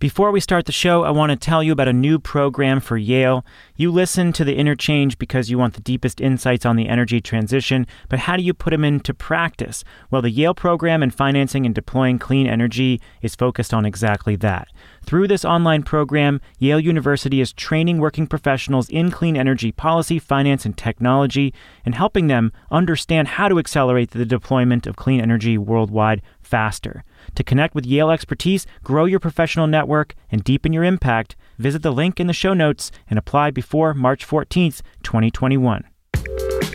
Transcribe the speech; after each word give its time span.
Before 0.00 0.32
we 0.32 0.40
start 0.40 0.64
the 0.64 0.72
show, 0.72 1.04
I 1.04 1.10
want 1.10 1.28
to 1.28 1.36
tell 1.36 1.62
you 1.62 1.72
about 1.72 1.86
a 1.86 1.92
new 1.92 2.18
program 2.18 2.80
for 2.80 2.96
Yale. 2.96 3.44
You 3.76 3.92
listen 3.92 4.32
to 4.32 4.44
the 4.44 4.56
interchange 4.56 5.18
because 5.18 5.50
you 5.50 5.58
want 5.58 5.74
the 5.74 5.82
deepest 5.82 6.22
insights 6.22 6.64
on 6.64 6.76
the 6.76 6.88
energy 6.88 7.20
transition, 7.20 7.86
but 8.08 8.20
how 8.20 8.38
do 8.38 8.42
you 8.42 8.54
put 8.54 8.70
them 8.70 8.82
into 8.82 9.12
practice? 9.12 9.84
Well, 10.10 10.22
the 10.22 10.30
Yale 10.30 10.54
program 10.54 11.02
in 11.02 11.10
financing 11.10 11.66
and 11.66 11.74
deploying 11.74 12.18
clean 12.18 12.46
energy 12.46 12.98
is 13.20 13.34
focused 13.34 13.74
on 13.74 13.84
exactly 13.84 14.36
that. 14.36 14.68
Through 15.04 15.28
this 15.28 15.44
online 15.44 15.82
program, 15.82 16.40
Yale 16.58 16.80
University 16.80 17.42
is 17.42 17.52
training 17.52 17.98
working 17.98 18.26
professionals 18.26 18.88
in 18.88 19.10
clean 19.10 19.36
energy 19.36 19.70
policy, 19.70 20.18
finance, 20.18 20.64
and 20.64 20.78
technology, 20.78 21.52
and 21.84 21.94
helping 21.94 22.28
them 22.28 22.52
understand 22.70 23.28
how 23.28 23.48
to 23.48 23.58
accelerate 23.58 24.12
the 24.12 24.24
deployment 24.24 24.86
of 24.86 24.96
clean 24.96 25.20
energy 25.20 25.58
worldwide 25.58 26.22
faster. 26.40 27.04
To 27.34 27.44
connect 27.44 27.74
with 27.74 27.86
Yale 27.86 28.10
expertise, 28.10 28.66
grow 28.82 29.04
your 29.04 29.20
professional 29.20 29.66
network, 29.66 30.14
and 30.30 30.44
deepen 30.44 30.72
your 30.72 30.84
impact, 30.84 31.36
visit 31.58 31.82
the 31.82 31.92
link 31.92 32.20
in 32.20 32.26
the 32.26 32.32
show 32.32 32.54
notes 32.54 32.90
and 33.08 33.18
apply 33.18 33.50
before 33.50 33.94
March 33.94 34.26
14th, 34.26 34.82
2021. 35.02 35.84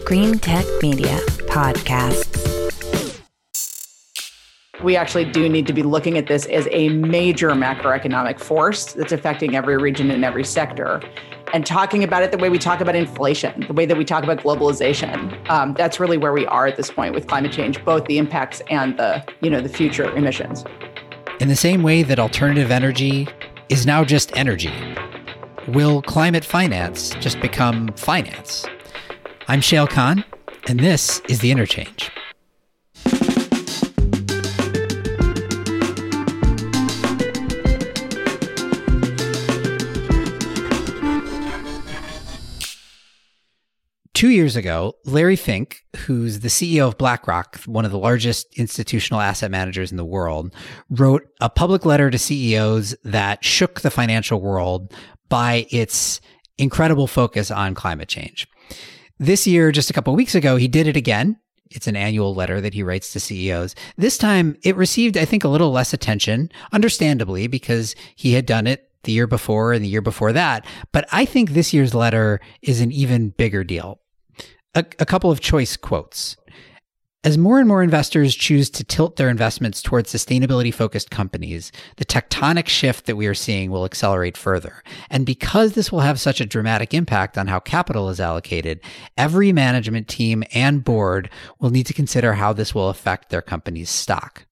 Green 0.06 0.40
Tech 0.40 0.66
Media 0.82 1.18
Podcasts. 1.48 2.44
We 4.84 4.96
actually 4.96 5.26
do 5.26 5.48
need 5.50 5.66
to 5.68 5.74
be 5.74 5.84
looking 5.84 6.18
at 6.18 6.28
this 6.28 6.46
as 6.48 6.68
a 6.72 6.90
major 6.90 7.50
macroeconomic 7.52 8.40
force 8.40 8.94
that's 8.94 9.14
affecting 9.14 9.56
every 9.56 9.78
region 9.78 10.12
and 10.12 10.24
every 10.24 10.44
sector 10.44 11.02
and 11.54 11.66
talking 11.66 12.04
about 12.04 12.24
it 12.24 12.32
the 12.32 12.38
way 12.38 12.50
we 12.50 12.60
talk 12.60 12.82
about 12.82 12.96
inflation, 12.96 13.66
the 13.68 13.74
way 13.74 13.86
that 13.86 13.98
we 13.98 14.06
talk 14.06 14.24
about 14.24 14.38
globalization. 14.40 15.50
Um, 15.50 15.74
that's 15.74 16.00
really 16.00 16.18
where 16.18 16.34
we 16.34 16.46
are 16.48 16.68
at 16.68 16.76
this 16.76 16.92
point 16.92 17.14
with 17.14 17.28
climate 17.28 17.52
change, 17.52 17.84
both 17.86 18.06
the 18.06 18.18
impacts 18.18 18.62
and 18.70 18.98
the 18.98 19.24
you 19.42 19.50
know 19.50 19.62
the 19.62 19.70
future 19.70 20.10
emissions. 20.16 20.64
In 21.40 21.48
the 21.48 21.56
same 21.56 21.84
way 21.84 22.04
that 22.04 22.20
alternative 22.20 22.72
energy 22.72 23.28
is 23.70 23.86
now 23.86 24.04
just 24.04 24.36
energy, 24.38 24.74
will 25.68 26.02
climate 26.02 26.46
finance 26.46 27.12
just 27.16 27.40
become 27.42 27.90
finance? 27.94 28.66
I'm 29.48 29.60
Shayle 29.60 29.90
Kann, 29.90 30.24
and 30.68 30.80
this 30.80 31.22
is 31.30 31.40
the 31.40 31.52
Interchange. 31.52 32.12
Two 44.16 44.30
years 44.30 44.56
ago, 44.56 44.96
Larry 45.04 45.36
Fink, 45.36 45.84
who's 45.98 46.40
the 46.40 46.48
CEO 46.48 46.88
of 46.88 46.98
BlackRock, 46.98 47.58
one 47.66 47.84
of 47.84 47.92
the 47.92 47.98
largest 47.98 48.48
institutional 48.58 49.20
asset 49.20 49.52
managers 49.52 49.92
in 49.92 49.98
the 49.98 50.06
world, 50.06 50.56
wrote 50.90 51.28
a 51.42 51.50
public 51.50 51.86
letter 51.86 52.10
to 52.10 52.18
CEOs 52.18 52.96
that 53.04 53.44
shook 53.44 53.82
the 53.82 53.92
financial 53.92 54.40
world 54.40 54.94
by 55.28 55.68
its 55.70 56.22
incredible 56.58 57.08
focus 57.08 57.52
on 57.52 57.76
climate 57.76 58.08
change. 58.08 58.48
This 59.20 59.46
year, 59.46 59.74
just 59.74 59.90
a 59.90 59.94
couple 59.94 60.14
of 60.14 60.18
weeks 60.18 60.34
ago, 60.34 60.56
he 60.56 60.70
did 60.70 60.88
it 60.88 60.96
again. 60.96 61.38
It's 61.70 61.88
an 61.88 61.98
annual 61.98 62.34
letter 62.34 62.62
that 62.62 62.74
he 62.74 62.84
writes 62.84 63.12
to 63.12 63.20
CEOs. 63.20 63.76
This 63.98 64.18
time 64.18 64.56
it 64.64 64.78
received, 64.78 65.18
I 65.18 65.26
think, 65.26 65.44
a 65.44 65.50
little 65.50 65.72
less 65.72 65.94
attention, 65.94 66.54
understandably, 66.72 67.48
because 67.48 67.98
he 68.16 68.32
had 68.32 68.46
done 68.46 68.66
it 68.66 68.90
the 69.04 69.12
year 69.12 69.28
before 69.28 69.74
and 69.74 69.84
the 69.84 69.90
year 69.90 70.02
before 70.02 70.32
that. 70.32 70.66
But 70.94 71.06
I 71.12 71.26
think 71.26 71.50
this 71.50 71.74
year's 71.74 71.94
letter 71.94 72.40
is 72.62 72.80
an 72.80 72.94
even 72.94 73.32
bigger 73.32 73.66
deal 73.66 74.00
a, 74.76 74.86
a 75.00 75.06
couple 75.06 75.32
of 75.32 75.40
choice 75.40 75.78
quotes. 75.78 76.36
As 77.24 77.40
more 77.40 77.58
and 77.58 77.68
more 77.68 77.82
investors 77.82 78.36
choose 78.36 78.70
to 78.70 78.84
tilt 78.84 79.16
their 79.16 79.30
investments 79.30 79.82
towards 79.82 80.14
sustainability 80.14 80.72
focused 80.72 81.10
companies, 81.10 81.72
the 81.96 82.06
tectonic 82.06 82.68
shift 82.68 83.08
that 83.08 83.16
we 83.16 83.26
are 83.26 83.34
seeing 83.34 83.72
will 83.72 83.84
accelerate 83.84 84.38
further. 84.38 84.84
And 85.10 85.26
because 85.26 85.74
this 85.74 85.92
will 85.92 86.02
have 86.02 86.20
such 86.20 86.40
a 86.40 86.46
dramatic 86.46 86.94
impact 86.94 87.36
on 87.36 87.48
how 87.48 87.60
capital 87.60 88.10
is 88.10 88.20
allocated, 88.20 88.80
every 89.18 89.52
management 89.52 90.08
team 90.08 90.44
and 90.54 90.84
board 90.84 91.32
will 91.60 91.72
need 91.72 91.88
to 91.88 91.96
consider 91.96 92.34
how 92.34 92.54
this 92.54 92.76
will 92.76 92.90
affect 92.90 93.32
their 93.32 93.42
company's 93.42 93.90
stock. 93.90 94.45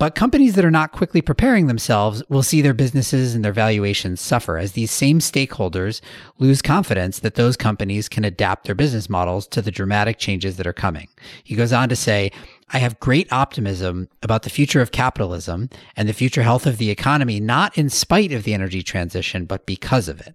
But 0.00 0.14
companies 0.14 0.54
that 0.54 0.64
are 0.64 0.70
not 0.70 0.92
quickly 0.92 1.20
preparing 1.20 1.66
themselves 1.66 2.22
will 2.30 2.42
see 2.42 2.62
their 2.62 2.72
businesses 2.72 3.34
and 3.34 3.44
their 3.44 3.52
valuations 3.52 4.18
suffer 4.22 4.56
as 4.56 4.72
these 4.72 4.90
same 4.90 5.18
stakeholders 5.18 6.00
lose 6.38 6.62
confidence 6.62 7.18
that 7.18 7.34
those 7.34 7.54
companies 7.54 8.08
can 8.08 8.24
adapt 8.24 8.64
their 8.64 8.74
business 8.74 9.10
models 9.10 9.46
to 9.48 9.60
the 9.60 9.70
dramatic 9.70 10.16
changes 10.16 10.56
that 10.56 10.66
are 10.66 10.72
coming. 10.72 11.08
He 11.44 11.54
goes 11.54 11.70
on 11.70 11.90
to 11.90 11.96
say, 11.96 12.32
I 12.70 12.78
have 12.78 12.98
great 12.98 13.30
optimism 13.30 14.08
about 14.22 14.44
the 14.44 14.48
future 14.48 14.80
of 14.80 14.90
capitalism 14.90 15.68
and 15.96 16.08
the 16.08 16.14
future 16.14 16.44
health 16.44 16.64
of 16.64 16.78
the 16.78 16.88
economy, 16.88 17.38
not 17.38 17.76
in 17.76 17.90
spite 17.90 18.32
of 18.32 18.44
the 18.44 18.54
energy 18.54 18.82
transition, 18.82 19.44
but 19.44 19.66
because 19.66 20.08
of 20.08 20.22
it. 20.22 20.34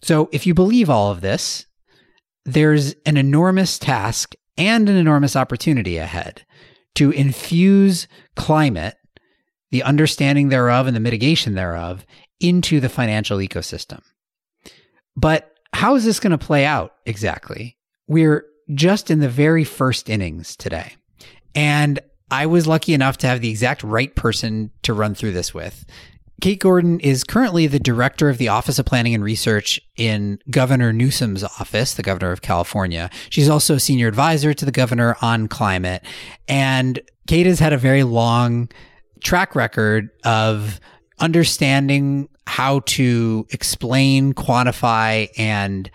So 0.00 0.28
if 0.30 0.46
you 0.46 0.54
believe 0.54 0.88
all 0.88 1.10
of 1.10 1.22
this, 1.22 1.66
there's 2.44 2.94
an 3.04 3.16
enormous 3.16 3.80
task 3.80 4.36
and 4.56 4.88
an 4.88 4.94
enormous 4.94 5.34
opportunity 5.34 5.96
ahead 5.96 6.44
to 6.98 7.12
infuse 7.12 8.08
climate, 8.34 8.96
the 9.70 9.84
understanding 9.84 10.48
thereof 10.48 10.88
and 10.88 10.96
the 10.96 11.00
mitigation 11.00 11.54
thereof, 11.54 12.04
into 12.40 12.80
the 12.80 12.88
financial 12.88 13.38
ecosystem. 13.38 14.00
But 15.14 15.48
how 15.72 15.94
is 15.94 16.04
this 16.04 16.18
going 16.18 16.32
to 16.32 16.44
play 16.44 16.64
out 16.64 16.94
exactly? 17.06 17.76
We're 18.08 18.44
just 18.74 19.12
in 19.12 19.20
the 19.20 19.28
very 19.28 19.62
first 19.62 20.10
innings 20.10 20.56
today. 20.56 20.96
And 21.54 22.00
I 22.32 22.46
was 22.46 22.66
lucky 22.66 22.94
enough 22.94 23.16
to 23.18 23.28
have 23.28 23.42
the 23.42 23.50
exact 23.50 23.84
right 23.84 24.12
person 24.16 24.72
to 24.82 24.92
run 24.92 25.14
through 25.14 25.34
this 25.34 25.54
with. 25.54 25.86
Kate 26.40 26.60
Gordon 26.60 27.00
is 27.00 27.24
currently 27.24 27.66
the 27.66 27.80
director 27.80 28.28
of 28.28 28.38
the 28.38 28.48
Office 28.48 28.78
of 28.78 28.86
Planning 28.86 29.14
and 29.14 29.24
Research 29.24 29.80
in 29.96 30.38
Governor 30.50 30.92
Newsom's 30.92 31.42
office, 31.42 31.94
the 31.94 32.02
governor 32.02 32.30
of 32.30 32.42
California. 32.42 33.10
She's 33.28 33.48
also 33.48 33.74
a 33.74 33.80
senior 33.80 34.06
advisor 34.06 34.54
to 34.54 34.64
the 34.64 34.70
governor 34.70 35.16
on 35.20 35.48
climate. 35.48 36.04
And 36.46 37.00
Kate 37.26 37.46
has 37.46 37.58
had 37.58 37.72
a 37.72 37.78
very 37.78 38.04
long 38.04 38.70
track 39.24 39.56
record 39.56 40.10
of 40.24 40.78
understanding 41.18 42.28
how 42.46 42.80
to 42.80 43.44
explain, 43.50 44.32
quantify, 44.32 45.28
and 45.36 45.90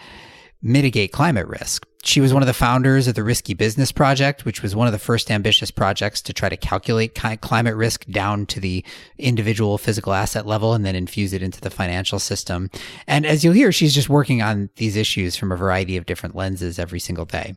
mitigate 0.61 1.13
climate 1.13 1.47
risk. 1.47 1.85
She 2.05 2.19
was 2.19 2.33
one 2.33 2.43
of 2.43 2.47
the 2.47 2.53
founders 2.53 3.07
of 3.07 3.15
the 3.15 3.23
Risky 3.23 3.53
Business 3.53 3.93
Project, 3.93 4.43
which 4.43 4.61
was 4.61 4.75
one 4.75 4.87
of 4.87 4.93
the 4.93 4.99
first 4.99 5.31
ambitious 5.31 5.71
projects 5.71 6.21
to 6.23 6.33
try 6.33 6.49
to 6.49 6.57
calculate 6.57 7.15
climate 7.15 7.75
risk 7.75 8.05
down 8.07 8.45
to 8.47 8.59
the 8.59 8.83
individual 9.17 9.77
physical 9.77 10.11
asset 10.11 10.45
level 10.45 10.73
and 10.73 10.85
then 10.85 10.97
infuse 10.97 11.31
it 11.31 11.41
into 11.41 11.61
the 11.61 11.69
financial 11.69 12.19
system. 12.19 12.69
And 13.07 13.25
as 13.25 13.43
you'll 13.43 13.53
hear, 13.53 13.71
she's 13.71 13.93
just 13.93 14.09
working 14.09 14.41
on 14.41 14.69
these 14.75 14.97
issues 14.97 15.37
from 15.37 15.53
a 15.53 15.55
variety 15.55 15.95
of 15.95 16.05
different 16.05 16.35
lenses 16.35 16.77
every 16.77 16.99
single 16.99 17.25
day. 17.25 17.55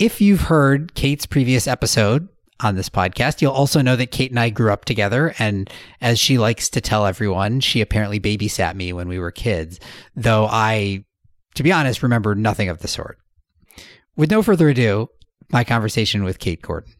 If 0.00 0.20
you've 0.20 0.42
heard 0.42 0.94
Kate's 0.94 1.26
previous 1.26 1.68
episode, 1.68 2.28
on 2.62 2.74
this 2.74 2.90
podcast. 2.90 3.40
You'll 3.40 3.52
also 3.52 3.80
know 3.80 3.96
that 3.96 4.10
Kate 4.10 4.30
and 4.30 4.38
I 4.38 4.50
grew 4.50 4.70
up 4.70 4.84
together. 4.84 5.34
And 5.38 5.70
as 6.02 6.18
she 6.18 6.36
likes 6.36 6.68
to 6.70 6.82
tell 6.82 7.06
everyone, 7.06 7.60
she 7.60 7.80
apparently 7.80 8.20
babysat 8.20 8.74
me 8.74 8.92
when 8.92 9.08
we 9.08 9.18
were 9.18 9.30
kids, 9.30 9.80
though 10.14 10.46
I 10.46 11.04
to 11.54 11.62
be 11.62 11.72
honest, 11.72 12.02
remember 12.02 12.34
nothing 12.34 12.68
of 12.68 12.80
the 12.80 12.88
sort. 12.88 13.18
With 14.16 14.30
no 14.30 14.42
further 14.42 14.68
ado, 14.68 15.08
my 15.50 15.64
conversation 15.64 16.24
with 16.24 16.38
Kate 16.38 16.62
Gordon. 16.62 16.92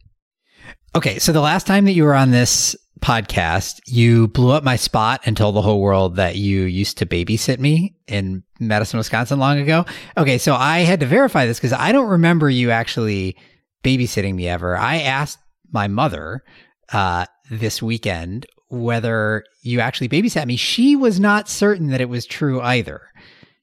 Okay, 0.95 1.19
so 1.19 1.31
the 1.31 1.41
last 1.41 1.67
time 1.67 1.85
that 1.85 1.93
you 1.93 2.03
were 2.03 2.15
on 2.15 2.31
this 2.31 2.75
podcast, 3.01 3.79
you 3.87 4.27
blew 4.27 4.51
up 4.51 4.63
my 4.63 4.75
spot 4.75 5.21
and 5.25 5.35
told 5.35 5.55
the 5.55 5.61
whole 5.61 5.81
world 5.81 6.17
that 6.17 6.35
you 6.35 6.63
used 6.63 6.97
to 6.99 7.05
babysit 7.05 7.59
me 7.59 7.95
in 8.07 8.43
Madison, 8.59 8.97
Wisconsin 8.97 9.39
long 9.39 9.59
ago. 9.59 9.85
Okay, 10.17 10.37
so 10.37 10.53
I 10.53 10.79
had 10.79 10.99
to 10.99 11.05
verify 11.05 11.45
this 11.45 11.57
because 11.57 11.73
I 11.73 11.91
don't 11.91 12.09
remember 12.09 12.49
you 12.49 12.71
actually 12.71 13.35
babysitting 13.83 14.35
me 14.35 14.47
ever. 14.47 14.77
I 14.77 15.01
asked 15.01 15.39
my 15.71 15.87
mother 15.87 16.43
uh, 16.93 17.25
this 17.49 17.81
weekend 17.81 18.45
whether 18.69 19.43
you 19.63 19.79
actually 19.79 20.09
babysat 20.09 20.45
me. 20.45 20.55
She 20.55 20.95
was 20.95 21.19
not 21.19 21.49
certain 21.49 21.87
that 21.87 22.01
it 22.01 22.09
was 22.09 22.25
true 22.25 22.61
either. 22.61 23.01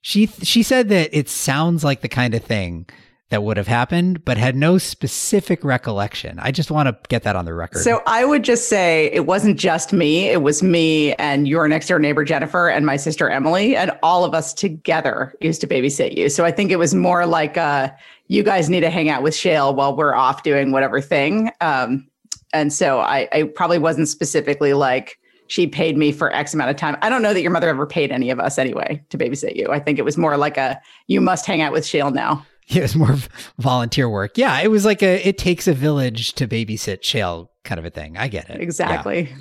She 0.09 0.27
she 0.43 0.63
said 0.63 0.89
that 0.89 1.11
it 1.13 1.29
sounds 1.29 1.85
like 1.85 2.01
the 2.01 2.09
kind 2.09 2.33
of 2.33 2.43
thing 2.43 2.87
that 3.29 3.43
would 3.43 3.59
have 3.59 3.67
happened, 3.67 4.25
but 4.25 4.39
had 4.39 4.57
no 4.57 4.79
specific 4.79 5.63
recollection. 5.63 6.39
I 6.39 6.51
just 6.51 6.71
want 6.71 6.89
to 6.89 6.97
get 7.11 7.25
that 7.25 7.37
on 7.37 7.45
the 7.45 7.53
record. 7.53 7.83
So 7.83 8.01
I 8.07 8.25
would 8.25 8.43
just 8.43 8.71
say 8.71 9.11
it 9.13 9.27
wasn't 9.27 9.59
just 9.59 9.93
me. 9.93 10.31
It 10.31 10.41
was 10.41 10.63
me 10.63 11.13
and 11.17 11.47
your 11.47 11.69
next 11.69 11.89
door 11.89 11.99
neighbor, 11.99 12.25
Jennifer, 12.25 12.71
and 12.71 12.87
my 12.87 12.97
sister, 12.97 13.29
Emily, 13.29 13.77
and 13.77 13.91
all 14.03 14.25
of 14.25 14.33
us 14.33 14.55
together 14.55 15.35
used 15.43 15.61
to 15.61 15.67
babysit 15.67 16.17
you. 16.17 16.31
So 16.31 16.43
I 16.43 16.53
think 16.53 16.71
it 16.71 16.79
was 16.79 16.95
more 16.95 17.27
like 17.27 17.59
uh, 17.59 17.91
you 18.29 18.43
guys 18.43 18.71
need 18.71 18.81
to 18.81 18.91
hang 18.91 19.11
out 19.11 19.23
with 19.23 19.35
Shayle 19.35 19.75
while 19.75 19.95
we're 19.95 20.15
off 20.15 20.43
doing 20.43 20.73
whatever 20.73 21.03
thing. 21.03 21.51
Um, 21.61 22.09
and 22.55 22.73
so 22.73 23.01
I, 23.01 23.29
I 23.31 23.43
probably 23.43 23.79
wasn't 23.79 24.09
specifically 24.09 24.73
like, 24.73 25.19
she 25.49 25.67
paid 25.67 25.97
me 25.97 26.13
for 26.13 26.33
X 26.33 26.55
amount 26.55 26.71
of 26.71 26.77
time. 26.77 26.97
I 27.03 27.09
don't 27.09 27.23
know 27.23 27.35
that 27.35 27.43
your 27.43 27.51
mother 27.51 27.69
ever 27.69 27.87
paid 27.87 28.13
any 28.13 28.31
of 28.31 28.39
us 28.39 28.59
anyway 28.59 29.03
to 29.11 29.19
babysit 29.19 29.57
you. 29.57 29.69
I 29.71 29.81
think 29.81 29.99
it 29.99 30.05
was 30.05 30.17
more 30.17 30.37
like 30.37 30.57
a 30.57 30.81
you 31.07 31.21
must 31.21 31.47
hang 31.47 31.61
out 31.61 31.73
with 31.73 31.85
Shayle 31.85 32.13
now. 32.13 32.47
Yeah, 32.71 32.81
it 32.81 32.83
was 32.83 32.97
more 32.97 33.17
volunteer 33.59 34.11
work. 34.11 34.37
Yeah, 34.37 34.61
it 34.61 34.71
was 34.71 34.85
like 34.85 35.03
a 35.03 35.27
it 35.27 35.39
takes 35.39 35.67
a 35.67 35.73
village 35.73 36.35
to 36.35 36.47
babysit 36.47 37.01
Shayle 37.01 37.49
kind 37.65 37.79
of 37.79 37.87
a 37.87 37.91
thing. 37.91 38.19
I 38.19 38.29
get 38.29 38.51
it. 38.51 38.61
Exactly. 38.61 39.35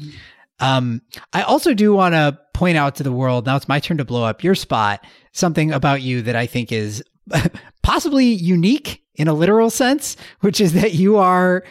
Yeah. 0.61 0.77
Um, 0.77 1.01
I 1.33 1.41
also 1.41 1.73
do 1.73 1.93
want 1.93 2.13
to 2.13 2.39
point 2.53 2.77
out 2.77 2.95
to 2.95 3.03
the 3.03 3.11
world 3.11 3.45
now 3.45 3.57
it's 3.57 3.67
my 3.67 3.81
turn 3.81 3.97
to 3.97 4.05
blow 4.05 4.23
up 4.23 4.45
your 4.45 4.55
spot 4.55 5.05
something 5.33 5.73
about 5.73 6.01
you 6.01 6.21
that 6.21 6.37
I 6.37 6.45
think 6.45 6.71
is 6.71 7.03
possibly 7.83 8.27
unique 8.27 9.03
in 9.15 9.27
a 9.27 9.33
literal 9.33 9.69
sense, 9.69 10.15
which 10.39 10.61
is 10.61 10.73
that 10.73 10.93
you 10.93 11.17
are 11.17 11.63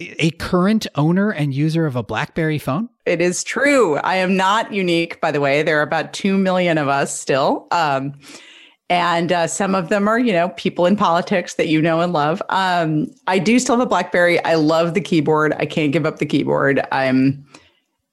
a 0.00 0.30
current 0.32 0.86
owner 0.96 1.30
and 1.30 1.54
user 1.54 1.86
of 1.86 1.96
a 1.96 2.02
BlackBerry 2.02 2.58
phone? 2.58 2.88
It 3.06 3.20
is 3.20 3.44
true. 3.44 3.96
I 3.98 4.16
am 4.16 4.36
not 4.36 4.72
unique, 4.72 5.20
by 5.20 5.30
the 5.30 5.40
way. 5.40 5.62
There 5.62 5.78
are 5.78 5.82
about 5.82 6.12
2 6.12 6.38
million 6.38 6.78
of 6.78 6.88
us 6.88 7.18
still. 7.18 7.66
Um, 7.70 8.14
and 8.90 9.32
uh, 9.32 9.46
some 9.46 9.74
of 9.74 9.88
them 9.88 10.08
are, 10.08 10.18
you 10.18 10.32
know, 10.32 10.50
people 10.50 10.86
in 10.86 10.96
politics 10.96 11.54
that 11.54 11.68
you 11.68 11.80
know 11.82 12.00
and 12.00 12.12
love. 12.12 12.42
Um, 12.48 13.10
I 13.26 13.38
do 13.38 13.58
still 13.58 13.76
have 13.76 13.86
a 13.86 13.88
BlackBerry. 13.88 14.42
I 14.44 14.54
love 14.54 14.94
the 14.94 15.00
keyboard. 15.00 15.54
I 15.58 15.66
can't 15.66 15.92
give 15.92 16.06
up 16.06 16.18
the 16.18 16.26
keyboard. 16.26 16.86
I'm, 16.92 17.44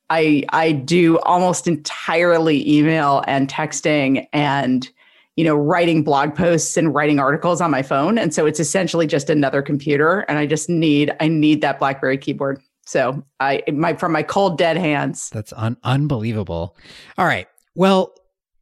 I, 0.10 0.44
I 0.50 0.72
do 0.74 1.20
almost 1.20 1.68
entirely 1.68 2.70
email 2.70 3.24
and 3.28 3.50
texting 3.50 4.28
and 4.34 4.90
you 5.38 5.46
know, 5.46 5.56
writing 5.56 6.04
blog 6.04 6.36
posts 6.36 6.76
and 6.76 6.94
writing 6.94 7.18
articles 7.18 7.62
on 7.62 7.72
my 7.72 7.82
phone. 7.82 8.18
And 8.18 8.34
so 8.34 8.46
it's 8.46 8.60
essentially 8.60 9.08
just 9.08 9.30
another 9.30 9.62
computer. 9.62 10.20
And 10.22 10.38
I 10.38 10.46
just 10.46 10.70
need, 10.70 11.16
I 11.20 11.30
need 11.30 11.62
that 11.62 11.80
BlackBerry 11.80 12.18
keyboard. 12.18 12.62
So 12.92 13.24
I, 13.40 13.64
my, 13.72 13.94
from 13.94 14.12
my 14.12 14.22
cold 14.22 14.58
dead 14.58 14.76
hands. 14.76 15.30
That's 15.30 15.54
un- 15.54 15.78
unbelievable. 15.82 16.76
All 17.18 17.26
right. 17.26 17.48
Well, 17.74 18.14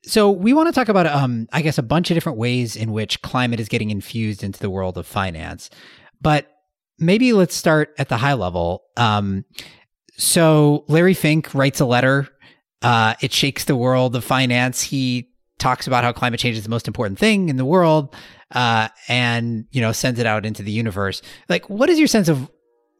so 0.03 0.29
we 0.29 0.53
want 0.53 0.67
to 0.67 0.71
talk 0.71 0.87
about, 0.87 1.07
um, 1.07 1.47
I 1.51 1.63
guess, 1.63 1.79
a 1.79 1.83
bunch 1.83 2.11
of 2.11 2.15
different 2.15 2.37
ways 2.37 2.75
in 2.75 2.91
which 2.91 3.23
climate 3.23 3.59
is 3.59 3.67
getting 3.67 3.89
infused 3.89 4.43
into 4.43 4.59
the 4.59 4.69
world 4.69 4.99
of 4.99 5.07
finance. 5.07 5.71
But 6.21 6.47
maybe 6.99 7.33
let's 7.33 7.55
start 7.55 7.95
at 7.97 8.09
the 8.09 8.17
high 8.17 8.33
level. 8.33 8.83
Um, 8.97 9.45
so 10.15 10.85
Larry 10.87 11.15
Fink 11.15 11.55
writes 11.55 11.79
a 11.79 11.85
letter. 11.85 12.27
Uh, 12.83 13.15
it 13.21 13.33
shakes 13.33 13.65
the 13.65 13.75
world 13.75 14.15
of 14.15 14.23
finance. 14.23 14.83
He 14.83 15.31
talks 15.57 15.87
about 15.87 16.03
how 16.03 16.11
climate 16.11 16.39
change 16.39 16.55
is 16.55 16.63
the 16.63 16.69
most 16.69 16.87
important 16.87 17.17
thing 17.17 17.49
in 17.49 17.57
the 17.57 17.65
world 17.65 18.15
uh, 18.51 18.89
and 19.07 19.65
you 19.71 19.81
know 19.81 19.91
sends 19.91 20.19
it 20.19 20.25
out 20.25 20.45
into 20.45 20.63
the 20.63 20.71
universe 20.71 21.21
like 21.49 21.69
what 21.69 21.89
is 21.89 21.99
your 21.99 22.07
sense 22.07 22.29
of 22.29 22.49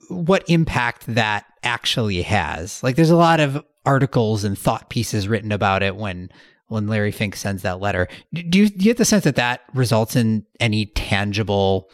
what 0.09 0.43
impact 0.49 1.05
that 1.07 1.45
actually 1.63 2.21
has. 2.21 2.81
Like 2.83 2.95
there's 2.95 3.09
a 3.09 3.15
lot 3.15 3.39
of 3.39 3.63
articles 3.85 4.43
and 4.43 4.57
thought 4.57 4.89
pieces 4.89 5.27
written 5.27 5.51
about 5.51 5.83
it 5.83 5.95
when 5.95 6.29
when 6.67 6.85
larry 6.85 7.11
fink 7.11 7.35
sends 7.35 7.63
that 7.63 7.79
letter. 7.79 8.07
Do 8.33 8.41
you, 8.41 8.69
do 8.69 8.77
you 8.77 8.91
get 8.91 8.97
the 8.97 9.05
sense 9.05 9.23
that 9.23 9.35
that 9.37 9.61
results 9.73 10.15
in 10.15 10.45
any 10.59 10.85
tangible 10.87 11.89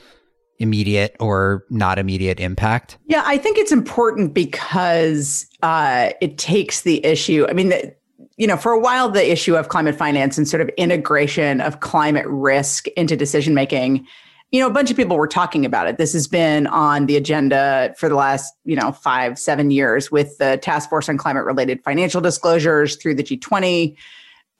immediate 0.59 1.15
or 1.19 1.63
not 1.69 1.97
immediate 1.97 2.39
impact? 2.39 2.97
Yeah 3.05 3.23
i 3.25 3.37
think 3.37 3.57
it's 3.57 3.71
important 3.71 4.33
because 4.33 5.47
uh, 5.61 6.09
it 6.21 6.37
takes 6.37 6.81
the 6.81 7.05
issue 7.05 7.45
i 7.49 7.53
mean 7.53 7.69
the, 7.69 7.95
you 8.37 8.47
know, 8.47 8.57
for 8.57 8.71
a 8.71 8.79
while, 8.79 9.09
the 9.09 9.31
issue 9.31 9.55
of 9.55 9.69
climate 9.69 9.95
finance 9.95 10.37
and 10.37 10.47
sort 10.47 10.61
of 10.61 10.69
integration 10.77 11.61
of 11.61 11.79
climate 11.79 12.25
risk 12.27 12.87
into 12.89 13.15
decision 13.15 13.53
making, 13.53 14.05
you 14.51 14.59
know, 14.59 14.67
a 14.67 14.71
bunch 14.71 14.91
of 14.91 14.97
people 14.97 15.17
were 15.17 15.27
talking 15.27 15.65
about 15.65 15.87
it. 15.87 15.97
This 15.97 16.13
has 16.13 16.27
been 16.27 16.67
on 16.67 17.07
the 17.07 17.17
agenda 17.17 17.93
for 17.97 18.07
the 18.07 18.15
last, 18.15 18.53
you 18.63 18.75
know, 18.75 18.91
five, 18.91 19.37
seven 19.37 19.71
years 19.71 20.11
with 20.11 20.37
the 20.37 20.57
Task 20.57 20.89
Force 20.89 21.09
on 21.09 21.17
Climate 21.17 21.45
Related 21.45 21.83
Financial 21.83 22.21
Disclosures 22.21 22.95
through 22.95 23.15
the 23.15 23.23
G20. 23.23 23.95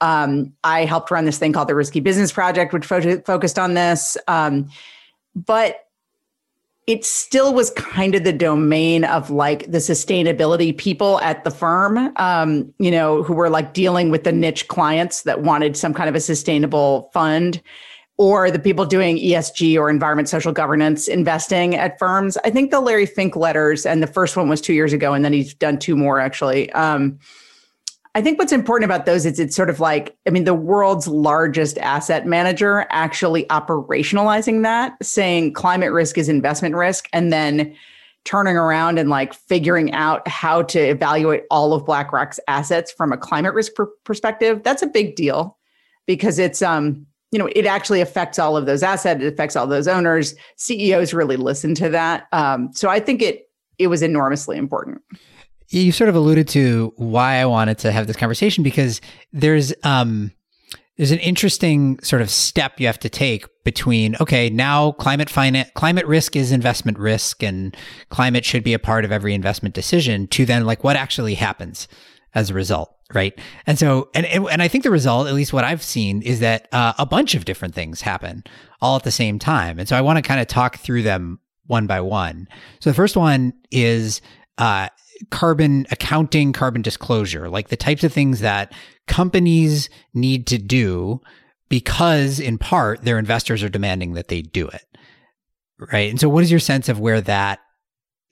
Um, 0.00 0.52
I 0.64 0.84
helped 0.84 1.10
run 1.10 1.24
this 1.24 1.38
thing 1.38 1.52
called 1.52 1.68
the 1.68 1.74
Risky 1.74 2.00
Business 2.00 2.30
Project, 2.30 2.72
which 2.72 2.84
fo- 2.84 3.20
focused 3.20 3.58
on 3.58 3.74
this. 3.74 4.16
Um, 4.28 4.68
but 5.34 5.86
it 6.86 7.04
still 7.04 7.52
was 7.52 7.70
kind 7.70 8.14
of 8.14 8.22
the 8.22 8.32
domain 8.32 9.04
of 9.04 9.30
like 9.30 9.70
the 9.70 9.78
sustainability 9.78 10.76
people 10.76 11.20
at 11.20 11.42
the 11.42 11.50
firm, 11.50 12.12
um, 12.16 12.72
you 12.78 12.90
know, 12.90 13.22
who 13.22 13.32
were 13.32 13.50
like 13.50 13.72
dealing 13.72 14.10
with 14.10 14.24
the 14.24 14.32
niche 14.32 14.68
clients 14.68 15.22
that 15.22 15.42
wanted 15.42 15.76
some 15.76 15.92
kind 15.92 16.08
of 16.08 16.14
a 16.14 16.20
sustainable 16.20 17.10
fund 17.12 17.60
or 18.18 18.50
the 18.50 18.58
people 18.58 18.86
doing 18.86 19.18
ESG 19.18 19.78
or 19.78 19.90
environment 19.90 20.28
social 20.28 20.52
governance 20.52 21.06
investing 21.06 21.74
at 21.74 21.98
firms. 21.98 22.38
I 22.44 22.50
think 22.50 22.70
the 22.70 22.80
Larry 22.80 23.06
Fink 23.06 23.36
letters, 23.36 23.84
and 23.84 24.02
the 24.02 24.06
first 24.06 24.36
one 24.36 24.48
was 24.48 24.60
two 24.60 24.72
years 24.72 24.92
ago, 24.92 25.12
and 25.12 25.24
then 25.24 25.32
he's 25.32 25.54
done 25.54 25.78
two 25.78 25.96
more 25.96 26.18
actually. 26.18 26.72
Um, 26.72 27.18
I 28.14 28.22
think 28.22 28.38
what's 28.38 28.52
important 28.52 28.90
about 28.90 29.04
those 29.04 29.26
is 29.26 29.38
it's 29.38 29.54
sort 29.54 29.68
of 29.68 29.78
like, 29.78 30.16
I 30.26 30.30
mean, 30.30 30.44
the 30.44 30.54
world's 30.54 31.06
largest 31.06 31.76
asset 31.78 32.26
manager 32.26 32.86
actually 32.88 33.44
operationalizing 33.44 34.62
that, 34.62 34.94
saying 35.02 35.52
climate 35.52 35.92
risk 35.92 36.16
is 36.16 36.30
investment 36.30 36.74
risk, 36.74 37.10
and 37.12 37.30
then 37.30 37.76
turning 38.24 38.56
around 38.56 38.98
and 38.98 39.10
like 39.10 39.34
figuring 39.34 39.92
out 39.92 40.26
how 40.26 40.62
to 40.62 40.80
evaluate 40.80 41.44
all 41.50 41.74
of 41.74 41.84
BlackRock's 41.84 42.40
assets 42.48 42.90
from 42.90 43.12
a 43.12 43.18
climate 43.18 43.52
risk 43.52 43.74
pr- 43.74 43.84
perspective. 44.04 44.62
That's 44.64 44.82
a 44.82 44.86
big 44.86 45.14
deal 45.14 45.58
because 46.06 46.38
it's, 46.38 46.62
um, 46.62 47.06
you 47.36 47.42
know, 47.42 47.50
it 47.54 47.66
actually 47.66 48.00
affects 48.00 48.38
all 48.38 48.56
of 48.56 48.64
those 48.64 48.82
assets. 48.82 49.22
It 49.22 49.30
affects 49.30 49.56
all 49.56 49.66
those 49.66 49.86
owners. 49.86 50.34
CEOs 50.56 51.12
really 51.12 51.36
listen 51.36 51.74
to 51.74 51.90
that. 51.90 52.28
Um, 52.32 52.70
so 52.72 52.88
I 52.88 52.98
think 52.98 53.20
it 53.20 53.50
it 53.78 53.88
was 53.88 54.00
enormously 54.00 54.56
important 54.56 55.02
you 55.68 55.92
sort 55.92 56.08
of 56.08 56.14
alluded 56.14 56.48
to 56.48 56.92
why 56.96 57.34
I 57.36 57.46
wanted 57.46 57.78
to 57.78 57.92
have 57.92 58.06
this 58.06 58.16
conversation 58.16 58.62
because 58.62 59.00
there's 59.32 59.74
um 59.82 60.32
there's 60.96 61.10
an 61.10 61.18
interesting 61.18 61.98
sort 62.00 62.22
of 62.22 62.30
step 62.30 62.80
you 62.80 62.86
have 62.86 62.98
to 63.00 63.10
take 63.10 63.46
between 63.64 64.16
okay 64.20 64.48
now 64.48 64.92
climate 64.92 65.28
finance 65.28 65.68
climate 65.74 66.06
risk 66.06 66.36
is 66.36 66.52
investment 66.52 66.98
risk 66.98 67.42
and 67.42 67.76
climate 68.08 68.44
should 68.44 68.64
be 68.64 68.74
a 68.74 68.78
part 68.78 69.04
of 69.04 69.12
every 69.12 69.34
investment 69.34 69.74
decision 69.74 70.26
to 70.28 70.46
then 70.46 70.64
like 70.64 70.84
what 70.84 70.96
actually 70.96 71.34
happens 71.34 71.88
as 72.34 72.50
a 72.50 72.54
result 72.54 72.95
right 73.14 73.38
and 73.66 73.78
so 73.78 74.08
and 74.14 74.26
and 74.26 74.62
i 74.62 74.68
think 74.68 74.82
the 74.82 74.90
result 74.90 75.28
at 75.28 75.34
least 75.34 75.52
what 75.52 75.64
i've 75.64 75.82
seen 75.82 76.22
is 76.22 76.40
that 76.40 76.68
uh, 76.72 76.92
a 76.98 77.06
bunch 77.06 77.34
of 77.34 77.44
different 77.44 77.74
things 77.74 78.00
happen 78.00 78.42
all 78.80 78.96
at 78.96 79.04
the 79.04 79.10
same 79.10 79.38
time 79.38 79.78
and 79.78 79.88
so 79.88 79.96
i 79.96 80.00
want 80.00 80.16
to 80.16 80.22
kind 80.22 80.40
of 80.40 80.46
talk 80.46 80.78
through 80.78 81.02
them 81.02 81.38
one 81.66 81.86
by 81.86 82.00
one 82.00 82.48
so 82.80 82.90
the 82.90 82.94
first 82.94 83.16
one 83.16 83.52
is 83.70 84.20
uh, 84.58 84.88
carbon 85.30 85.86
accounting, 85.90 86.52
carbon 86.52 86.82
disclosure, 86.82 87.48
like 87.48 87.68
the 87.68 87.76
types 87.76 88.04
of 88.04 88.12
things 88.12 88.40
that 88.40 88.72
companies 89.06 89.88
need 90.14 90.46
to 90.48 90.58
do 90.58 91.20
because, 91.68 92.38
in 92.38 92.58
part, 92.58 93.02
their 93.02 93.18
investors 93.18 93.62
are 93.62 93.68
demanding 93.68 94.12
that 94.12 94.28
they 94.28 94.42
do 94.42 94.68
it. 94.68 94.84
Right. 95.92 96.10
And 96.10 96.18
so, 96.18 96.28
what 96.28 96.42
is 96.42 96.50
your 96.50 96.60
sense 96.60 96.88
of 96.88 97.00
where 97.00 97.20
that 97.22 97.60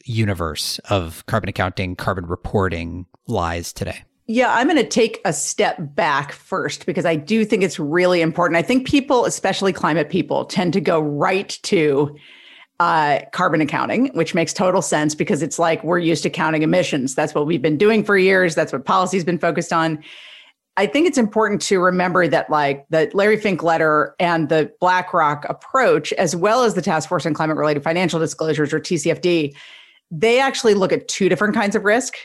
universe 0.04 0.78
of 0.90 1.24
carbon 1.26 1.48
accounting, 1.48 1.96
carbon 1.96 2.26
reporting 2.26 3.06
lies 3.26 3.72
today? 3.72 4.04
Yeah, 4.26 4.54
I'm 4.54 4.66
going 4.66 4.78
to 4.78 4.88
take 4.88 5.20
a 5.26 5.34
step 5.34 5.76
back 5.78 6.32
first 6.32 6.86
because 6.86 7.04
I 7.04 7.14
do 7.14 7.44
think 7.44 7.62
it's 7.62 7.78
really 7.78 8.22
important. 8.22 8.56
I 8.56 8.62
think 8.62 8.86
people, 8.86 9.26
especially 9.26 9.72
climate 9.72 10.08
people, 10.08 10.46
tend 10.46 10.72
to 10.72 10.80
go 10.80 10.98
right 11.00 11.58
to 11.64 12.16
uh, 12.80 13.20
carbon 13.32 13.60
accounting, 13.60 14.08
which 14.14 14.34
makes 14.34 14.54
total 14.54 14.80
sense 14.80 15.14
because 15.14 15.42
it's 15.42 15.58
like 15.58 15.84
we're 15.84 15.98
used 15.98 16.22
to 16.22 16.30
counting 16.30 16.62
emissions. 16.62 17.14
That's 17.14 17.34
what 17.34 17.46
we've 17.46 17.60
been 17.60 17.76
doing 17.76 18.02
for 18.02 18.16
years. 18.16 18.54
That's 18.54 18.72
what 18.72 18.86
policy's 18.86 19.24
been 19.24 19.38
focused 19.38 19.74
on. 19.74 20.02
I 20.76 20.86
think 20.86 21.06
it's 21.06 21.18
important 21.18 21.60
to 21.62 21.78
remember 21.78 22.26
that, 22.26 22.50
like 22.50 22.84
the 22.88 23.10
Larry 23.14 23.36
Fink 23.36 23.62
letter 23.62 24.16
and 24.18 24.48
the 24.48 24.72
BlackRock 24.80 25.44
approach, 25.48 26.12
as 26.14 26.34
well 26.34 26.64
as 26.64 26.74
the 26.74 26.82
Task 26.82 27.08
Force 27.08 27.26
on 27.26 27.34
Climate 27.34 27.58
Related 27.58 27.84
Financial 27.84 28.18
Disclosures 28.18 28.72
or 28.72 28.80
TCFD, 28.80 29.54
they 30.10 30.40
actually 30.40 30.74
look 30.74 30.92
at 30.92 31.06
two 31.06 31.28
different 31.28 31.54
kinds 31.54 31.76
of 31.76 31.84
risk. 31.84 32.16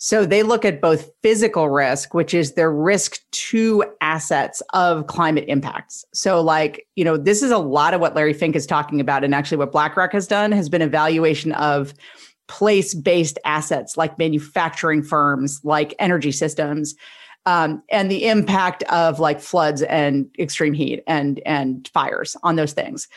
So 0.00 0.24
they 0.24 0.44
look 0.44 0.64
at 0.64 0.80
both 0.80 1.10
physical 1.22 1.68
risk, 1.68 2.14
which 2.14 2.32
is 2.32 2.54
the 2.54 2.68
risk 2.68 3.18
to 3.32 3.84
assets 4.00 4.62
of 4.72 5.08
climate 5.08 5.44
impacts. 5.48 6.04
So, 6.14 6.40
like, 6.40 6.86
you 6.94 7.04
know, 7.04 7.16
this 7.16 7.42
is 7.42 7.50
a 7.50 7.58
lot 7.58 7.94
of 7.94 8.00
what 8.00 8.14
Larry 8.14 8.32
Fink 8.32 8.54
is 8.54 8.64
talking 8.64 9.00
about. 9.00 9.24
And 9.24 9.34
actually, 9.34 9.58
what 9.58 9.72
BlackRock 9.72 10.12
has 10.12 10.28
done 10.28 10.52
has 10.52 10.68
been 10.68 10.82
evaluation 10.82 11.50
of 11.52 11.92
place 12.46 12.94
based 12.94 13.38
assets 13.44 13.96
like 13.96 14.18
manufacturing 14.18 15.02
firms, 15.02 15.60
like 15.64 15.94
energy 15.98 16.32
systems. 16.32 16.94
Um, 17.44 17.82
and 17.90 18.10
the 18.10 18.26
impact 18.28 18.82
of 18.84 19.20
like 19.20 19.40
floods 19.40 19.82
and 19.82 20.28
extreme 20.38 20.74
heat 20.74 21.02
and 21.06 21.40
and 21.44 21.88
fires 21.92 22.36
on 22.42 22.56
those 22.56 22.72
things. 22.72 23.08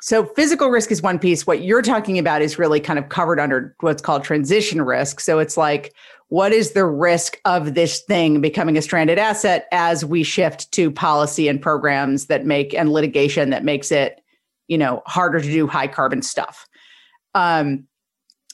So 0.00 0.26
physical 0.26 0.68
risk 0.68 0.92
is 0.92 1.02
one 1.02 1.18
piece. 1.18 1.46
What 1.46 1.62
you're 1.62 1.82
talking 1.82 2.18
about 2.18 2.40
is 2.40 2.58
really 2.58 2.80
kind 2.80 2.98
of 2.98 3.08
covered 3.08 3.40
under 3.40 3.74
what's 3.80 4.02
called 4.02 4.22
transition 4.22 4.82
risk. 4.82 5.20
So 5.20 5.38
it's 5.38 5.56
like 5.56 5.92
what 6.28 6.52
is 6.52 6.72
the 6.72 6.84
risk 6.84 7.40
of 7.44 7.74
this 7.74 8.00
thing 8.00 8.40
becoming 8.40 8.76
a 8.76 8.82
stranded 8.82 9.18
asset 9.18 9.66
as 9.72 10.04
we 10.04 10.22
shift 10.22 10.70
to 10.72 10.90
policy 10.90 11.48
and 11.48 11.60
programs 11.60 12.26
that 12.26 12.44
make 12.44 12.74
and 12.74 12.92
litigation 12.92 13.50
that 13.50 13.64
makes 13.64 13.90
it 13.90 14.20
you 14.68 14.78
know 14.78 15.02
harder 15.06 15.40
to 15.40 15.50
do 15.50 15.66
high 15.66 15.88
carbon 15.88 16.22
stuff? 16.22 16.66
Um, 17.34 17.86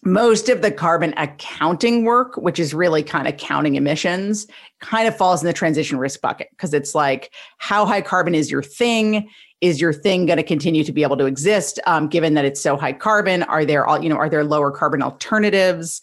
most 0.06 0.48
of 0.50 0.60
the 0.60 0.70
carbon 0.70 1.14
accounting 1.16 2.04
work 2.04 2.36
which 2.36 2.58
is 2.58 2.74
really 2.74 3.02
kind 3.02 3.26
of 3.26 3.38
counting 3.38 3.74
emissions 3.74 4.46
kind 4.80 5.08
of 5.08 5.16
falls 5.16 5.42
in 5.42 5.46
the 5.46 5.52
transition 5.52 5.98
risk 5.98 6.20
bucket 6.20 6.48
because 6.50 6.74
it's 6.74 6.94
like 6.94 7.32
how 7.56 7.86
high 7.86 8.02
carbon 8.02 8.34
is 8.34 8.50
your 8.50 8.62
thing? 8.62 9.28
Is 9.60 9.80
your 9.80 9.94
thing 9.94 10.26
going 10.26 10.36
to 10.36 10.42
continue 10.42 10.84
to 10.84 10.92
be 10.92 11.02
able 11.02 11.16
to 11.16 11.24
exist 11.24 11.80
um, 11.86 12.06
given 12.06 12.34
that 12.34 12.44
it's 12.44 12.60
so 12.60 12.76
high 12.76 12.92
carbon? 12.92 13.44
Are 13.44 13.64
there 13.64 13.84
all 13.86 14.00
you 14.00 14.08
know 14.08 14.16
are 14.16 14.28
there 14.28 14.44
lower 14.44 14.70
carbon 14.70 15.02
alternatives 15.02 16.02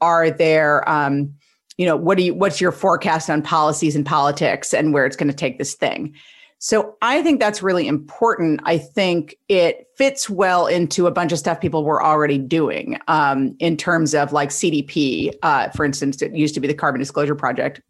are 0.00 0.30
there, 0.30 0.88
um, 0.88 1.32
you 1.76 1.86
know, 1.86 1.96
what 1.96 2.18
do 2.18 2.24
you 2.24 2.34
what's 2.34 2.60
your 2.60 2.72
forecast 2.72 3.30
on 3.30 3.42
policies 3.42 3.96
and 3.96 4.04
politics 4.04 4.74
and 4.74 4.92
where 4.92 5.06
it's 5.06 5.16
going 5.16 5.28
to 5.30 5.36
take 5.36 5.58
this 5.58 5.74
thing? 5.74 6.14
So 6.62 6.94
I 7.00 7.22
think 7.22 7.40
that's 7.40 7.62
really 7.62 7.88
important. 7.88 8.60
I 8.64 8.76
think 8.76 9.34
it 9.48 9.88
fits 9.96 10.28
well 10.28 10.66
into 10.66 11.06
a 11.06 11.10
bunch 11.10 11.32
of 11.32 11.38
stuff 11.38 11.58
people 11.58 11.84
were 11.84 12.04
already 12.04 12.36
doing 12.36 12.98
um, 13.08 13.56
in 13.60 13.78
terms 13.78 14.14
of 14.14 14.34
like 14.34 14.50
CDP, 14.50 15.32
uh, 15.42 15.70
for 15.70 15.86
instance, 15.86 16.20
it 16.20 16.34
used 16.34 16.52
to 16.54 16.60
be 16.60 16.68
the 16.68 16.74
Carbon 16.74 16.98
Disclosure 16.98 17.34
Project. 17.34 17.80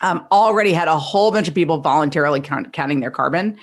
Um, 0.00 0.26
already 0.32 0.72
had 0.72 0.88
a 0.88 0.98
whole 0.98 1.30
bunch 1.30 1.48
of 1.48 1.54
people 1.54 1.78
voluntarily 1.78 2.40
count, 2.40 2.72
counting 2.72 3.00
their 3.00 3.10
carbon. 3.10 3.58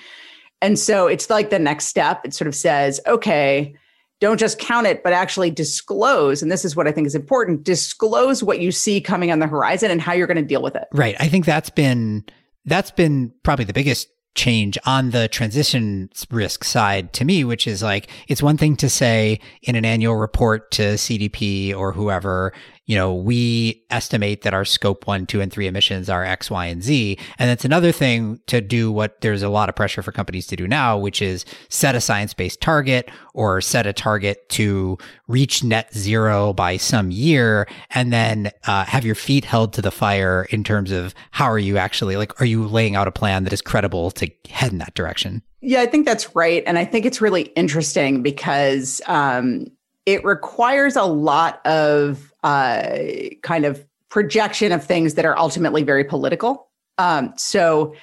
And 0.62 0.78
so 0.78 1.08
it's 1.08 1.28
like 1.28 1.50
the 1.50 1.58
next 1.58 1.86
step. 1.86 2.20
It 2.24 2.34
sort 2.34 2.46
of 2.46 2.54
says, 2.54 3.00
okay, 3.08 3.74
don't 4.20 4.38
just 4.38 4.58
count 4.58 4.86
it, 4.86 5.02
but 5.02 5.12
actually 5.12 5.50
disclose. 5.50 6.42
And 6.42 6.50
this 6.50 6.64
is 6.64 6.76
what 6.76 6.86
I 6.86 6.92
think 6.92 7.06
is 7.06 7.14
important 7.14 7.64
disclose 7.64 8.42
what 8.42 8.60
you 8.60 8.72
see 8.72 9.00
coming 9.00 9.30
on 9.30 9.38
the 9.38 9.46
horizon 9.46 9.90
and 9.90 10.00
how 10.00 10.12
you're 10.12 10.26
going 10.26 10.36
to 10.36 10.42
deal 10.42 10.62
with 10.62 10.76
it. 10.76 10.86
Right. 10.92 11.16
I 11.18 11.28
think 11.28 11.44
that's 11.44 11.70
been 11.70 12.24
that's 12.64 12.90
been 12.90 13.32
probably 13.42 13.64
the 13.66 13.72
biggest 13.72 14.08
change 14.34 14.76
on 14.84 15.10
the 15.10 15.28
transition 15.28 16.10
risk 16.30 16.64
side 16.64 17.12
to 17.12 17.24
me, 17.24 17.44
which 17.44 17.66
is 17.66 17.82
like, 17.82 18.08
it's 18.26 18.42
one 18.42 18.56
thing 18.56 18.76
to 18.76 18.88
say 18.88 19.38
in 19.62 19.76
an 19.76 19.84
annual 19.84 20.16
report 20.16 20.70
to 20.72 20.94
CDP 20.94 21.74
or 21.74 21.92
whoever, 21.92 22.52
you 22.86 22.96
know, 22.96 23.14
we 23.14 23.82
estimate 23.90 24.42
that 24.42 24.52
our 24.52 24.64
scope 24.64 25.06
one, 25.06 25.26
two, 25.26 25.40
and 25.40 25.50
three 25.50 25.66
emissions 25.66 26.10
are 26.10 26.22
X, 26.24 26.50
Y, 26.50 26.66
and 26.66 26.82
Z. 26.82 27.18
And 27.38 27.50
it's 27.50 27.64
another 27.64 27.92
thing 27.92 28.40
to 28.46 28.60
do 28.60 28.92
what 28.92 29.20
there's 29.22 29.42
a 29.42 29.48
lot 29.48 29.68
of 29.68 29.74
pressure 29.74 30.02
for 30.02 30.12
companies 30.12 30.46
to 30.48 30.56
do 30.56 30.68
now, 30.68 30.98
which 30.98 31.22
is 31.22 31.44
set 31.68 31.94
a 31.94 32.00
science 32.00 32.34
based 32.34 32.60
target 32.60 33.10
or 33.32 33.60
set 33.60 33.86
a 33.86 33.92
target 33.92 34.48
to 34.50 34.98
reach 35.28 35.64
net 35.64 35.92
zero 35.94 36.52
by 36.52 36.76
some 36.76 37.10
year 37.10 37.66
and 37.90 38.12
then 38.12 38.50
uh, 38.66 38.84
have 38.84 39.04
your 39.04 39.14
feet 39.14 39.46
held 39.46 39.72
to 39.72 39.82
the 39.82 39.90
fire 39.90 40.46
in 40.50 40.62
terms 40.62 40.90
of 40.90 41.14
how 41.30 41.46
are 41.46 41.58
you 41.58 41.78
actually 41.78 42.16
like, 42.16 42.38
are 42.40 42.46
you 42.46 42.66
laying 42.66 42.96
out 42.96 43.08
a 43.08 43.12
plan 43.12 43.44
that 43.44 43.52
is 43.52 43.62
credible 43.62 44.10
to 44.10 44.30
head 44.48 44.72
in 44.72 44.78
that 44.78 44.94
direction? 44.94 45.42
Yeah, 45.62 45.80
I 45.80 45.86
think 45.86 46.04
that's 46.04 46.36
right. 46.36 46.62
And 46.66 46.78
I 46.78 46.84
think 46.84 47.06
it's 47.06 47.22
really 47.22 47.44
interesting 47.56 48.22
because 48.22 49.00
um, 49.06 49.68
it 50.04 50.22
requires 50.22 50.96
a 50.96 51.04
lot 51.04 51.64
of 51.66 52.33
uh, 52.44 52.98
kind 53.42 53.64
of 53.64 53.84
projection 54.10 54.70
of 54.70 54.84
things 54.84 55.14
that 55.14 55.24
are 55.24 55.36
ultimately 55.36 55.82
very 55.82 56.04
political. 56.04 56.68
Um, 56.98 57.32
so, 57.36 57.94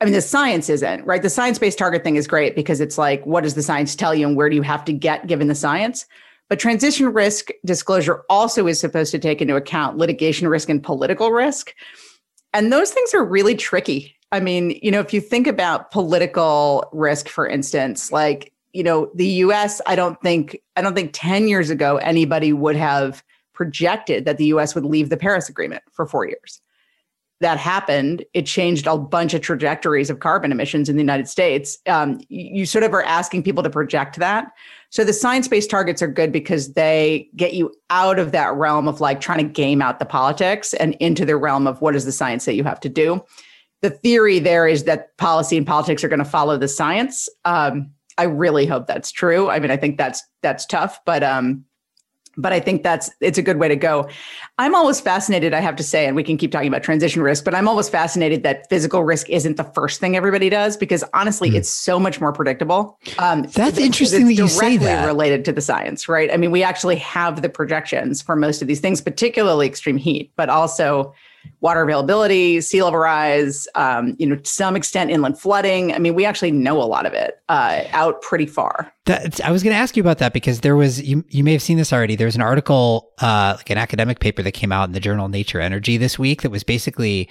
I 0.00 0.04
mean, 0.04 0.14
the 0.14 0.20
science 0.20 0.68
isn't 0.68 1.06
right. 1.06 1.22
The 1.22 1.30
science 1.30 1.60
based 1.60 1.78
target 1.78 2.02
thing 2.02 2.16
is 2.16 2.26
great 2.26 2.56
because 2.56 2.80
it's 2.80 2.98
like, 2.98 3.24
what 3.24 3.44
does 3.44 3.54
the 3.54 3.62
science 3.62 3.94
tell 3.94 4.12
you 4.12 4.26
and 4.26 4.36
where 4.36 4.50
do 4.50 4.56
you 4.56 4.62
have 4.62 4.84
to 4.86 4.92
get 4.92 5.28
given 5.28 5.46
the 5.46 5.54
science? 5.54 6.06
But 6.48 6.58
transition 6.58 7.12
risk 7.12 7.50
disclosure 7.64 8.22
also 8.28 8.66
is 8.66 8.80
supposed 8.80 9.12
to 9.12 9.18
take 9.18 9.40
into 9.40 9.54
account 9.54 9.98
litigation 9.98 10.48
risk 10.48 10.68
and 10.68 10.82
political 10.82 11.30
risk. 11.30 11.72
And 12.52 12.72
those 12.72 12.90
things 12.90 13.14
are 13.14 13.24
really 13.24 13.54
tricky. 13.54 14.16
I 14.32 14.40
mean, 14.40 14.78
you 14.82 14.90
know, 14.90 15.00
if 15.00 15.12
you 15.12 15.20
think 15.20 15.46
about 15.46 15.90
political 15.90 16.88
risk, 16.92 17.28
for 17.28 17.46
instance, 17.46 18.10
like, 18.10 18.52
you 18.72 18.82
know, 18.82 19.10
the 19.14 19.26
US, 19.26 19.80
I 19.86 19.94
don't 19.94 20.20
think, 20.22 20.58
I 20.76 20.82
don't 20.82 20.94
think 20.94 21.10
10 21.12 21.46
years 21.46 21.70
ago 21.70 21.98
anybody 21.98 22.52
would 22.52 22.76
have 22.76 23.22
projected 23.52 24.24
that 24.24 24.38
the 24.38 24.46
US 24.46 24.74
would 24.74 24.84
leave 24.84 25.10
the 25.10 25.16
Paris 25.16 25.48
Agreement 25.48 25.82
for 25.92 26.06
four 26.06 26.26
years. 26.26 26.60
That 27.40 27.58
happened. 27.58 28.24
It 28.34 28.46
changed 28.46 28.86
a 28.86 28.96
bunch 28.96 29.34
of 29.34 29.40
trajectories 29.40 30.10
of 30.10 30.20
carbon 30.20 30.52
emissions 30.52 30.88
in 30.88 30.94
the 30.94 31.02
United 31.02 31.28
States. 31.28 31.76
Um, 31.86 32.20
you 32.28 32.66
sort 32.66 32.84
of 32.84 32.94
are 32.94 33.02
asking 33.02 33.42
people 33.42 33.64
to 33.64 33.70
project 33.70 34.16
that. 34.16 34.52
So 34.90 35.02
the 35.02 35.12
science 35.12 35.48
based 35.48 35.68
targets 35.68 36.02
are 36.02 36.08
good 36.08 36.30
because 36.30 36.74
they 36.74 37.28
get 37.34 37.54
you 37.54 37.74
out 37.90 38.18
of 38.18 38.30
that 38.32 38.54
realm 38.54 38.86
of 38.86 39.00
like 39.00 39.20
trying 39.20 39.38
to 39.38 39.52
game 39.52 39.82
out 39.82 39.98
the 39.98 40.04
politics 40.04 40.72
and 40.74 40.94
into 41.00 41.24
the 41.24 41.36
realm 41.36 41.66
of 41.66 41.80
what 41.80 41.96
is 41.96 42.04
the 42.04 42.12
science 42.12 42.44
that 42.44 42.54
you 42.54 42.62
have 42.62 42.78
to 42.80 42.88
do. 42.88 43.24
The 43.80 43.90
theory 43.90 44.38
there 44.38 44.68
is 44.68 44.84
that 44.84 45.16
policy 45.16 45.56
and 45.56 45.66
politics 45.66 46.04
are 46.04 46.08
going 46.08 46.20
to 46.20 46.24
follow 46.24 46.56
the 46.56 46.68
science. 46.68 47.28
Um, 47.44 47.90
I 48.18 48.24
really 48.24 48.66
hope 48.66 48.86
that's 48.86 49.10
true. 49.10 49.50
I 49.50 49.58
mean, 49.58 49.70
I 49.70 49.76
think 49.76 49.98
that's 49.98 50.22
that's 50.42 50.66
tough, 50.66 51.00
but 51.04 51.22
um, 51.22 51.64
but 52.36 52.52
I 52.52 52.60
think 52.60 52.82
that's 52.82 53.10
it's 53.20 53.38
a 53.38 53.42
good 53.42 53.58
way 53.58 53.68
to 53.68 53.76
go. 53.76 54.08
I'm 54.58 54.74
always 54.74 55.00
fascinated, 55.00 55.54
I 55.54 55.60
have 55.60 55.76
to 55.76 55.82
say, 55.82 56.06
and 56.06 56.16
we 56.16 56.22
can 56.22 56.36
keep 56.36 56.52
talking 56.52 56.68
about 56.68 56.82
transition 56.82 57.22
risk, 57.22 57.44
but 57.44 57.54
I'm 57.54 57.68
always 57.68 57.88
fascinated 57.88 58.42
that 58.42 58.68
physical 58.68 59.04
risk 59.04 59.28
isn't 59.30 59.56
the 59.56 59.64
first 59.64 60.00
thing 60.00 60.16
everybody 60.16 60.48
does 60.48 60.76
because 60.76 61.04
honestly, 61.14 61.50
mm. 61.50 61.54
it's 61.54 61.68
so 61.68 61.98
much 61.98 62.20
more 62.20 62.32
predictable. 62.32 62.98
Um, 63.18 63.42
that's 63.42 63.78
interesting 63.78 64.26
that 64.26 64.34
you 64.34 64.48
say 64.48 64.76
that. 64.78 65.06
Related 65.06 65.44
to 65.46 65.52
the 65.52 65.60
science, 65.60 66.08
right? 66.08 66.32
I 66.32 66.36
mean, 66.36 66.50
we 66.50 66.62
actually 66.62 66.96
have 66.96 67.42
the 67.42 67.48
projections 67.48 68.22
for 68.22 68.36
most 68.36 68.62
of 68.62 68.68
these 68.68 68.80
things, 68.80 69.00
particularly 69.00 69.66
extreme 69.66 69.96
heat, 69.96 70.32
but 70.36 70.48
also 70.48 71.14
water 71.60 71.82
availability, 71.82 72.60
sea 72.60 72.82
level 72.82 72.98
rise, 72.98 73.68
um, 73.74 74.16
you 74.18 74.26
know, 74.26 74.36
to 74.36 74.48
some 74.48 74.76
extent 74.76 75.10
inland 75.10 75.38
flooding. 75.38 75.94
I 75.94 75.98
mean, 75.98 76.14
we 76.14 76.24
actually 76.24 76.50
know 76.50 76.82
a 76.82 76.84
lot 76.84 77.06
of 77.06 77.12
it 77.12 77.40
uh, 77.48 77.84
out 77.92 78.20
pretty 78.22 78.46
far. 78.46 78.92
That, 79.06 79.40
I 79.40 79.50
was 79.50 79.62
going 79.62 79.74
to 79.74 79.78
ask 79.78 79.96
you 79.96 80.02
about 80.02 80.18
that 80.18 80.32
because 80.32 80.60
there 80.60 80.76
was 80.76 81.02
you 81.02 81.24
you 81.28 81.44
may 81.44 81.52
have 81.52 81.62
seen 81.62 81.76
this 81.76 81.92
already. 81.92 82.16
There 82.16 82.26
was 82.26 82.36
an 82.36 82.42
article, 82.42 83.12
uh, 83.20 83.54
like 83.56 83.70
an 83.70 83.78
academic 83.78 84.20
paper 84.20 84.42
that 84.42 84.52
came 84.52 84.72
out 84.72 84.88
in 84.88 84.92
the 84.92 85.00
journal 85.00 85.28
Nature 85.28 85.60
Energy 85.60 85.96
this 85.96 86.18
week 86.18 86.42
that 86.42 86.50
was 86.50 86.64
basically 86.64 87.28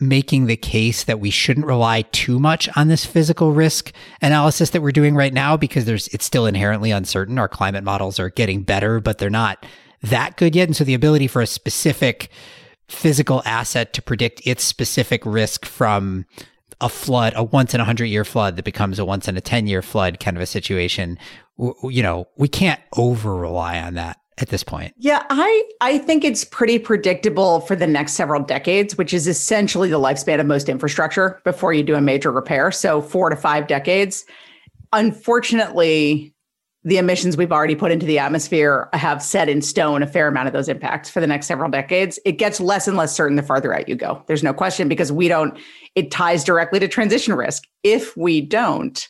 making 0.00 0.46
the 0.46 0.56
case 0.56 1.04
that 1.04 1.18
we 1.18 1.30
shouldn't 1.30 1.66
rely 1.66 2.02
too 2.12 2.38
much 2.38 2.68
on 2.76 2.88
this 2.88 3.04
physical 3.04 3.52
risk 3.52 3.92
analysis 4.22 4.70
that 4.70 4.80
we're 4.80 4.92
doing 4.92 5.16
right 5.16 5.32
now 5.32 5.56
because 5.56 5.86
there's 5.86 6.06
it's 6.08 6.24
still 6.24 6.46
inherently 6.46 6.90
uncertain. 6.90 7.38
Our 7.38 7.48
climate 7.48 7.84
models 7.84 8.20
are 8.20 8.30
getting 8.30 8.62
better, 8.62 9.00
but 9.00 9.18
they're 9.18 9.30
not 9.30 9.64
that 10.02 10.36
good 10.36 10.54
yet. 10.54 10.68
And 10.68 10.76
so 10.76 10.84
the 10.84 10.94
ability 10.94 11.26
for 11.26 11.42
a 11.42 11.46
specific 11.46 12.30
physical 12.88 13.42
asset 13.44 13.92
to 13.92 14.02
predict 14.02 14.46
its 14.46 14.64
specific 14.64 15.24
risk 15.24 15.64
from 15.64 16.24
a 16.80 16.88
flood, 16.88 17.32
a 17.36 17.44
once 17.44 17.74
in 17.74 17.80
a 17.80 17.84
hundred 17.84 18.06
year 18.06 18.24
flood 18.24 18.56
that 18.56 18.64
becomes 18.64 18.98
a 18.98 19.04
once 19.04 19.28
in 19.28 19.36
a 19.36 19.40
10 19.40 19.66
year 19.66 19.82
flood 19.82 20.20
kind 20.20 20.36
of 20.36 20.42
a 20.42 20.46
situation. 20.46 21.18
You 21.58 22.02
know, 22.02 22.28
we 22.36 22.48
can't 22.48 22.80
over 22.96 23.34
rely 23.34 23.80
on 23.80 23.94
that 23.94 24.18
at 24.38 24.48
this 24.48 24.62
point. 24.62 24.94
Yeah, 24.96 25.24
I 25.28 25.64
I 25.80 25.98
think 25.98 26.24
it's 26.24 26.44
pretty 26.44 26.78
predictable 26.78 27.60
for 27.60 27.74
the 27.74 27.86
next 27.86 28.12
several 28.12 28.42
decades, 28.42 28.96
which 28.96 29.12
is 29.12 29.26
essentially 29.26 29.90
the 29.90 29.98
lifespan 29.98 30.40
of 30.40 30.46
most 30.46 30.68
infrastructure 30.68 31.40
before 31.44 31.72
you 31.72 31.82
do 31.82 31.96
a 31.96 32.00
major 32.00 32.30
repair. 32.30 32.70
So 32.70 33.02
4 33.02 33.30
to 33.30 33.36
5 33.36 33.66
decades. 33.66 34.24
Unfortunately, 34.92 36.32
the 36.88 36.96
emissions 36.96 37.36
we've 37.36 37.52
already 37.52 37.74
put 37.74 37.92
into 37.92 38.06
the 38.06 38.18
atmosphere 38.18 38.88
have 38.94 39.22
set 39.22 39.46
in 39.46 39.60
stone 39.60 40.02
a 40.02 40.06
fair 40.06 40.26
amount 40.26 40.46
of 40.46 40.54
those 40.54 40.70
impacts 40.70 41.10
for 41.10 41.20
the 41.20 41.26
next 41.26 41.46
several 41.46 41.70
decades. 41.70 42.18
It 42.24 42.32
gets 42.32 42.60
less 42.60 42.88
and 42.88 42.96
less 42.96 43.14
certain 43.14 43.36
the 43.36 43.42
farther 43.42 43.74
out 43.74 43.90
you 43.90 43.94
go. 43.94 44.24
There's 44.26 44.42
no 44.42 44.54
question 44.54 44.88
because 44.88 45.12
we 45.12 45.28
don't, 45.28 45.58
it 45.94 46.10
ties 46.10 46.44
directly 46.44 46.80
to 46.80 46.88
transition 46.88 47.34
risk. 47.34 47.64
If 47.82 48.16
we 48.16 48.40
don't 48.40 49.06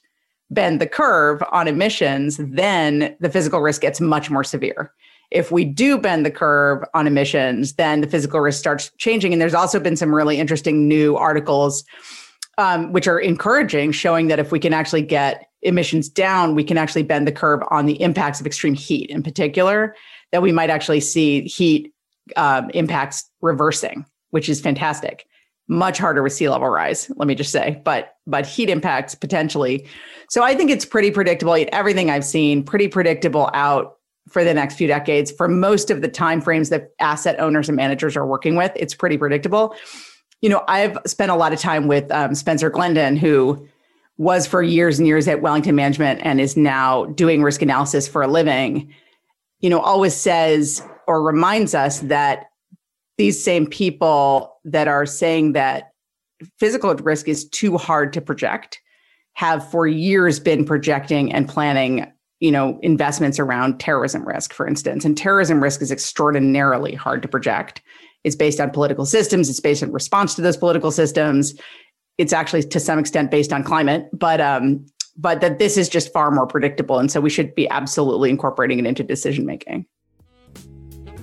bend 0.51 0.81
the 0.81 0.89
curve 0.89 1.41
on 1.53 1.69
emissions, 1.69 2.39
then 2.39 3.15
the 3.21 3.31
physical 3.31 3.61
risk 3.61 3.81
gets 3.81 4.01
much 4.01 4.29
more 4.29 4.43
severe. 4.43 4.93
If 5.31 5.53
we 5.53 5.65
do 5.65 5.99
bend 5.99 6.27
the 6.27 6.33
curve 6.33 6.83
on 6.95 7.07
emissions, 7.07 7.75
then 7.75 8.01
the 8.01 8.09
physical 8.09 8.41
risk 8.41 8.59
starts 8.59 8.91
changing. 8.99 9.33
And 9.33 9.41
there's 9.41 9.55
also 9.55 9.79
been 9.79 9.95
some 9.95 10.13
really 10.13 10.41
interesting 10.41 10.89
new 10.89 11.17
articles 11.17 11.85
um, 12.59 12.93
which 12.93 13.07
are 13.07 13.19
encouraging, 13.19 13.93
showing 13.93 14.27
that 14.27 14.39
if 14.39 14.53
we 14.53 14.59
can 14.59 14.75
actually 14.75 15.03
get 15.03 15.47
emissions 15.63 16.09
down, 16.09 16.55
we 16.55 16.65
can 16.65 16.77
actually 16.77 17.05
bend 17.05 17.27
the 17.27 17.33
curve 17.33 17.61
on 17.71 17.87
the 17.87 18.01
impacts 18.03 18.41
of 18.41 18.47
extreme 18.47 18.75
heat 18.75 19.09
in 19.11 19.23
particular, 19.23 19.95
that 20.33 20.43
we 20.43 20.53
might 20.53 20.69
actually 20.69 21.01
see 21.01 21.43
heat 21.43 21.95
um, 22.37 22.69
impacts 22.75 23.31
reversing, 23.41 24.05
which 24.31 24.49
is 24.49 24.61
fantastic. 24.61 25.25
Much 25.69 25.99
harder 25.99 26.23
with 26.23 26.33
sea 26.33 26.49
level 26.49 26.69
rise, 26.69 27.11
let 27.17 27.29
me 27.29 27.35
just 27.35 27.53
say, 27.53 27.81
but 27.85 28.15
but 28.27 28.47
heat 28.47 28.71
impacts 28.71 29.15
potentially. 29.15 29.87
So 30.31 30.43
I 30.43 30.55
think 30.55 30.71
it's 30.71 30.85
pretty 30.85 31.11
predictable. 31.11 31.57
Everything 31.73 32.11
I've 32.11 32.25
seen, 32.25 32.63
pretty 32.63 32.89
predictable 32.89 33.51
out 33.53 33.97
for 34.31 34.45
the 34.45 34.55
next 34.55 34.77
few 34.77 34.89
decades. 34.89 35.31
For 35.31 35.47
most 35.47 35.91
of 35.91 36.01
the 36.01 36.09
timeframes 36.09 36.71
that 36.71 36.91
asset 37.01 37.39
owners 37.39 37.69
and 37.69 37.77
managers 37.77 38.17
are 38.17 38.27
working 38.27 38.57
with, 38.57 38.73
it's 38.77 38.95
pretty 38.95 39.19
predictable. 39.19 39.75
You 40.41 40.49
know, 40.49 40.63
I've 40.69 40.97
spent 41.07 41.31
a 41.31 41.35
lot 41.35 41.53
of 41.53 41.59
time 41.59 41.89
with 41.89 42.11
um, 42.13 42.35
Spencer 42.35 42.71
Glendon, 42.71 43.17
who 43.17 43.67
was 44.19 44.47
for 44.47 44.63
years 44.63 44.99
and 44.99 45.07
years 45.07 45.29
at 45.29 45.43
Wellington 45.43 45.75
Management 45.75 46.21
and 46.23 46.41
is 46.41 46.57
now 46.57 47.07
doing 47.07 47.43
risk 47.43 47.63
analysis 47.63 48.09
for 48.09 48.23
a 48.23 48.29
living, 48.29 48.93
you 49.61 49.71
know, 49.71 49.81
always 49.81 50.15
says 50.15 50.83
or 51.07 51.23
reminds 51.23 51.75
us 51.75 52.01
that 52.01 52.51
these 53.17 53.43
same 53.43 53.67
people 53.67 54.57
that 54.65 54.89
are 54.89 55.07
saying 55.07 55.53
that 55.53 55.93
physical 56.59 56.95
risk 56.95 57.29
is 57.29 57.49
too 57.49 57.77
hard 57.77 58.13
to 58.13 58.21
project 58.21 58.81
have 59.33 59.69
for 59.71 59.87
years 59.87 60.41
been 60.41 60.65
projecting 60.65 61.33
and 61.33 61.49
planning 61.49 62.11
you 62.41 62.53
know 62.53 62.79
investments 62.83 63.39
around 63.39 63.81
terrorism 63.81 64.27
risk 64.27 64.53
for 64.53 64.67
instance. 64.67 65.05
And 65.05 65.17
terrorism 65.17 65.63
risk 65.63 65.83
is 65.83 65.91
extraordinarily 65.91 66.95
hard 66.95 67.23
to 67.23 67.29
project 67.29 67.83
it's 68.25 68.37
based 68.37 68.61
on 68.61 68.71
political 68.71 69.07
systems 69.07 69.49
it's 69.49 69.61
based 69.61 69.83
on 69.83 69.93
response 69.93 70.35
to 70.35 70.43
those 70.43 70.57
political 70.57 70.91
systems 70.91 71.55
it's 72.19 72.33
actually 72.33 72.65
to 72.65 72.81
some 72.81 72.99
extent 72.99 73.31
based 73.31 73.53
on 73.53 73.63
climate, 73.63 74.09
but 74.13 74.41
um, 74.41 74.85
but 75.17 75.41
that 75.41 75.59
this 75.59 75.77
is 75.77 75.89
just 75.89 76.13
far 76.13 76.31
more 76.31 76.47
predictable, 76.47 76.99
and 76.99 77.11
so 77.11 77.21
we 77.21 77.31
should 77.31 77.55
be 77.55 77.69
absolutely 77.71 78.29
incorporating 78.29 78.81
it 78.81 78.87
into 78.87 79.03
decision 79.03 79.47
making. 79.47 79.87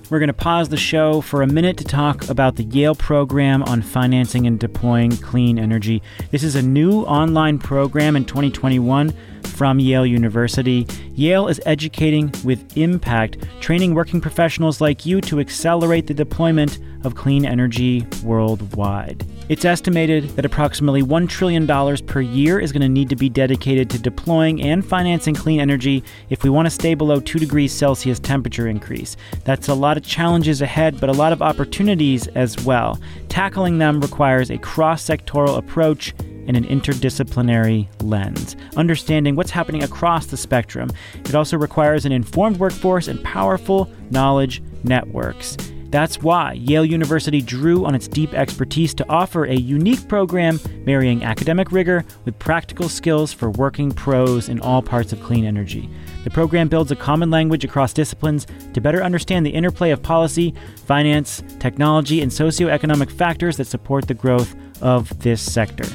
We're 0.10 0.20
going 0.20 0.28
to 0.28 0.34
pause 0.34 0.70
the 0.70 0.78
show 0.78 1.22
for 1.22 1.42
a 1.42 1.48
minute 1.48 1.78
to 1.78 1.84
talk 1.84 2.30
about 2.30 2.56
the 2.56 2.64
Yale 2.66 2.96
program 2.96 3.64
on 3.64 3.82
financing 3.82 4.46
and 4.46 4.60
deploying 4.60 5.16
clean 5.18 5.58
energy. 5.58 6.02
This 6.32 6.44
is 6.44 6.56
a 6.56 6.62
new 6.62 7.02
online 7.02 7.60
program 7.60 8.16
in 8.16 8.26
2021 8.26 9.14
from 9.44 9.80
Yale 9.80 10.06
University. 10.06 10.86
Yale 11.14 11.48
is 11.48 11.62
educating 11.66 12.32
with 12.44 12.78
impact, 12.78 13.38
training 13.62 13.96
working 13.96 14.22
professionals 14.22 14.82
like 14.82 15.06
you 15.06 15.22
to 15.22 15.40
accelerate 15.40 16.08
the 16.08 16.14
deployment 16.14 16.80
of 17.04 17.16
clean 17.16 17.46
energy 17.46 18.06
worldwide. 18.24 19.26
It's 19.48 19.64
estimated 19.64 20.30
that 20.30 20.46
approximately 20.46 21.04
$1 21.04 21.30
trillion 21.30 21.68
per 22.08 22.20
year 22.20 22.60
is 22.60 22.72
going 22.72 22.82
to 22.82 22.90
need 22.90 23.10
to 23.10 23.16
be 23.16 23.30
dedicated 23.30 23.92
to 23.92 24.00
deploying 24.00 24.64
and 24.64 24.84
financing 24.84 25.36
clean 25.36 25.60
energy 25.60 26.04
if 26.32 26.44
we 26.44 26.50
want 26.50 26.66
to 26.66 26.72
stay 26.72 26.96
below 26.96 27.20
2 27.20 27.38
degrees 27.38 27.72
Celsius 27.72 28.20
temperature 28.20 28.68
increase. 28.68 29.18
That's 29.44 29.68
a 29.68 29.74
lot 29.76 29.98
of 29.98 30.04
challenges 30.04 30.64
ahead, 30.64 31.00
but 31.00 31.10
a 31.10 31.14
lot 31.14 31.32
of 31.32 31.44
opportunities 31.44 32.26
as 32.30 32.60
well. 32.66 33.00
Tackling 33.30 33.78
them 33.78 34.02
requires 34.02 34.50
a 34.50 34.58
cross 34.58 35.08
sectoral 35.08 35.60
approach 35.60 36.16
and 36.48 36.58
an 36.58 36.66
interdisciplinary 36.66 37.88
lens, 38.02 38.56
understanding 38.78 39.36
what's 39.36 39.52
happening 39.52 39.84
across 39.84 40.26
the 40.26 40.38
spectrum. 40.38 40.90
It 41.24 41.36
also 41.36 41.56
requires 41.56 42.06
an 42.06 42.12
informed 42.12 42.58
workforce 42.58 43.08
and 43.08 43.24
powerful 43.24 43.92
knowledge 44.10 44.64
networks. 44.84 45.56
That's 45.90 46.22
why 46.22 46.54
Yale 46.54 46.86
University 46.86 47.42
drew 47.42 47.86
on 47.86 47.96
its 47.96 48.08
deep 48.08 48.34
expertise 48.34 48.94
to 48.96 49.10
offer 49.10 49.46
a 49.46 49.56
unique 49.56 50.08
program 50.08 50.60
marrying 50.86 51.24
academic 51.24 51.72
rigor 51.72 52.04
with 52.26 52.38
practical 52.40 52.90
skills 52.90 53.32
for 53.32 53.50
working 53.52 53.92
pros 53.92 54.50
in 54.50 54.60
all 54.60 54.82
parts 54.82 55.14
of 55.14 55.22
clean 55.22 55.46
energy. 55.46 55.90
The 56.24 56.32
program 56.32 56.68
builds 56.68 56.92
a 56.92 56.96
common 56.96 57.30
language 57.30 57.64
across 57.64 57.94
disciplines 57.94 58.48
to 58.74 58.82
better 58.82 59.04
understand 59.04 59.46
the 59.46 59.52
interplay 59.52 59.92
of 59.92 60.02
policy, 60.02 60.54
finance, 60.86 61.44
technology, 61.60 62.22
and 62.22 62.32
socioeconomic 62.32 63.12
factors 63.12 63.58
that 63.58 63.66
support 63.66 64.08
the 64.08 64.14
growth 64.14 64.56
of 64.82 65.18
this 65.20 65.42
sector. 65.42 65.86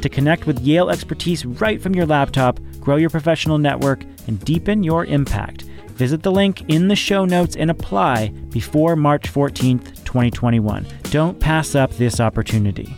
To 0.00 0.08
connect 0.08 0.46
with 0.46 0.60
Yale 0.60 0.88
expertise 0.88 1.44
right 1.44 1.82
from 1.82 1.94
your 1.94 2.06
laptop, 2.06 2.58
grow 2.80 2.96
your 2.96 3.10
professional 3.10 3.58
network, 3.58 4.04
and 4.26 4.42
deepen 4.44 4.82
your 4.82 5.04
impact. 5.04 5.64
Visit 6.00 6.22
the 6.22 6.32
link 6.32 6.62
in 6.66 6.88
the 6.88 6.96
show 6.96 7.26
notes 7.26 7.56
and 7.56 7.70
apply 7.70 8.28
before 8.48 8.96
March 8.96 9.30
14th, 9.30 9.96
2021. 10.06 10.86
Don't 11.10 11.38
pass 11.38 11.74
up 11.74 11.90
this 11.96 12.20
opportunity. 12.20 12.96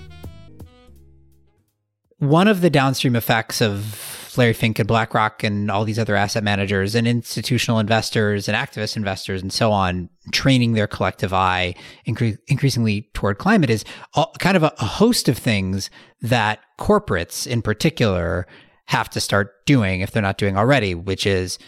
One 2.18 2.47
of 2.47 2.61
the 2.61 2.71
downstream 2.71 3.16
effects 3.16 3.61
of 3.61 4.32
Larry 4.37 4.52
Fink 4.52 4.78
and 4.78 4.87
BlackRock 4.87 5.42
and 5.42 5.68
all 5.68 5.85
these 5.85 5.99
other 5.99 6.14
asset 6.14 6.44
managers 6.44 6.94
and 6.94 7.09
institutional 7.09 7.80
investors 7.80 8.47
and 8.47 8.56
activist 8.56 8.97
investors 8.97 9.42
and 9.42 9.52
so 9.52 9.73
on 9.73 10.09
training 10.30 10.75
their 10.75 10.87
collective 10.87 11.35
eye 11.35 11.75
incre- 12.06 12.38
increasingly 12.47 13.11
toward 13.14 13.37
climate 13.38 13.68
is 13.68 13.85
all, 14.14 14.32
kind 14.38 14.56
of 14.56 14.62
a, 14.62 14.73
a 14.78 14.85
host 14.85 15.28
of 15.28 15.37
things 15.37 15.90
that 16.21 16.61
corporates 16.78 17.49
in 17.49 17.62
particular 17.62 18.47
have 18.87 19.11
to 19.11 19.21
start 19.21 19.66
doing 19.66 20.02
if 20.02 20.12
they're 20.12 20.23
not 20.23 20.38
doing 20.38 20.56
already, 20.56 20.94
which 20.94 21.26
is 21.26 21.59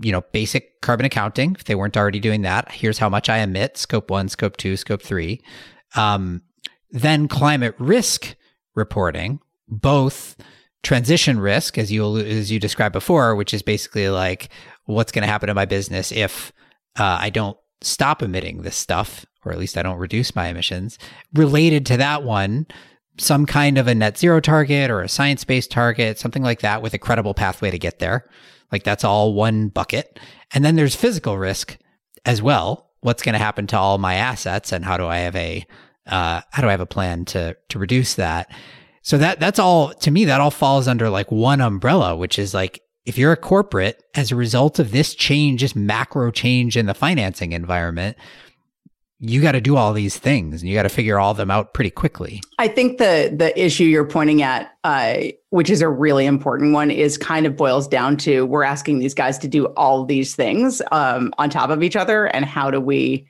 you 0.00 0.12
know, 0.12 0.22
basic 0.32 0.80
carbon 0.80 1.06
accounting. 1.06 1.56
If 1.58 1.64
they 1.64 1.74
weren't 1.74 1.96
already 1.96 2.20
doing 2.20 2.42
that, 2.42 2.70
here's 2.70 2.98
how 2.98 3.08
much 3.08 3.28
I 3.28 3.38
emit: 3.38 3.76
scope 3.76 4.10
one, 4.10 4.28
scope 4.28 4.56
two, 4.56 4.76
scope 4.76 5.02
three. 5.02 5.42
Um, 5.96 6.42
then 6.90 7.28
climate 7.28 7.74
risk 7.78 8.34
reporting, 8.74 9.40
both 9.66 10.36
transition 10.82 11.40
risk, 11.40 11.78
as 11.78 11.90
you 11.92 12.18
as 12.18 12.50
you 12.50 12.58
described 12.58 12.92
before, 12.92 13.34
which 13.34 13.52
is 13.52 13.62
basically 13.62 14.08
like 14.08 14.50
what's 14.84 15.12
going 15.12 15.22
to 15.22 15.30
happen 15.30 15.48
to 15.48 15.54
my 15.54 15.66
business 15.66 16.12
if 16.12 16.52
uh, 16.98 17.18
I 17.20 17.30
don't 17.30 17.56
stop 17.80 18.22
emitting 18.22 18.62
this 18.62 18.76
stuff, 18.76 19.26
or 19.44 19.52
at 19.52 19.58
least 19.58 19.76
I 19.76 19.82
don't 19.82 19.98
reduce 19.98 20.34
my 20.34 20.48
emissions. 20.48 20.98
Related 21.34 21.86
to 21.86 21.96
that 21.98 22.22
one, 22.22 22.66
some 23.18 23.46
kind 23.46 23.78
of 23.78 23.86
a 23.86 23.94
net 23.94 24.18
zero 24.18 24.40
target 24.40 24.90
or 24.90 25.02
a 25.02 25.08
science 25.08 25.44
based 25.44 25.70
target, 25.70 26.18
something 26.18 26.42
like 26.42 26.60
that, 26.60 26.82
with 26.82 26.94
a 26.94 26.98
credible 26.98 27.34
pathway 27.34 27.70
to 27.70 27.78
get 27.78 27.98
there. 27.98 28.28
Like 28.70 28.84
that's 28.84 29.04
all 29.04 29.34
one 29.34 29.68
bucket. 29.68 30.18
And 30.52 30.64
then 30.64 30.76
there's 30.76 30.94
physical 30.94 31.38
risk 31.38 31.76
as 32.24 32.42
well. 32.42 32.90
What's 33.00 33.22
going 33.22 33.34
to 33.34 33.38
happen 33.38 33.66
to 33.68 33.78
all 33.78 33.98
my 33.98 34.14
assets 34.14 34.72
and 34.72 34.84
how 34.84 34.96
do 34.96 35.06
I 35.06 35.18
have 35.18 35.36
a 35.36 35.66
uh, 36.06 36.40
how 36.50 36.62
do 36.62 36.68
I 36.68 36.72
have 36.72 36.80
a 36.80 36.86
plan 36.86 37.24
to 37.26 37.56
to 37.68 37.78
reduce 37.78 38.14
that? 38.14 38.50
So 39.02 39.18
that 39.18 39.40
that's 39.40 39.58
all 39.58 39.92
to 39.94 40.10
me 40.10 40.24
that 40.26 40.40
all 40.40 40.50
falls 40.50 40.88
under 40.88 41.08
like 41.08 41.30
one 41.30 41.60
umbrella, 41.60 42.16
which 42.16 42.38
is 42.38 42.54
like 42.54 42.80
if 43.04 43.16
you're 43.16 43.32
a 43.32 43.36
corporate 43.36 44.02
as 44.14 44.30
a 44.30 44.36
result 44.36 44.78
of 44.78 44.90
this 44.90 45.14
change, 45.14 45.62
this 45.62 45.74
macro 45.74 46.30
change 46.30 46.76
in 46.76 46.86
the 46.86 46.94
financing 46.94 47.52
environment, 47.52 48.18
you 49.20 49.42
got 49.42 49.52
to 49.52 49.60
do 49.60 49.76
all 49.76 49.92
these 49.92 50.16
things 50.16 50.62
and 50.62 50.68
you 50.68 50.76
got 50.76 50.84
to 50.84 50.88
figure 50.88 51.18
all 51.18 51.34
them 51.34 51.50
out 51.50 51.74
pretty 51.74 51.90
quickly. 51.90 52.40
I 52.58 52.68
think 52.68 52.98
the 52.98 53.34
the 53.36 53.58
issue 53.60 53.84
you're 53.84 54.06
pointing 54.06 54.42
at, 54.42 54.72
uh, 54.84 55.16
which 55.50 55.70
is 55.70 55.82
a 55.82 55.88
really 55.88 56.24
important 56.24 56.72
one, 56.72 56.90
is 56.90 57.18
kind 57.18 57.44
of 57.44 57.56
boils 57.56 57.88
down 57.88 58.16
to 58.18 58.46
we're 58.46 58.62
asking 58.62 59.00
these 59.00 59.14
guys 59.14 59.38
to 59.38 59.48
do 59.48 59.66
all 59.76 60.04
these 60.04 60.36
things 60.36 60.80
um, 60.92 61.32
on 61.38 61.50
top 61.50 61.70
of 61.70 61.82
each 61.82 61.96
other, 61.96 62.26
and 62.26 62.44
how 62.44 62.70
do 62.70 62.80
we, 62.80 63.26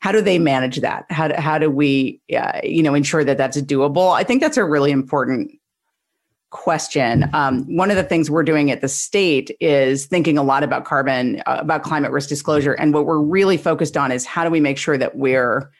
how 0.00 0.10
do 0.10 0.20
they 0.20 0.38
manage 0.38 0.80
that? 0.80 1.06
How 1.10 1.28
do, 1.28 1.34
how 1.34 1.58
do 1.58 1.70
we, 1.70 2.20
uh, 2.36 2.60
you 2.64 2.82
know, 2.82 2.94
ensure 2.94 3.22
that 3.22 3.38
that's 3.38 3.60
doable? 3.62 4.12
I 4.12 4.24
think 4.24 4.42
that's 4.42 4.56
a 4.56 4.64
really 4.64 4.90
important 4.90 5.52
question. 6.52 7.28
Um, 7.32 7.64
one 7.64 7.90
of 7.90 7.96
the 7.96 8.04
things 8.04 8.30
we're 8.30 8.44
doing 8.44 8.70
at 8.70 8.80
the 8.80 8.88
state 8.88 9.50
is 9.58 10.06
thinking 10.06 10.38
a 10.38 10.42
lot 10.42 10.62
about 10.62 10.84
carbon, 10.84 11.42
uh, 11.46 11.56
about 11.60 11.82
climate 11.82 12.12
risk 12.12 12.28
disclosure. 12.28 12.74
And 12.74 12.94
what 12.94 13.06
we're 13.06 13.18
really 13.18 13.56
focused 13.56 13.96
on 13.96 14.12
is 14.12 14.24
how 14.24 14.44
do 14.44 14.50
we 14.50 14.60
make 14.60 14.78
sure 14.78 14.96
that 14.96 15.16
we're 15.16 15.70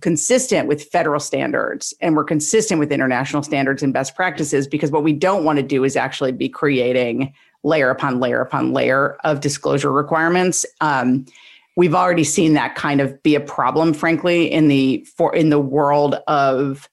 consistent 0.00 0.68
with 0.68 0.84
federal 0.84 1.20
standards 1.20 1.94
and 2.00 2.14
we're 2.14 2.24
consistent 2.24 2.78
with 2.78 2.92
international 2.92 3.42
standards 3.42 3.82
and 3.82 3.94
best 3.94 4.14
practices 4.14 4.66
because 4.66 4.90
what 4.90 5.02
we 5.02 5.12
don't 5.12 5.44
want 5.44 5.56
to 5.58 5.62
do 5.62 5.84
is 5.84 5.96
actually 5.96 6.32
be 6.32 6.48
creating 6.48 7.32
layer 7.62 7.88
upon 7.88 8.20
layer 8.20 8.40
upon 8.40 8.72
layer 8.72 9.16
of 9.24 9.40
disclosure 9.40 9.92
requirements. 9.92 10.66
Um, 10.80 11.24
we've 11.76 11.94
already 11.94 12.24
seen 12.24 12.54
that 12.54 12.74
kind 12.74 13.00
of 13.00 13.22
be 13.22 13.34
a 13.34 13.40
problem, 13.40 13.94
frankly, 13.94 14.50
in 14.50 14.68
the 14.68 15.06
for 15.16 15.34
in 15.34 15.50
the 15.50 15.60
world 15.60 16.16
of 16.26 16.88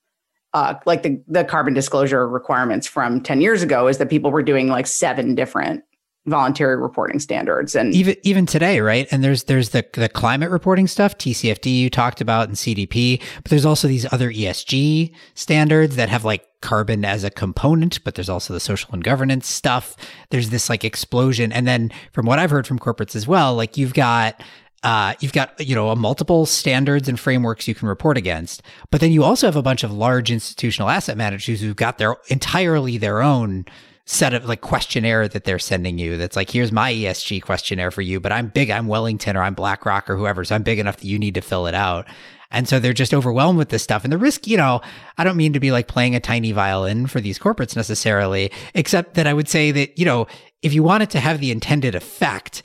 uh, 0.58 0.80
like 0.88 1.04
the 1.04 1.22
the 1.28 1.44
carbon 1.44 1.76
disclosure 1.76 2.28
requirements 2.28 2.88
from 2.88 3.22
10 3.22 3.42
years 3.42 3.62
ago 3.62 3.88
is 3.88 4.00
that 4.00 4.10
people 4.10 4.32
were 4.32 4.42
doing 4.42 4.70
like 4.70 4.88
seven 4.88 5.36
different 5.36 5.84
voluntary 6.26 6.76
reporting 6.76 7.20
standards 7.20 7.76
and 7.76 7.94
even 7.94 8.16
even 8.24 8.46
today 8.48 8.80
right? 8.80 9.08
And 9.12 9.24
there's 9.24 9.44
there's 9.44 9.70
the 9.70 9.86
the 9.94 10.10
climate 10.10 10.50
reporting 10.50 10.88
stuff 10.88 11.16
TCFD 11.18 11.74
you 11.78 11.90
talked 11.92 12.22
about 12.22 12.48
and 12.48 12.58
CDP 12.58 13.22
but 13.36 13.46
there's 13.46 13.66
also 13.66 13.88
these 13.88 14.12
other 14.12 14.32
ESG 14.32 15.14
standards 15.36 15.96
that 15.96 16.10
have 16.10 16.26
like 16.26 16.44
carbon 16.62 17.06
as 17.06 17.24
a 17.24 17.30
component 17.30 18.04
but 18.04 18.16
there's 18.16 18.28
also 18.28 18.52
the 18.52 18.60
social 18.60 18.90
and 18.94 19.04
governance 19.04 19.48
stuff. 19.48 19.96
There's 20.32 20.50
this 20.50 20.70
like 20.70 20.84
explosion. 20.84 21.52
And 21.52 21.68
then 21.68 21.92
from 22.14 22.26
what 22.26 22.40
I've 22.40 22.50
heard 22.50 22.66
from 22.66 22.80
corporates 22.80 23.16
as 23.16 23.28
well 23.28 23.54
like 23.54 23.78
you've 23.78 23.94
got 23.94 24.44
uh, 24.84 25.14
you've 25.20 25.34
got 25.34 25.60
you 25.66 25.76
know 25.76 25.90
a 25.90 25.96
multiple 25.96 26.46
standards 26.46 27.10
and 27.10 27.20
frameworks 27.20 27.68
you 27.68 27.76
can 27.76 27.88
report 27.88 28.18
against, 28.18 28.62
but 28.92 29.02
then 29.02 29.12
you 29.12 29.24
also 29.24 29.48
have 29.48 29.56
a 29.56 29.62
bunch 29.62 29.84
of 29.84 29.92
large 29.92 30.32
institutional 30.32 30.90
asset 30.90 31.18
managers 31.18 31.62
who've 31.62 31.76
got 31.76 31.98
their 31.98 32.16
entirely 32.28 32.98
their 32.98 33.22
own 33.22 33.66
set 34.06 34.34
of 34.34 34.46
like 34.46 34.62
questionnaire 34.62 35.28
that 35.28 35.44
they're 35.44 35.60
sending 35.60 35.98
you. 35.98 36.16
That's 36.18 36.36
like 36.36 36.50
here's 36.50 36.72
my 36.72 36.94
ESG 36.94 37.42
questionnaire 37.42 37.92
for 37.92 38.02
you, 38.02 38.20
but 38.20 38.32
I'm 38.32 38.48
big, 38.48 38.70
I'm 38.70 38.88
Wellington 38.88 39.36
or 39.36 39.42
I'm 39.42 39.54
BlackRock 39.54 40.10
or 40.10 40.16
whoever, 40.16 40.46
so 40.46 40.56
I'm 40.56 40.64
big 40.64 40.80
enough 40.80 40.98
that 40.98 41.08
you 41.08 41.20
need 41.20 41.36
to 41.36 41.42
fill 41.42 41.68
it 41.68 41.76
out. 41.76 42.08
And 42.50 42.70
so 42.70 42.80
they're 42.80 42.94
just 42.94 43.14
overwhelmed 43.14 43.58
with 43.58 43.70
this 43.70 43.84
stuff. 43.84 44.06
And 44.06 44.14
the 44.14 44.18
risk, 44.18 44.48
you 44.48 44.56
know, 44.56 44.80
I 45.18 45.26
don't 45.26 45.36
mean 45.36 45.52
to 45.54 45.60
be 45.60 45.72
like 45.72 45.90
playing 45.90 46.16
a 46.16 46.20
tiny 46.22 46.54
violin 46.54 47.08
for 47.08 47.20
these 47.20 47.38
corporates 47.38 47.76
necessarily, 47.76 48.52
except 48.74 49.16
that 49.16 49.28
I 49.28 49.34
would 49.34 49.50
say 49.50 49.72
that, 49.72 50.00
you 50.00 50.06
know, 50.06 50.28
if 50.62 50.74
you 50.74 50.82
want 50.82 51.04
it 51.04 51.10
to 51.12 51.20
have 51.20 51.42
the 51.42 51.52
intended 51.52 51.94
effect, 51.94 52.64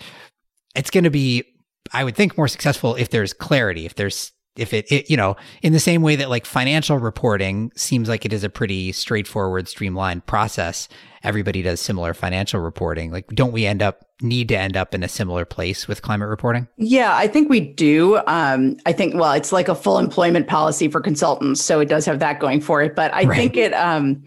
it's 0.74 0.90
going 0.90 1.04
to 1.04 1.10
be 1.10 1.44
I 1.92 2.04
would 2.04 2.16
think 2.16 2.36
more 2.36 2.48
successful 2.48 2.94
if 2.94 3.10
there's 3.10 3.32
clarity, 3.32 3.86
if 3.86 3.94
there's 3.94 4.32
if 4.56 4.74
it, 4.74 4.90
it, 4.92 5.08
you 5.08 5.16
know 5.16 5.36
in 5.62 5.72
the 5.72 5.80
same 5.80 6.02
way 6.02 6.16
that 6.16 6.28
like 6.28 6.44
financial 6.44 6.98
reporting 6.98 7.72
seems 7.74 8.08
like 8.08 8.24
it 8.24 8.32
is 8.32 8.44
a 8.44 8.50
pretty 8.50 8.92
straightforward 8.92 9.66
streamlined 9.66 10.26
process 10.26 10.88
everybody 11.22 11.62
does 11.62 11.80
similar 11.80 12.12
financial 12.12 12.60
reporting 12.60 13.10
like 13.10 13.26
don't 13.28 13.52
we 13.52 13.64
end 13.64 13.80
up 13.80 14.04
need 14.20 14.48
to 14.48 14.56
end 14.56 14.76
up 14.76 14.94
in 14.94 15.02
a 15.02 15.08
similar 15.08 15.44
place 15.44 15.88
with 15.88 16.02
climate 16.02 16.28
reporting 16.28 16.68
yeah 16.76 17.16
i 17.16 17.26
think 17.26 17.48
we 17.48 17.60
do 17.60 18.20
um, 18.26 18.76
i 18.84 18.92
think 18.92 19.14
well 19.14 19.32
it's 19.32 19.52
like 19.52 19.68
a 19.68 19.74
full 19.74 19.98
employment 19.98 20.46
policy 20.48 20.86
for 20.86 21.00
consultants 21.00 21.62
so 21.62 21.80
it 21.80 21.88
does 21.88 22.04
have 22.04 22.18
that 22.18 22.38
going 22.38 22.60
for 22.60 22.82
it 22.82 22.94
but 22.94 23.12
i 23.14 23.24
right. 23.24 23.36
think 23.36 23.56
it 23.56 23.72
um, 23.72 24.22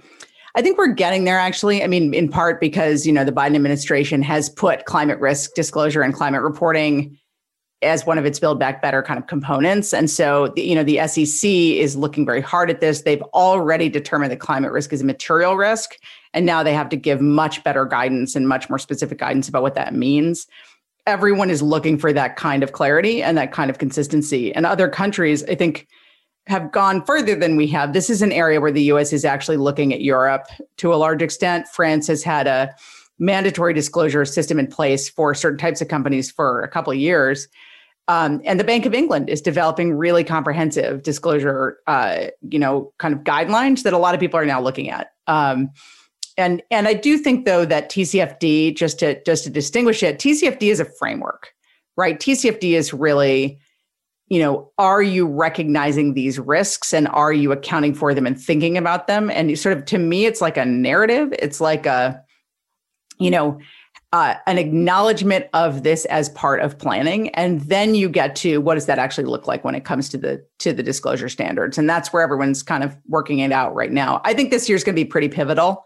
I 0.58 0.62
think 0.62 0.78
we're 0.78 0.94
getting 0.94 1.26
there 1.26 1.38
actually. 1.38 1.84
I 1.84 1.88
mean, 1.88 2.14
in 2.14 2.30
part 2.30 2.62
because, 2.62 3.06
you 3.06 3.12
know, 3.12 3.26
the 3.26 3.32
Biden 3.34 3.58
administration 3.58 4.22
has 4.22 4.50
put 4.50 4.86
climate 4.86 5.20
risk 5.20 5.54
disclosure 5.54 6.02
and 6.02 6.14
climate 6.14 6.44
reporting 6.44 7.20
as 7.82 8.06
one 8.06 8.18
of 8.18 8.26
its 8.26 8.40
build 8.40 8.60
back 8.60 8.82
better 8.82 9.04
kind 9.04 9.20
of 9.20 9.28
components 9.28 9.94
and 9.94 10.10
so 10.10 10.54
you 10.56 10.74
know 10.74 10.84
the 10.84 10.98
sec 11.08 11.44
is 11.44 11.96
looking 11.96 12.26
very 12.26 12.42
hard 12.42 12.70
at 12.70 12.80
this 12.80 13.02
they've 13.02 13.22
already 13.34 13.90
determined 13.90 14.32
that 14.32 14.40
climate 14.40 14.72
risk 14.72 14.94
is 14.94 15.02
a 15.02 15.06
material 15.06 15.56
risk 15.56 15.98
and 16.34 16.46
now 16.46 16.64
they 16.64 16.74
have 16.74 16.90
to 16.90 16.96
give 16.96 17.22
much 17.22 17.64
better 17.64 17.86
guidance 17.86 18.36
and 18.36 18.48
much 18.48 18.70
more 18.70 18.80
specific 18.80 19.18
guidance 19.18 19.50
about 19.50 19.62
what 19.62 19.76
that 19.76 19.94
means 19.94 20.48
everyone 21.08 21.50
is 21.50 21.62
looking 21.62 21.98
for 21.98 22.12
that 22.14 22.36
kind 22.36 22.64
of 22.64 22.72
clarity 22.72 23.22
and 23.22 23.38
that 23.38 23.52
kind 23.52 23.70
of 23.70 23.78
consistency. 23.78 24.54
And 24.54 24.66
other 24.66 24.88
countries, 24.88 25.44
I 25.44 25.56
think, 25.56 25.88
have 26.48 26.72
gone 26.72 27.04
further 27.06 27.36
than 27.36 27.56
we 27.56 27.68
have. 27.68 27.94
This 27.94 28.10
is 28.10 28.22
an 28.22 28.32
area 28.32 28.62
where 28.62 28.72
the 28.72 28.84
US 28.84 29.14
is 29.14 29.26
actually 29.26 29.58
looking 29.58 29.94
at 29.94 30.02
Europe 30.02 30.46
to 30.78 30.94
a 30.94 30.96
large 30.96 31.22
extent. 31.22 31.68
France 31.68 32.08
has 32.08 32.24
had 32.24 32.48
a 32.48 32.74
mandatory 33.20 33.74
disclosure 33.74 34.26
system 34.26 34.60
in 34.60 34.68
place 34.68 35.10
for 35.10 35.34
certain 35.34 35.58
types 35.58 35.82
of 35.82 35.88
companies 35.88 36.32
for 36.32 36.62
a 36.62 36.68
couple 36.68 36.92
of 36.92 37.00
years. 37.00 37.48
Um, 38.08 38.42
and 38.46 38.60
the 38.60 38.64
Bank 38.64 38.86
of 38.86 38.94
England 38.94 39.30
is 39.30 39.42
developing 39.42 39.94
really 39.94 40.24
comprehensive 40.24 41.02
disclosure, 41.02 41.80
uh, 41.88 42.28
you 42.50 42.60
know, 42.60 42.94
kind 43.00 43.14
of 43.14 43.22
guidelines 43.22 43.84
that 43.84 43.94
a 43.94 43.98
lot 43.98 44.14
of 44.14 44.20
people 44.20 44.40
are 44.40 44.46
now 44.46 44.62
looking 44.62 44.90
at. 44.90 45.14
Um, 45.28 45.72
and 46.38 46.62
and 46.70 46.88
I 46.88 46.94
do 46.94 47.18
think 47.18 47.46
though 47.46 47.66
that 47.66 47.90
TCFD, 47.90 48.76
just 48.76 49.00
to 49.00 49.24
just 49.24 49.46
to 49.46 49.50
distinguish 49.50 50.04
it, 50.04 50.20
TCFD 50.20 50.64
is 50.64 50.80
a 50.80 50.86
framework, 50.86 51.54
right? 51.96 52.20
TCFD 52.20 52.74
is 52.74 52.94
really 52.94 53.60
you 54.28 54.40
know, 54.40 54.72
are 54.80 55.04
you 55.04 55.28
recognizing 55.28 56.14
these 56.14 56.40
risks 56.40 56.94
and 56.94 57.08
are 57.10 57.32
you 57.32 57.52
accounting 57.52 57.94
for 57.94 58.14
them 58.14 58.26
and 58.26 58.40
thinking 58.40 58.76
about 58.76 59.06
them? 59.06 59.30
And 59.30 59.58
sort 59.58 59.78
of 59.78 59.86
to 59.86 60.00
me, 60.00 60.26
it's 60.26 60.42
like 60.42 60.58
a 60.58 60.66
narrative. 60.66 61.32
It's 61.38 61.62
like 61.62 61.86
a, 61.86 62.24
you 63.18 63.32
know, 63.32 63.60
uh, 64.14 64.36
an 64.48 64.58
acknowledgement 64.58 65.46
of 65.54 65.84
this 65.84 66.06
as 66.06 66.30
part 66.30 66.62
of 66.62 66.78
planning, 66.78 67.30
and 67.30 67.62
then 67.62 67.96
you 67.96 68.08
get 68.08 68.36
to 68.38 68.60
what 68.60 68.76
does 68.76 68.86
that 68.86 69.00
actually 69.00 69.26
look 69.26 69.48
like 69.48 69.64
when 69.64 69.76
it 69.76 69.84
comes 69.84 70.08
to 70.10 70.18
the 70.18 70.46
to 70.60 70.72
the 70.72 70.84
disclosure 70.84 71.30
standards, 71.30 71.78
and 71.78 71.90
that's 71.90 72.14
where 72.14 72.24
everyone's 72.24 72.64
kind 72.64 72.84
of 72.84 72.96
working 73.08 73.40
it 73.40 73.52
out 73.52 73.76
right 73.76 73.92
now. 73.92 74.22
I 74.24 74.34
think 74.34 74.52
this 74.52 74.70
year's 74.70 74.84
going 74.84 74.96
to 74.96 75.02
be 75.02 75.06
pretty 75.06 75.28
pivotal 75.28 75.86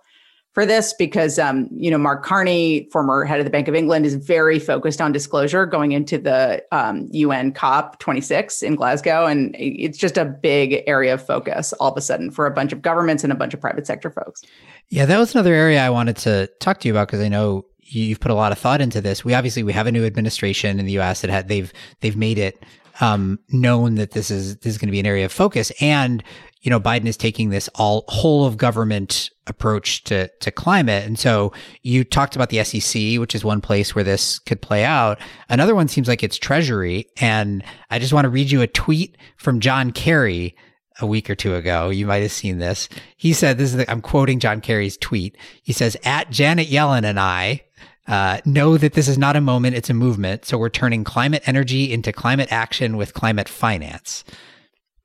for 0.59 0.65
this 0.65 0.91
because 0.91 1.39
um, 1.39 1.69
you 1.71 1.89
know 1.89 1.97
Mark 1.97 2.21
Carney, 2.21 2.89
former 2.91 3.23
head 3.23 3.39
of 3.39 3.45
the 3.45 3.49
Bank 3.49 3.69
of 3.69 3.75
England, 3.75 4.05
is 4.05 4.15
very 4.15 4.59
focused 4.59 4.99
on 4.99 5.13
disclosure 5.13 5.65
going 5.65 5.93
into 5.93 6.17
the 6.17 6.61
um, 6.73 7.07
UN 7.11 7.53
COP 7.53 7.97
26 7.99 8.61
in 8.61 8.75
Glasgow, 8.75 9.25
and 9.25 9.55
it's 9.57 9.97
just 9.97 10.17
a 10.17 10.25
big 10.25 10.83
area 10.85 11.13
of 11.13 11.25
focus 11.25 11.71
all 11.73 11.91
of 11.91 11.97
a 11.97 12.01
sudden 12.01 12.29
for 12.29 12.45
a 12.45 12.51
bunch 12.51 12.73
of 12.73 12.81
governments 12.81 13.23
and 13.23 13.31
a 13.31 13.37
bunch 13.37 13.53
of 13.53 13.61
private 13.61 13.87
sector 13.87 14.11
folks. 14.11 14.43
Yeah, 14.89 15.05
that 15.05 15.17
was 15.17 15.33
another 15.33 15.53
area 15.53 15.81
I 15.81 15.91
wanted 15.91 16.17
to 16.17 16.47
talk 16.59 16.81
to 16.81 16.89
you 16.89 16.93
about 16.93 17.07
because 17.07 17.21
I 17.21 17.29
know 17.29 17.65
you've 17.83 18.19
put 18.19 18.29
a 18.29 18.35
lot 18.35 18.51
of 18.51 18.59
thought 18.59 18.81
into 18.81 18.99
this. 18.99 19.23
We 19.23 19.33
obviously 19.33 19.63
we 19.63 19.71
have 19.71 19.87
a 19.87 19.93
new 19.93 20.05
administration 20.05 20.77
in 20.77 20.85
the 20.85 20.91
U.S. 20.93 21.21
that 21.21 21.29
had 21.29 21.47
they've 21.47 21.71
they've 22.01 22.17
made 22.17 22.37
it 22.37 22.61
um, 22.99 23.39
known 23.47 23.95
that 23.95 24.11
this 24.11 24.29
is 24.29 24.57
this 24.57 24.73
is 24.73 24.77
going 24.77 24.89
to 24.89 24.91
be 24.91 24.99
an 24.99 25.05
area 25.05 25.23
of 25.23 25.31
focus, 25.31 25.71
and 25.79 26.21
you 26.61 26.69
know, 26.69 26.79
Biden 26.79 27.05
is 27.05 27.17
taking 27.17 27.49
this 27.49 27.69
all 27.75 28.03
whole 28.07 28.45
of 28.45 28.57
government 28.57 29.29
approach 29.47 30.03
to, 30.05 30.27
to 30.39 30.51
climate. 30.51 31.05
And 31.05 31.17
so 31.17 31.53
you 31.83 32.03
talked 32.03 32.35
about 32.35 32.49
the 32.49 32.63
SEC, 32.63 33.19
which 33.19 33.33
is 33.33 33.43
one 33.45 33.61
place 33.61 33.95
where 33.95 34.03
this 34.03 34.39
could 34.39 34.61
play 34.61 34.83
out. 34.83 35.19
Another 35.47 35.73
one 35.73 35.87
seems 35.87 36.07
like 36.07 36.21
it's 36.21 36.37
Treasury. 36.37 37.07
And 37.19 37.63
I 37.89 37.99
just 37.99 38.13
want 38.13 38.25
to 38.25 38.29
read 38.29 38.51
you 38.51 38.61
a 38.61 38.67
tweet 38.67 39.17
from 39.37 39.59
John 39.61 39.91
Kerry 39.91 40.55
a 41.01 41.05
week 41.05 41.29
or 41.29 41.35
two 41.35 41.55
ago. 41.55 41.89
You 41.89 42.05
might 42.05 42.21
have 42.21 42.31
seen 42.31 42.57
this. 42.57 42.89
He 43.15 43.31
said, 43.31 43.57
this 43.57 43.71
is, 43.71 43.77
the, 43.77 43.89
I'm 43.89 44.01
quoting 44.01 44.39
John 44.39 44.59
Kerry's 44.59 44.97
tweet. 44.97 45.37
He 45.63 45.71
says, 45.71 45.95
at 46.03 46.29
Janet 46.29 46.67
Yellen 46.67 47.05
and 47.05 47.19
I, 47.19 47.63
uh, 48.05 48.41
know 48.43 48.75
that 48.75 48.93
this 48.93 49.07
is 49.07 49.17
not 49.17 49.35
a 49.35 49.41
moment, 49.41 49.75
it's 49.75 49.89
a 49.89 49.93
movement. 49.93 50.43
So 50.43 50.57
we're 50.57 50.69
turning 50.69 51.03
climate 51.03 51.43
energy 51.45 51.93
into 51.93 52.11
climate 52.11 52.51
action 52.51 52.97
with 52.97 53.13
climate 53.13 53.47
finance. 53.47 54.23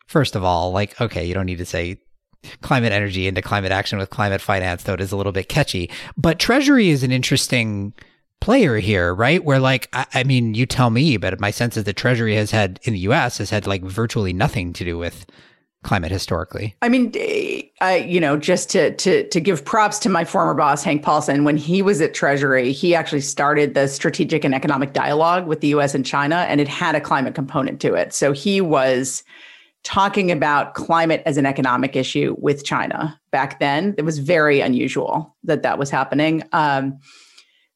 First 0.07 0.37
of 0.37 0.45
all, 0.45 0.71
like, 0.73 1.01
okay, 1.01 1.25
you 1.25 1.35
don't 1.35 1.47
need 1.47 1.59
to 1.59 1.67
say 1.67 1.99
climate 2.61 2.93
energy 2.93 3.27
into 3.27 3.43
climate 3.43 3.73
action 3.73 3.99
with 3.99 4.11
climate 4.11 4.41
finance, 4.41 4.83
though 4.83 4.95
it 4.95 5.01
is 5.01 5.13
a 5.13 5.17
little 5.17 5.33
bit 5.33 5.49
catchy. 5.49 5.91
But 6.17 6.39
Treasury 6.39 6.91
is 6.91 7.03
an 7.03 7.11
interesting 7.11 7.95
player 8.41 8.79
here, 8.79 9.15
right? 9.15 9.43
Where 9.43 9.59
like, 9.59 9.89
I, 9.93 10.07
I, 10.15 10.25
mean, 10.25 10.55
you 10.55 10.67
tell 10.67 10.91
me, 10.91 11.17
but 11.17 11.41
my 11.41 11.51
sense 11.51 11.77
is 11.77 11.85
that 11.85 11.97
Treasury 11.97 12.35
has 12.37 12.51
had 12.51 12.79
in 12.83 12.93
the 12.93 12.99
U.S. 13.01 13.39
has 13.39 13.51
had 13.51 13.67
like 13.67 13.83
virtually 13.83 14.33
nothing 14.33 14.73
to 14.75 14.85
do 14.85 14.99
with 14.99 15.27
climate 15.83 16.11
historically. 16.11 16.75
I 16.83 16.89
mean, 16.89 17.13
I 17.81 18.05
you 18.07 18.21
know, 18.21 18.37
just 18.37 18.71
to 18.71 18.95
to 18.97 19.29
to 19.29 19.41
give 19.41 19.65
props 19.65 19.99
to 20.01 20.09
my 20.09 20.25
former 20.25 20.55
boss 20.55 20.83
Hank 20.83 21.03
Paulson, 21.03 21.45
when 21.45 21.57
he 21.57 21.83
was 21.83 22.01
at 22.01 22.13
Treasury, 22.15 22.73
he 22.73 22.95
actually 22.95 23.21
started 23.21 23.75
the 23.75 23.87
strategic 23.87 24.45
and 24.45 24.55
economic 24.55 24.93
dialogue 24.93 25.47
with 25.47 25.61
the 25.61 25.69
U.S. 25.69 25.95
and 25.95 26.05
China, 26.05 26.37
and 26.49 26.61
it 26.61 26.69
had 26.69 26.95
a 26.95 27.01
climate 27.01 27.35
component 27.35 27.81
to 27.83 27.95
it. 27.95 28.13
So 28.13 28.33
he 28.33 28.61
was 28.61 29.23
talking 29.85 30.33
about 30.33 30.75
climate 30.75 31.23
as 31.27 31.37
an 31.37 31.47
economic 31.47 31.95
issue 31.95 32.35
with 32.39 32.65
China 32.65 33.19
back 33.31 33.61
then. 33.61 33.95
It 33.97 34.03
was 34.03 34.19
very 34.19 34.61
unusual 34.61 35.37
that 35.45 35.63
that 35.63 35.79
was 35.79 35.91
happening. 35.91 36.43
Um, 36.53 36.99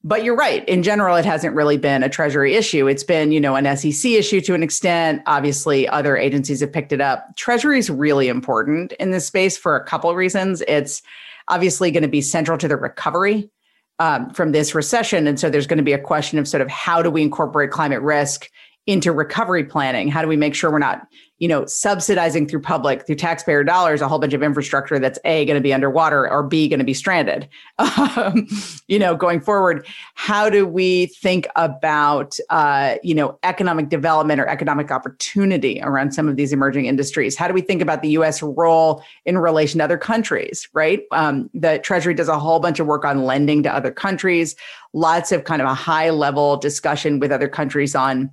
but 0.04 0.24
you're 0.24 0.36
right. 0.36 0.66
In 0.68 0.82
general, 0.82 1.16
it 1.16 1.24
hasn't 1.24 1.54
really 1.54 1.76
been 1.76 2.02
a 2.02 2.08
Treasury 2.08 2.54
issue. 2.54 2.86
It's 2.86 3.04
been, 3.04 3.30
you 3.30 3.40
know, 3.40 3.56
an 3.56 3.76
SEC 3.76 4.12
issue 4.12 4.40
to 4.42 4.54
an 4.54 4.62
extent. 4.62 5.22
Obviously, 5.26 5.88
other 5.88 6.16
agencies 6.16 6.60
have 6.60 6.72
picked 6.72 6.92
it 6.92 7.00
up. 7.00 7.36
Treasury 7.36 7.78
is 7.78 7.90
really 7.90 8.28
important 8.28 8.92
in 8.92 9.10
this 9.10 9.26
space 9.26 9.58
for 9.58 9.76
a 9.76 9.84
couple 9.84 10.08
of 10.08 10.16
reasons. 10.16 10.62
It's 10.68 11.02
obviously 11.48 11.90
going 11.90 12.04
to 12.04 12.08
be 12.08 12.20
central 12.20 12.56
to 12.58 12.68
the 12.68 12.76
recovery 12.76 13.50
um, 13.98 14.30
from 14.30 14.52
this 14.52 14.74
recession, 14.74 15.26
and 15.26 15.40
so 15.40 15.50
there's 15.50 15.66
going 15.66 15.78
to 15.78 15.84
be 15.84 15.92
a 15.92 15.98
question 15.98 16.38
of 16.38 16.46
sort 16.46 16.60
of 16.60 16.68
how 16.68 17.02
do 17.02 17.10
we 17.10 17.20
incorporate 17.20 17.72
climate 17.72 18.00
risk 18.00 18.48
into 18.88 19.12
recovery 19.12 19.64
planning? 19.64 20.08
How 20.08 20.22
do 20.22 20.28
we 20.28 20.36
make 20.36 20.54
sure 20.54 20.72
we're 20.72 20.78
not, 20.78 21.06
you 21.40 21.46
know, 21.46 21.66
subsidizing 21.66 22.48
through 22.48 22.62
public, 22.62 23.06
through 23.06 23.16
taxpayer 23.16 23.62
dollars, 23.62 24.00
a 24.00 24.08
whole 24.08 24.18
bunch 24.18 24.32
of 24.32 24.42
infrastructure 24.42 24.98
that's 24.98 25.18
A, 25.26 25.44
going 25.44 25.56
to 25.56 25.60
be 25.60 25.74
underwater 25.74 26.26
or 26.26 26.42
B, 26.42 26.68
going 26.68 26.78
to 26.78 26.86
be 26.86 26.94
stranded? 26.94 27.48
Um, 28.18 28.48
you 28.88 28.98
know, 28.98 29.14
going 29.14 29.40
forward, 29.40 29.86
how 30.14 30.48
do 30.48 30.66
we 30.66 31.06
think 31.06 31.46
about, 31.56 32.38
uh, 32.48 32.94
you 33.02 33.14
know, 33.14 33.38
economic 33.42 33.90
development 33.90 34.40
or 34.40 34.48
economic 34.48 34.90
opportunity 34.90 35.80
around 35.82 36.12
some 36.12 36.26
of 36.26 36.36
these 36.36 36.52
emerging 36.52 36.86
industries? 36.86 37.36
How 37.36 37.46
do 37.46 37.54
we 37.54 37.60
think 37.60 37.82
about 37.82 38.02
the 38.02 38.08
U.S. 38.10 38.42
role 38.42 39.02
in 39.26 39.36
relation 39.36 39.78
to 39.78 39.84
other 39.84 39.98
countries, 39.98 40.68
right? 40.72 41.02
Um, 41.12 41.50
the 41.52 41.78
Treasury 41.80 42.14
does 42.14 42.28
a 42.28 42.38
whole 42.38 42.60
bunch 42.60 42.80
of 42.80 42.86
work 42.86 43.04
on 43.04 43.24
lending 43.24 43.62
to 43.64 43.72
other 43.72 43.90
countries, 43.90 44.56
lots 44.94 45.30
of 45.30 45.44
kind 45.44 45.60
of 45.60 45.68
a 45.68 45.74
high 45.74 46.10
level 46.10 46.56
discussion 46.56 47.20
with 47.20 47.30
other 47.30 47.48
countries 47.48 47.94
on 47.94 48.30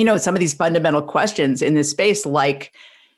you 0.00 0.06
know, 0.06 0.16
some 0.16 0.34
of 0.34 0.40
these 0.40 0.54
fundamental 0.54 1.02
questions 1.02 1.60
in 1.60 1.74
this 1.74 1.90
space, 1.90 2.24
like 2.24 2.72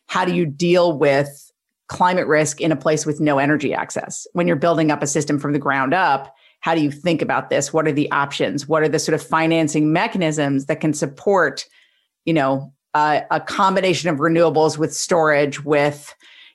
how 0.06 0.24
do 0.24 0.34
you 0.34 0.44
deal 0.44 0.98
with 0.98 1.52
climate 1.86 2.26
risk 2.26 2.60
in 2.60 2.72
a 2.72 2.76
place 2.76 3.06
with 3.06 3.20
no 3.20 3.38
energy 3.38 3.72
access? 3.72 4.26
When 4.32 4.48
you're 4.48 4.56
building 4.56 4.90
up 4.90 5.00
a 5.00 5.06
system 5.06 5.38
from 5.38 5.52
the 5.52 5.60
ground 5.60 5.94
up, 5.94 6.34
how 6.58 6.74
do 6.74 6.80
you 6.80 6.90
think 6.90 7.22
about 7.22 7.50
this? 7.50 7.72
What 7.72 7.86
are 7.86 7.92
the 7.92 8.10
options? 8.10 8.66
What 8.66 8.82
are 8.82 8.88
the 8.88 8.98
sort 8.98 9.14
of 9.14 9.24
financing 9.24 9.92
mechanisms 9.92 10.66
that 10.66 10.80
can 10.80 10.92
support, 10.92 11.66
you 12.24 12.34
know, 12.34 12.72
a 12.94 13.40
combination 13.46 14.10
of 14.10 14.16
renewables 14.16 14.76
with 14.76 14.92
storage 14.92 15.64
with 15.64 16.12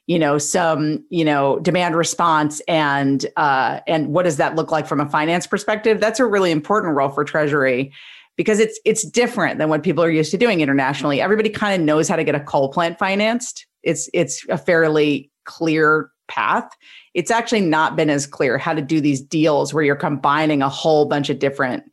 you 0.07 0.19
know 0.19 0.37
some 0.37 1.03
you 1.09 1.25
know 1.25 1.57
demand 1.59 1.95
response 1.95 2.61
and 2.67 3.25
uh, 3.37 3.79
and 3.87 4.09
what 4.09 4.23
does 4.23 4.37
that 4.37 4.55
look 4.55 4.71
like 4.71 4.85
from 4.85 4.99
a 4.99 5.09
finance 5.09 5.47
perspective 5.47 5.99
that's 5.99 6.19
a 6.19 6.25
really 6.25 6.51
important 6.51 6.95
role 6.95 7.09
for 7.09 7.23
treasury 7.23 7.91
because 8.38 8.60
it's 8.60 8.80
it's 8.86 9.04
different 9.04 9.58
than 9.58 9.67
what 9.67 9.84
people 9.84 10.04
are 10.04 10.10
used 10.10 10.32
to 10.32 10.38
doing 10.38 10.62
internationally. 10.62 11.19
Everybody 11.19 11.50
kind 11.50 11.80
of 11.80 11.86
knows 11.86 12.08
how 12.08 12.15
to 12.15 12.23
get 12.23 12.36
a 12.36 12.39
coal 12.39 12.69
plant 12.69 12.97
financed. 12.97 13.65
It's 13.84 14.10
it's 14.13 14.45
a 14.47 14.58
fairly 14.58 15.30
clear 15.43 16.12
path. 16.28 16.69
It's 17.13 17.32
actually 17.32 17.62
not 17.62 17.95
been 17.95 18.10
as 18.10 18.28
clear 18.28 18.58
how 18.58 18.73
to 18.73 18.82
do 18.82 19.02
these 19.02 19.21
deals 19.21 19.73
where 19.73 19.84
you're 19.84 19.95
combining 19.95 20.62
a 20.62 20.69
whole 20.69 21.06
bunch 21.06 21.30
of 21.30 21.39
different 21.39 21.84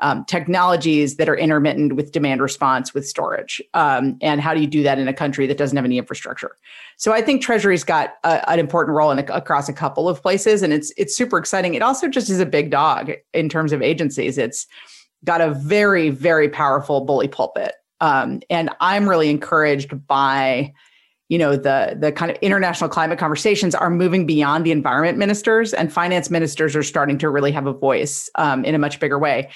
um, 0.00 0.24
technologies 0.26 1.16
that 1.16 1.28
are 1.28 1.36
intermittent 1.36 1.94
with 1.94 2.12
demand 2.12 2.42
response 2.42 2.92
with 2.92 3.08
storage. 3.08 3.62
Um, 3.72 4.18
and 4.20 4.42
how 4.42 4.52
do 4.52 4.60
you 4.60 4.66
do 4.66 4.82
that 4.82 4.98
in 4.98 5.08
a 5.08 5.14
country 5.14 5.46
that 5.46 5.56
doesn't 5.56 5.76
have 5.76 5.86
any 5.86 5.96
infrastructure? 5.96 6.56
So 6.98 7.12
I 7.12 7.22
think 7.22 7.40
Treasury's 7.40 7.84
got 7.84 8.14
a, 8.22 8.50
an 8.50 8.58
important 8.58 8.94
role 8.94 9.10
in 9.10 9.18
a, 9.18 9.24
across 9.32 9.70
a 9.70 9.72
couple 9.72 10.08
of 10.08 10.20
places, 10.20 10.62
and 10.62 10.72
it's 10.72 10.92
it's 10.98 11.16
super 11.16 11.38
exciting. 11.38 11.74
It 11.74 11.80
also 11.80 12.08
just 12.08 12.28
is 12.28 12.40
a 12.40 12.46
big 12.46 12.70
dog 12.70 13.12
in 13.32 13.48
terms 13.48 13.72
of 13.72 13.80
agencies. 13.80 14.36
It's 14.36 14.66
got 15.24 15.40
a 15.40 15.50
very, 15.50 16.10
very 16.10 16.48
powerful 16.48 17.04
bully 17.04 17.28
pulpit. 17.28 17.72
Um, 18.00 18.40
and 18.50 18.70
I'm 18.80 19.08
really 19.08 19.30
encouraged 19.30 20.06
by, 20.06 20.72
you 21.28 21.38
know, 21.38 21.56
the 21.56 21.96
the 21.98 22.12
kind 22.12 22.30
of 22.30 22.36
international 22.42 22.90
climate 22.90 23.18
conversations 23.18 23.74
are 23.74 23.90
moving 23.90 24.26
beyond 24.26 24.64
the 24.66 24.72
environment 24.72 25.18
ministers 25.18 25.72
and 25.72 25.92
finance 25.92 26.30
ministers 26.30 26.76
are 26.76 26.82
starting 26.82 27.18
to 27.18 27.30
really 27.30 27.52
have 27.52 27.66
a 27.66 27.72
voice 27.72 28.28
um, 28.36 28.64
in 28.64 28.74
a 28.74 28.78
much 28.78 29.00
bigger 29.00 29.18
way. 29.18 29.50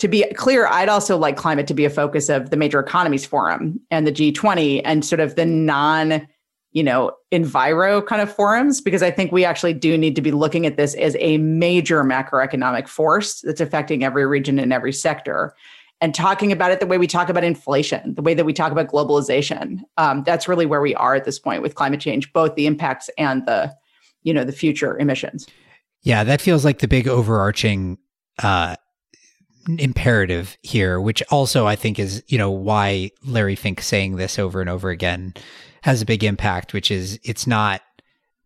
To 0.00 0.08
be 0.08 0.26
clear, 0.34 0.66
I'd 0.66 0.90
also 0.90 1.16
like 1.16 1.38
climate 1.38 1.66
to 1.68 1.74
be 1.74 1.86
a 1.86 1.90
focus 1.90 2.28
of 2.28 2.50
the 2.50 2.56
major 2.56 2.78
economies 2.78 3.24
forum 3.24 3.80
and 3.90 4.06
the 4.06 4.12
G20 4.12 4.82
and 4.84 5.04
sort 5.04 5.20
of 5.20 5.36
the 5.36 5.46
non 5.46 6.28
you 6.76 6.82
know, 6.82 7.10
enviro 7.32 8.04
kind 8.04 8.20
of 8.20 8.30
forums, 8.30 8.82
because 8.82 9.02
I 9.02 9.10
think 9.10 9.32
we 9.32 9.46
actually 9.46 9.72
do 9.72 9.96
need 9.96 10.14
to 10.14 10.20
be 10.20 10.30
looking 10.30 10.66
at 10.66 10.76
this 10.76 10.92
as 10.96 11.16
a 11.20 11.38
major 11.38 12.04
macroeconomic 12.04 12.86
force 12.86 13.40
that's 13.40 13.62
affecting 13.62 14.04
every 14.04 14.26
region 14.26 14.58
and 14.58 14.74
every 14.74 14.92
sector. 14.92 15.54
And 16.02 16.14
talking 16.14 16.52
about 16.52 16.72
it 16.72 16.80
the 16.80 16.86
way 16.86 16.98
we 16.98 17.06
talk 17.06 17.30
about 17.30 17.44
inflation, 17.44 18.14
the 18.14 18.20
way 18.20 18.34
that 18.34 18.44
we 18.44 18.52
talk 18.52 18.72
about 18.72 18.88
globalization, 18.88 19.80
um, 19.96 20.22
that's 20.24 20.48
really 20.48 20.66
where 20.66 20.82
we 20.82 20.94
are 20.96 21.14
at 21.14 21.24
this 21.24 21.38
point 21.38 21.62
with 21.62 21.76
climate 21.76 21.98
change, 21.98 22.30
both 22.34 22.56
the 22.56 22.66
impacts 22.66 23.08
and 23.16 23.46
the, 23.46 23.74
you 24.22 24.34
know, 24.34 24.44
the 24.44 24.52
future 24.52 24.98
emissions. 24.98 25.46
Yeah, 26.02 26.24
that 26.24 26.42
feels 26.42 26.62
like 26.62 26.80
the 26.80 26.88
big 26.88 27.08
overarching 27.08 27.96
uh, 28.42 28.76
imperative 29.78 30.58
here, 30.60 31.00
which 31.00 31.22
also 31.30 31.66
I 31.66 31.74
think 31.74 31.98
is, 31.98 32.22
you 32.26 32.36
know, 32.36 32.50
why 32.50 33.12
Larry 33.24 33.56
Fink 33.56 33.80
saying 33.80 34.16
this 34.16 34.38
over 34.38 34.60
and 34.60 34.68
over 34.68 34.90
again 34.90 35.32
has 35.86 36.02
a 36.02 36.04
big 36.04 36.24
impact, 36.24 36.72
which 36.72 36.90
is 36.90 37.18
it's 37.22 37.46
not 37.46 37.80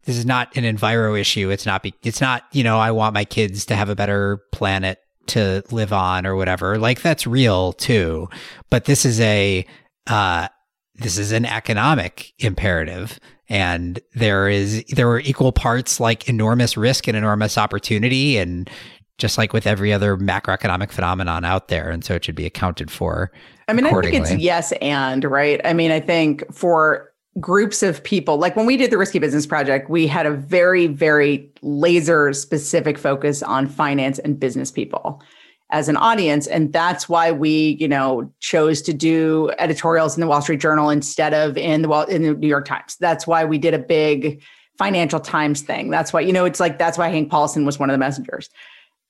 this 0.05 0.16
is 0.16 0.26
not 0.26 0.55
an 0.57 0.64
enviro 0.64 1.18
issue. 1.18 1.50
It's 1.50 1.66
not, 1.66 1.83
be, 1.83 1.94
it's 2.03 2.20
not, 2.20 2.44
you 2.53 2.64
know, 2.64 2.79
I 2.79 2.90
want 2.90 3.14
my 3.14 3.24
kids 3.24 3.66
to 3.66 3.76
have 3.76 3.88
a 3.88 3.94
better 3.94 4.42
planet 4.50 4.98
to 5.29 5.62
live 5.70 5.92
on 5.92 6.26
or 6.26 6.37
whatever. 6.37 6.79
Like 6.79 7.03
that's 7.03 7.26
real 7.26 7.72
too. 7.74 8.29
But 8.70 8.87
this 8.87 9.05
is 9.05 9.20
a, 9.20 9.66
uh, 10.07 10.48
this 10.96 11.18
is 11.18 11.33
an 11.33 11.44
economic 11.44 12.33
imperative. 12.38 13.20
And 13.48 14.00
there 14.14 14.48
is, 14.48 14.85
there 14.88 15.09
are 15.11 15.20
equal 15.20 15.53
parts 15.53 16.00
like 16.00 16.29
enormous 16.29 16.76
risk 16.76 17.09
and 17.09 17.16
enormous 17.16 17.59
opportunity. 17.59 18.38
And 18.38 18.70
just 19.18 19.37
like 19.37 19.53
with 19.53 19.66
every 19.66 19.92
other 19.92 20.16
macroeconomic 20.16 20.90
phenomenon 20.90 21.44
out 21.44 21.68
there. 21.68 21.90
And 21.90 22.05
so 22.05 22.14
it 22.14 22.24
should 22.24 22.35
be 22.35 22.46
accounted 22.46 22.90
for. 22.90 23.31
I 23.68 23.74
mean, 23.74 23.87
I 23.87 23.92
think 24.00 24.14
it's 24.14 24.33
yes 24.35 24.72
and, 24.81 25.24
right? 25.24 25.61
I 25.64 25.74
mean, 25.74 25.90
I 25.90 26.00
think 26.00 26.53
for 26.53 27.10
groups 27.38 27.83
of 27.83 28.03
people. 28.03 28.38
Like 28.38 28.57
when 28.57 28.66
we 28.66 28.77
did 28.77 28.90
the 28.90 28.99
Risky 28.99 29.19
Business 29.19 29.47
Project, 29.47 29.88
we 29.88 30.07
had 30.07 30.27
a 30.27 30.33
very, 30.33 30.88
very 30.88 31.49
laser 31.62 32.33
specific 32.33 32.99
focus 32.99 33.43
on 33.43 33.69
finance 33.69 34.19
and 34.19 34.38
business 34.38 34.71
people 34.73 35.23
as 35.71 35.88
an 35.88 35.97
audience. 35.97 36.49
And 36.49 36.73
that's 36.73 37.09
why 37.09 37.31
we, 37.31 37.77
you 37.79 37.87
know, 37.87 38.33
chose 38.40 38.83
to 38.83 38.93
do 38.93 39.53
editorials 39.59 40.16
in 40.16 40.21
the 40.21 40.27
Wall 40.27 40.43
Street 40.43 40.61
Journal 40.61 40.90
instead 40.90 41.33
of 41.33 41.57
in 41.57 41.83
the 41.83 41.88
Wall 41.88 42.03
in 42.05 42.23
the 42.23 42.35
New 42.35 42.49
York 42.49 42.66
Times. 42.66 42.97
That's 42.99 43.27
why 43.27 43.45
we 43.45 43.59
did 43.59 43.75
a 43.75 43.79
big 43.79 44.43
Financial 44.79 45.21
Times 45.21 45.61
thing. 45.61 45.90
That's 45.90 46.12
why, 46.12 46.21
you 46.21 46.33
know, 46.33 46.45
it's 46.45 46.59
like 46.59 46.79
that's 46.79 46.99
why 46.99 47.09
Hank 47.09 47.31
Paulson 47.31 47.64
was 47.64 47.79
one 47.79 47.90
of 47.90 47.95
the 47.95 47.99
messengers. 47.99 48.51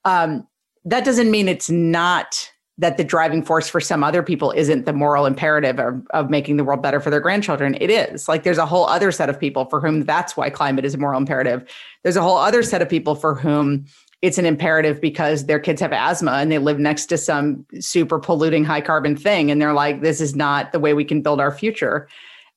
Um, 0.04 0.46
that 0.85 1.04
doesn't 1.04 1.30
mean 1.30 1.48
it's 1.48 1.70
not 1.70 2.50
that 2.80 2.96
the 2.96 3.04
driving 3.04 3.42
force 3.42 3.68
for 3.68 3.78
some 3.78 4.02
other 4.02 4.22
people 4.22 4.52
isn't 4.52 4.86
the 4.86 4.92
moral 4.92 5.26
imperative 5.26 5.78
of, 5.78 6.02
of 6.10 6.30
making 6.30 6.56
the 6.56 6.64
world 6.64 6.82
better 6.82 6.98
for 6.98 7.10
their 7.10 7.20
grandchildren. 7.20 7.76
It 7.78 7.90
is. 7.90 8.26
Like 8.26 8.42
there's 8.42 8.58
a 8.58 8.64
whole 8.64 8.86
other 8.86 9.12
set 9.12 9.28
of 9.28 9.38
people 9.38 9.66
for 9.66 9.82
whom 9.82 10.04
that's 10.04 10.34
why 10.34 10.48
climate 10.48 10.86
is 10.86 10.94
a 10.94 10.98
moral 10.98 11.20
imperative. 11.20 11.70
There's 12.02 12.16
a 12.16 12.22
whole 12.22 12.38
other 12.38 12.62
set 12.62 12.80
of 12.80 12.88
people 12.88 13.14
for 13.14 13.34
whom 13.34 13.84
it's 14.22 14.38
an 14.38 14.46
imperative 14.46 14.98
because 14.98 15.44
their 15.44 15.58
kids 15.58 15.82
have 15.82 15.92
asthma 15.92 16.32
and 16.32 16.50
they 16.50 16.56
live 16.56 16.78
next 16.78 17.06
to 17.06 17.18
some 17.18 17.66
super 17.80 18.18
polluting 18.18 18.64
high 18.64 18.80
carbon 18.80 19.14
thing. 19.14 19.50
And 19.50 19.60
they're 19.60 19.74
like, 19.74 20.00
this 20.00 20.18
is 20.18 20.34
not 20.34 20.72
the 20.72 20.80
way 20.80 20.94
we 20.94 21.04
can 21.04 21.20
build 21.20 21.38
our 21.38 21.52
future. 21.52 22.08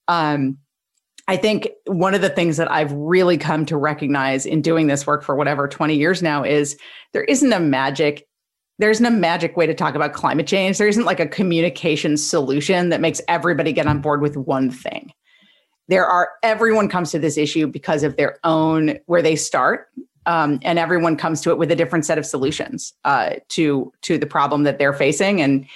Um, 0.07 0.57
I 1.27 1.35
think 1.35 1.69
one 1.85 2.13
of 2.13 2.21
the 2.21 2.29
things 2.29 2.57
that 2.57 2.71
I've 2.71 2.91
really 2.93 3.37
come 3.37 3.65
to 3.65 3.77
recognize 3.77 4.45
in 4.45 4.61
doing 4.61 4.87
this 4.87 5.05
work 5.05 5.23
for 5.23 5.35
whatever 5.35 5.67
20 5.67 5.95
years 5.95 6.21
now 6.21 6.43
is 6.43 6.77
there 7.11 7.23
isn't 7.25 7.51
a 7.51 7.59
magic 7.59 8.25
there 8.79 8.89
isn't 8.89 9.05
a 9.05 9.11
magic 9.11 9.55
way 9.55 9.67
to 9.67 9.73
talk 9.73 9.95
about 9.95 10.13
climate 10.13 10.47
change. 10.47 10.77
There 10.77 10.87
isn't 10.87 11.05
like 11.05 11.19
a 11.19 11.27
communication 11.27 12.17
solution 12.17 12.89
that 12.89 13.01
makes 13.01 13.21
everybody 13.27 13.71
get 13.71 13.87
on 13.87 14.01
board 14.01 14.21
with 14.21 14.35
one 14.35 14.71
thing. 14.71 15.13
There 15.89 16.05
are, 16.05 16.29
everyone 16.41 16.89
comes 16.89 17.11
to 17.11 17.19
this 17.19 17.37
issue 17.37 17.67
because 17.67 18.03
of 18.03 18.15
their 18.15 18.39
own, 18.43 18.97
where 19.05 19.21
they 19.21 19.35
start. 19.35 19.89
Um, 20.25 20.59
and 20.63 20.79
everyone 20.79 21.17
comes 21.17 21.41
to 21.41 21.51
it 21.51 21.57
with 21.57 21.69
a 21.71 21.75
different 21.75 22.05
set 22.05 22.17
of 22.17 22.25
solutions 22.25 22.93
uh, 23.03 23.31
to 23.49 23.91
to 24.03 24.17
the 24.17 24.25
problem 24.25 24.63
that 24.63 24.79
they're 24.79 24.93
facing, 24.93 25.41
and 25.41 25.67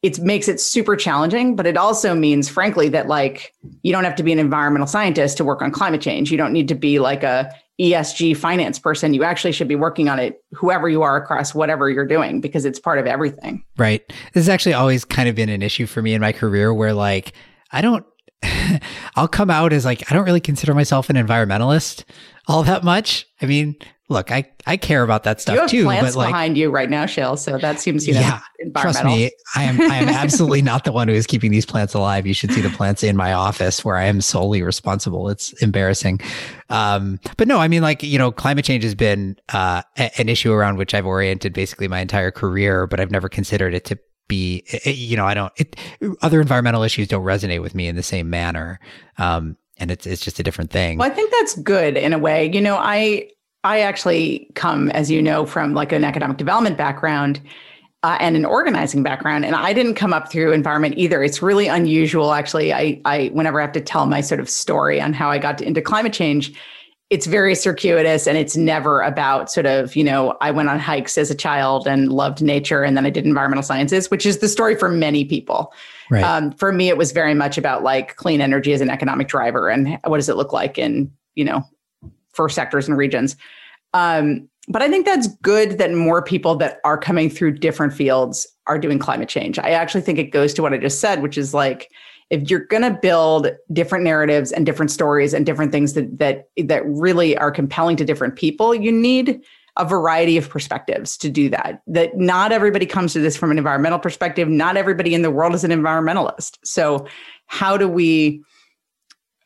it 0.00 0.18
makes 0.18 0.48
it 0.48 0.60
super 0.60 0.96
challenging. 0.96 1.56
But 1.56 1.66
it 1.66 1.76
also 1.76 2.14
means, 2.14 2.48
frankly, 2.48 2.88
that 2.88 3.06
like 3.08 3.52
you 3.82 3.92
don't 3.92 4.04
have 4.04 4.14
to 4.14 4.22
be 4.22 4.32
an 4.32 4.38
environmental 4.38 4.86
scientist 4.86 5.36
to 5.36 5.44
work 5.44 5.60
on 5.60 5.70
climate 5.70 6.00
change. 6.00 6.30
You 6.30 6.38
don't 6.38 6.54
need 6.54 6.68
to 6.68 6.74
be 6.74 7.00
like 7.00 7.22
a 7.22 7.54
ESG 7.80 8.36
finance 8.36 8.78
person, 8.78 9.14
you 9.14 9.24
actually 9.24 9.52
should 9.52 9.68
be 9.68 9.74
working 9.74 10.08
on 10.08 10.18
it, 10.18 10.42
whoever 10.52 10.88
you 10.88 11.02
are 11.02 11.16
across 11.16 11.54
whatever 11.54 11.90
you're 11.90 12.06
doing, 12.06 12.40
because 12.40 12.64
it's 12.64 12.78
part 12.78 12.98
of 12.98 13.06
everything. 13.06 13.64
Right. 13.76 14.06
This 14.08 14.42
has 14.44 14.48
actually 14.48 14.74
always 14.74 15.04
kind 15.04 15.28
of 15.28 15.34
been 15.34 15.48
an 15.48 15.62
issue 15.62 15.86
for 15.86 16.02
me 16.02 16.14
in 16.14 16.20
my 16.20 16.32
career 16.32 16.72
where, 16.72 16.92
like, 16.92 17.32
I 17.70 17.80
don't, 17.80 18.04
I'll 19.16 19.28
come 19.28 19.50
out 19.50 19.72
as 19.72 19.84
like, 19.84 20.10
I 20.10 20.14
don't 20.14 20.24
really 20.24 20.40
consider 20.40 20.74
myself 20.74 21.08
an 21.10 21.16
environmentalist 21.16 22.04
all 22.46 22.62
that 22.64 22.84
much. 22.84 23.26
I 23.40 23.46
mean, 23.46 23.76
look, 24.12 24.30
I, 24.30 24.44
I 24.66 24.76
care 24.76 25.02
about 25.02 25.24
that 25.24 25.40
stuff 25.40 25.54
you 25.54 25.60
have 25.60 25.70
too. 25.70 25.84
Plants 25.84 26.14
but 26.14 26.18
like, 26.18 26.28
behind 26.28 26.56
you 26.56 26.70
right 26.70 26.88
now, 26.88 27.04
Shayle. 27.04 27.38
So 27.38 27.58
that 27.58 27.80
seems, 27.80 28.06
you 28.06 28.14
know, 28.14 28.20
yeah, 28.20 28.40
trust 28.76 29.04
me, 29.04 29.30
I 29.56 29.64
am, 29.64 29.80
I 29.80 29.96
am 29.96 30.08
absolutely 30.10 30.62
not 30.62 30.84
the 30.84 30.92
one 30.92 31.08
who 31.08 31.14
is 31.14 31.26
keeping 31.26 31.50
these 31.50 31.66
plants 31.66 31.94
alive. 31.94 32.26
You 32.26 32.34
should 32.34 32.52
see 32.52 32.60
the 32.60 32.70
plants 32.70 33.02
in 33.02 33.16
my 33.16 33.32
office 33.32 33.84
where 33.84 33.96
I 33.96 34.04
am 34.04 34.20
solely 34.20 34.62
responsible. 34.62 35.28
It's 35.28 35.52
embarrassing. 35.62 36.20
Um, 36.70 37.18
but 37.36 37.48
no, 37.48 37.58
I 37.58 37.68
mean, 37.68 37.82
like, 37.82 38.02
you 38.02 38.18
know, 38.18 38.30
climate 38.30 38.64
change 38.64 38.84
has 38.84 38.94
been, 38.94 39.36
uh, 39.52 39.82
a- 39.98 40.20
an 40.20 40.28
issue 40.28 40.52
around 40.52 40.76
which 40.76 40.94
I've 40.94 41.06
oriented 41.06 41.52
basically 41.52 41.88
my 41.88 42.00
entire 42.00 42.30
career, 42.30 42.86
but 42.86 43.00
I've 43.00 43.10
never 43.10 43.28
considered 43.28 43.74
it 43.74 43.84
to 43.86 43.98
be, 44.28 44.64
you 44.84 45.16
know, 45.16 45.26
I 45.26 45.34
don't, 45.34 45.52
it, 45.56 45.76
other 46.22 46.40
environmental 46.40 46.82
issues 46.82 47.08
don't 47.08 47.24
resonate 47.24 47.60
with 47.60 47.74
me 47.74 47.88
in 47.88 47.96
the 47.96 48.02
same 48.02 48.30
manner. 48.30 48.78
Um, 49.18 49.56
and 49.78 49.90
it's 49.90 50.06
it's 50.06 50.22
just 50.22 50.38
a 50.38 50.42
different 50.42 50.70
thing. 50.70 50.98
Well, 50.98 51.10
I 51.10 51.14
think 51.14 51.32
that's 51.32 51.56
good 51.56 51.96
in 51.96 52.12
a 52.12 52.18
way. 52.18 52.50
You 52.52 52.60
know, 52.60 52.76
I 52.76 53.28
I 53.64 53.80
actually 53.80 54.48
come, 54.54 54.90
as 54.90 55.10
you 55.10 55.22
know, 55.22 55.46
from 55.46 55.74
like 55.74 55.92
an 55.92 56.04
economic 56.04 56.36
development 56.36 56.76
background 56.76 57.40
uh, 58.02 58.16
and 58.18 58.36
an 58.36 58.44
organizing 58.44 59.04
background, 59.04 59.44
and 59.44 59.54
I 59.54 59.72
didn't 59.72 59.94
come 59.94 60.12
up 60.12 60.30
through 60.30 60.52
environment 60.52 60.94
either. 60.96 61.22
It's 61.22 61.40
really 61.40 61.68
unusual, 61.68 62.32
actually. 62.32 62.72
I, 62.72 63.00
I 63.04 63.28
whenever 63.32 63.60
I 63.60 63.62
have 63.62 63.72
to 63.72 63.80
tell 63.80 64.06
my 64.06 64.20
sort 64.20 64.40
of 64.40 64.50
story 64.50 65.00
on 65.00 65.12
how 65.12 65.30
I 65.30 65.38
got 65.38 65.58
to, 65.58 65.64
into 65.64 65.80
climate 65.80 66.12
change, 66.12 66.52
it's 67.10 67.26
very 67.26 67.54
circuitous, 67.54 68.26
and 68.26 68.36
it's 68.36 68.56
never 68.56 69.00
about 69.02 69.52
sort 69.52 69.66
of 69.66 69.94
you 69.94 70.02
know 70.02 70.36
I 70.40 70.50
went 70.50 70.68
on 70.68 70.80
hikes 70.80 71.16
as 71.16 71.30
a 71.30 71.34
child 71.34 71.86
and 71.86 72.10
loved 72.10 72.42
nature, 72.42 72.82
and 72.82 72.96
then 72.96 73.06
I 73.06 73.10
did 73.10 73.24
environmental 73.24 73.62
sciences, 73.62 74.10
which 74.10 74.26
is 74.26 74.38
the 74.38 74.48
story 74.48 74.74
for 74.74 74.88
many 74.88 75.24
people. 75.24 75.72
Right. 76.10 76.24
Um, 76.24 76.50
for 76.50 76.72
me, 76.72 76.88
it 76.88 76.96
was 76.96 77.12
very 77.12 77.34
much 77.34 77.56
about 77.56 77.84
like 77.84 78.16
clean 78.16 78.40
energy 78.40 78.72
as 78.72 78.80
an 78.80 78.90
economic 78.90 79.28
driver, 79.28 79.68
and 79.68 79.96
what 80.06 80.16
does 80.16 80.28
it 80.28 80.36
look 80.36 80.52
like 80.52 80.76
in 80.76 81.12
you 81.36 81.44
know 81.44 81.62
for 82.32 82.48
sectors 82.48 82.88
and 82.88 82.96
regions. 82.96 83.36
Um, 83.94 84.48
but 84.68 84.82
I 84.82 84.88
think 84.88 85.06
that's 85.06 85.28
good 85.42 85.78
that 85.78 85.92
more 85.92 86.22
people 86.22 86.54
that 86.56 86.80
are 86.84 86.96
coming 86.96 87.28
through 87.28 87.58
different 87.58 87.92
fields 87.92 88.46
are 88.66 88.78
doing 88.78 88.98
climate 88.98 89.28
change. 89.28 89.58
I 89.58 89.70
actually 89.70 90.02
think 90.02 90.18
it 90.18 90.30
goes 90.30 90.54
to 90.54 90.62
what 90.62 90.72
I 90.72 90.78
just 90.78 91.00
said, 91.00 91.20
which 91.20 91.36
is 91.36 91.52
like 91.52 91.90
if 92.30 92.48
you're 92.48 92.64
going 92.66 92.82
to 92.82 92.90
build 92.90 93.48
different 93.72 94.04
narratives 94.04 94.52
and 94.52 94.64
different 94.64 94.90
stories 94.90 95.34
and 95.34 95.44
different 95.44 95.72
things 95.72 95.94
that 95.94 96.18
that 96.18 96.48
that 96.56 96.86
really 96.86 97.36
are 97.36 97.50
compelling 97.50 97.96
to 97.96 98.04
different 98.04 98.36
people, 98.36 98.74
you 98.74 98.92
need 98.92 99.40
a 99.76 99.84
variety 99.84 100.36
of 100.36 100.48
perspectives 100.48 101.16
to 101.16 101.28
do 101.30 101.48
that. 101.48 101.82
That 101.86 102.16
not 102.16 102.52
everybody 102.52 102.86
comes 102.86 103.12
to 103.14 103.20
this 103.20 103.36
from 103.36 103.50
an 103.50 103.58
environmental 103.58 103.98
perspective. 103.98 104.48
Not 104.48 104.76
everybody 104.76 105.14
in 105.14 105.22
the 105.22 105.30
world 105.30 105.54
is 105.54 105.64
an 105.64 105.70
environmentalist. 105.70 106.58
So 106.62 107.06
how 107.46 107.76
do 107.76 107.88
we 107.88 108.42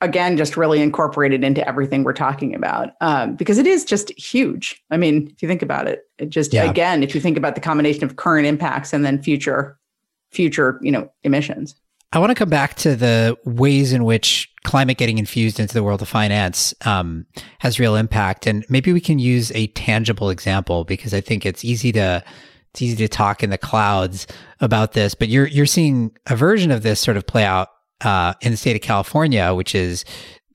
again 0.01 0.37
just 0.37 0.57
really 0.57 0.81
incorporated 0.81 1.43
into 1.43 1.67
everything 1.67 2.05
we're 2.05 2.13
talking 2.13 2.55
about 2.55 2.91
um, 3.01 3.35
because 3.37 3.59
it 3.59 3.67
is 3.67 3.85
just 3.85 4.11
huge 4.19 4.83
i 4.91 4.97
mean 4.97 5.29
if 5.33 5.43
you 5.43 5.49
think 5.49 5.63
about 5.63 5.87
it 5.87 6.03
it 6.19 6.29
just 6.31 6.53
yeah. 6.53 6.69
again 6.69 7.03
if 7.03 7.15
you 7.15 7.21
think 7.21 7.37
about 7.37 7.55
the 7.55 7.61
combination 7.61 8.05
of 8.05 8.17
current 8.17 8.47
impacts 8.47 8.93
and 8.93 9.05
then 9.05 9.23
future 9.23 9.79
future 10.31 10.79
you 10.83 10.91
know 10.91 11.11
emissions 11.25 11.75
i 12.13 12.19
want 12.19 12.31
to 12.31 12.35
come 12.35 12.49
back 12.49 12.75
to 12.75 12.95
the 12.95 13.37
ways 13.45 13.93
in 13.93 14.05
which 14.05 14.51
climate 14.65 14.99
getting 14.99 15.19
infused 15.19 15.59
into 15.59 15.73
the 15.73 15.83
world 15.83 16.03
of 16.03 16.09
finance 16.09 16.75
um, 16.85 17.25
has 17.59 17.79
real 17.79 17.97
impact 17.97 18.47
and 18.47 18.65
maybe 18.69 18.93
we 18.93 19.01
can 19.01 19.19
use 19.19 19.51
a 19.53 19.67
tangible 19.69 20.31
example 20.31 20.85
because 20.85 21.15
i 21.15 21.21
think 21.21 21.47
it's 21.47 21.65
easy 21.65 21.93
to 21.93 22.23
it's 22.71 22.83
easy 22.83 22.97
to 22.97 23.09
talk 23.09 23.43
in 23.43 23.49
the 23.49 23.57
clouds 23.57 24.27
about 24.61 24.93
this 24.93 25.15
but 25.15 25.29
you're 25.29 25.47
you're 25.47 25.65
seeing 25.65 26.15
a 26.27 26.37
version 26.37 26.71
of 26.71 26.83
this 26.83 27.01
sort 27.01 27.17
of 27.17 27.27
play 27.27 27.45
out 27.45 27.69
uh, 28.03 28.35
in 28.41 28.51
the 28.53 28.57
state 28.57 28.77
of 28.77 28.83
California, 28.83 29.55
which 29.55 29.75
is 29.75 30.05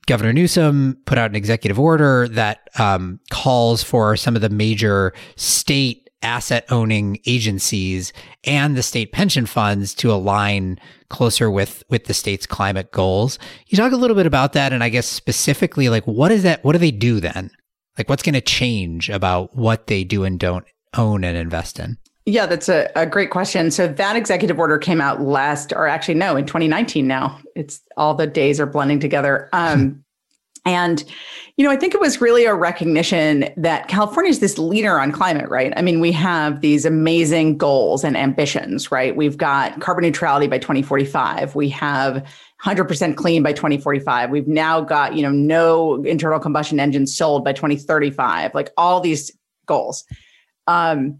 Governor 0.06 0.32
Newsom 0.32 0.98
put 1.06 1.18
out 1.18 1.30
an 1.30 1.36
executive 1.36 1.78
order 1.78 2.28
that 2.28 2.68
um, 2.78 3.20
calls 3.30 3.82
for 3.82 4.16
some 4.16 4.34
of 4.34 4.42
the 4.42 4.48
major 4.48 5.12
state 5.36 6.10
asset 6.22 6.64
owning 6.70 7.18
agencies 7.26 8.12
and 8.44 8.76
the 8.76 8.82
state 8.82 9.12
pension 9.12 9.44
funds 9.44 9.94
to 9.94 10.12
align 10.12 10.78
closer 11.08 11.50
with 11.50 11.82
with 11.88 12.04
the 12.04 12.14
state's 12.14 12.46
climate 12.46 12.92
goals. 12.92 13.38
You 13.66 13.76
talk 13.76 13.92
a 13.92 13.96
little 13.96 14.16
bit 14.16 14.26
about 14.26 14.52
that, 14.52 14.72
and 14.72 14.82
I 14.82 14.88
guess 14.88 15.06
specifically, 15.06 15.88
like 15.88 16.04
what 16.04 16.32
is 16.32 16.42
that? 16.44 16.64
What 16.64 16.72
do 16.72 16.78
they 16.78 16.90
do 16.90 17.20
then? 17.20 17.50
Like 17.98 18.08
what's 18.08 18.22
going 18.22 18.34
to 18.34 18.40
change 18.40 19.10
about 19.10 19.54
what 19.56 19.86
they 19.86 20.04
do 20.04 20.24
and 20.24 20.38
don't 20.38 20.64
own 20.96 21.24
and 21.24 21.36
invest 21.36 21.78
in? 21.78 21.98
Yeah, 22.24 22.46
that's 22.46 22.68
a, 22.68 22.90
a 22.94 23.04
great 23.04 23.30
question. 23.30 23.70
So 23.70 23.88
that 23.88 24.14
executive 24.14 24.58
order 24.58 24.78
came 24.78 25.00
out 25.00 25.20
last, 25.20 25.72
or 25.72 25.88
actually, 25.88 26.14
no, 26.14 26.36
in 26.36 26.46
2019 26.46 27.06
now. 27.06 27.40
It's 27.56 27.80
all 27.96 28.14
the 28.14 28.28
days 28.28 28.60
are 28.60 28.66
blending 28.66 29.00
together. 29.00 29.48
Um, 29.52 30.04
and, 30.64 31.02
you 31.56 31.64
know, 31.64 31.72
I 31.72 31.76
think 31.76 31.94
it 31.94 32.00
was 32.00 32.20
really 32.20 32.44
a 32.44 32.54
recognition 32.54 33.52
that 33.56 33.88
California 33.88 34.30
is 34.30 34.38
this 34.38 34.56
leader 34.56 35.00
on 35.00 35.10
climate, 35.10 35.50
right? 35.50 35.72
I 35.76 35.82
mean, 35.82 35.98
we 35.98 36.12
have 36.12 36.60
these 36.60 36.84
amazing 36.84 37.58
goals 37.58 38.04
and 38.04 38.16
ambitions, 38.16 38.92
right? 38.92 39.16
We've 39.16 39.36
got 39.36 39.80
carbon 39.80 40.04
neutrality 40.04 40.46
by 40.46 40.58
2045. 40.58 41.56
We 41.56 41.68
have 41.70 42.24
100% 42.64 43.16
clean 43.16 43.42
by 43.42 43.52
2045. 43.52 44.30
We've 44.30 44.46
now 44.46 44.80
got, 44.80 45.16
you 45.16 45.22
know, 45.22 45.32
no 45.32 46.04
internal 46.04 46.38
combustion 46.38 46.78
engines 46.78 47.16
sold 47.16 47.44
by 47.44 47.52
2035, 47.52 48.54
like 48.54 48.70
all 48.76 49.00
these 49.00 49.32
goals. 49.66 50.04
Um, 50.68 51.18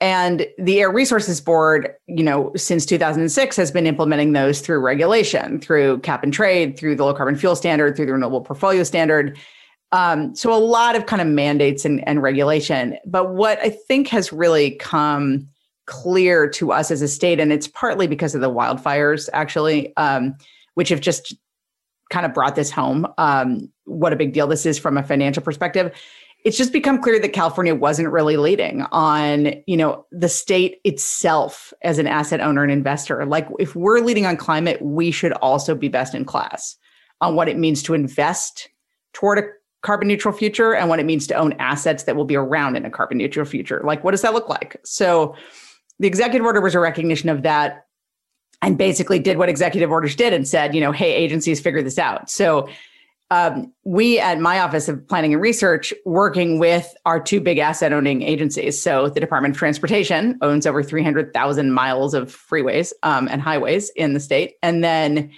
and 0.00 0.46
the 0.58 0.80
Air 0.80 0.92
Resources 0.92 1.40
Board, 1.40 1.92
you 2.06 2.22
know, 2.22 2.52
since 2.56 2.86
2006 2.86 3.56
has 3.56 3.70
been 3.72 3.86
implementing 3.86 4.32
those 4.32 4.60
through 4.60 4.78
regulation, 4.78 5.60
through 5.60 5.98
cap 6.00 6.22
and 6.22 6.32
trade, 6.32 6.78
through 6.78 6.94
the 6.94 7.04
low 7.04 7.14
carbon 7.14 7.34
fuel 7.34 7.56
standard, 7.56 7.96
through 7.96 8.06
the 8.06 8.12
renewable 8.12 8.40
portfolio 8.40 8.84
standard. 8.84 9.36
Um, 9.90 10.36
so 10.36 10.52
a 10.52 10.58
lot 10.58 10.94
of 10.94 11.06
kind 11.06 11.20
of 11.20 11.26
mandates 11.26 11.84
and, 11.84 12.06
and 12.06 12.22
regulation. 12.22 12.96
But 13.06 13.34
what 13.34 13.58
I 13.60 13.70
think 13.70 14.08
has 14.08 14.32
really 14.32 14.72
come 14.72 15.48
clear 15.86 16.48
to 16.50 16.70
us 16.70 16.90
as 16.92 17.02
a 17.02 17.08
state, 17.08 17.40
and 17.40 17.52
it's 17.52 17.66
partly 17.66 18.06
because 18.06 18.34
of 18.36 18.40
the 18.40 18.50
wildfires, 18.50 19.28
actually, 19.32 19.96
um, 19.96 20.36
which 20.74 20.90
have 20.90 21.00
just 21.00 21.34
kind 22.10 22.24
of 22.24 22.32
brought 22.32 22.54
this 22.54 22.70
home. 22.70 23.06
Um, 23.18 23.72
what 23.84 24.12
a 24.12 24.16
big 24.16 24.32
deal 24.32 24.46
this 24.46 24.64
is 24.64 24.78
from 24.78 24.96
a 24.96 25.02
financial 25.02 25.42
perspective 25.42 25.92
it's 26.44 26.56
just 26.56 26.72
become 26.72 27.02
clear 27.02 27.18
that 27.18 27.32
California 27.32 27.74
wasn't 27.74 28.08
really 28.10 28.36
leading 28.36 28.82
on, 28.92 29.52
you 29.66 29.76
know, 29.76 30.06
the 30.12 30.28
state 30.28 30.80
itself 30.84 31.72
as 31.82 31.98
an 31.98 32.06
asset 32.06 32.40
owner 32.40 32.62
and 32.62 32.70
investor. 32.70 33.24
Like 33.26 33.48
if 33.58 33.74
we're 33.74 34.00
leading 34.00 34.24
on 34.24 34.36
climate, 34.36 34.80
we 34.80 35.10
should 35.10 35.32
also 35.32 35.74
be 35.74 35.88
best 35.88 36.14
in 36.14 36.24
class 36.24 36.76
on 37.20 37.34
what 37.34 37.48
it 37.48 37.58
means 37.58 37.82
to 37.82 37.94
invest 37.94 38.68
toward 39.12 39.38
a 39.38 39.42
carbon 39.82 40.08
neutral 40.08 40.32
future 40.32 40.74
and 40.74 40.88
what 40.88 41.00
it 41.00 41.06
means 41.06 41.26
to 41.26 41.34
own 41.34 41.54
assets 41.54 42.04
that 42.04 42.16
will 42.16 42.24
be 42.24 42.36
around 42.36 42.76
in 42.76 42.84
a 42.84 42.90
carbon 42.90 43.18
neutral 43.18 43.44
future. 43.44 43.80
Like 43.84 44.04
what 44.04 44.12
does 44.12 44.22
that 44.22 44.32
look 44.34 44.48
like? 44.48 44.80
So 44.84 45.34
the 45.98 46.06
executive 46.06 46.46
order 46.46 46.60
was 46.60 46.74
a 46.74 46.80
recognition 46.80 47.28
of 47.28 47.42
that 47.42 47.86
and 48.62 48.78
basically 48.78 49.18
did 49.18 49.38
what 49.38 49.48
executive 49.48 49.90
orders 49.90 50.16
did 50.16 50.32
and 50.32 50.46
said, 50.46 50.74
you 50.74 50.80
know, 50.80 50.92
hey, 50.92 51.12
agencies 51.12 51.60
figure 51.60 51.82
this 51.82 51.98
out. 51.98 52.28
So 52.30 52.68
um, 53.30 53.72
we 53.84 54.18
at 54.18 54.40
my 54.40 54.58
office 54.60 54.88
of 54.88 55.06
planning 55.06 55.34
and 55.34 55.42
research 55.42 55.92
working 56.06 56.58
with 56.58 56.94
our 57.04 57.20
two 57.20 57.40
big 57.40 57.58
asset 57.58 57.92
owning 57.92 58.22
agencies. 58.22 58.80
So 58.80 59.10
the 59.10 59.20
department 59.20 59.54
of 59.54 59.58
transportation 59.58 60.38
owns 60.40 60.66
over 60.66 60.82
300000 60.82 61.72
miles 61.72 62.14
of 62.14 62.34
freeways 62.34 62.92
um, 63.02 63.28
and 63.28 63.42
highways 63.42 63.90
in 63.90 64.14
the 64.14 64.20
state. 64.20 64.54
And 64.62 64.82
then 64.82 65.30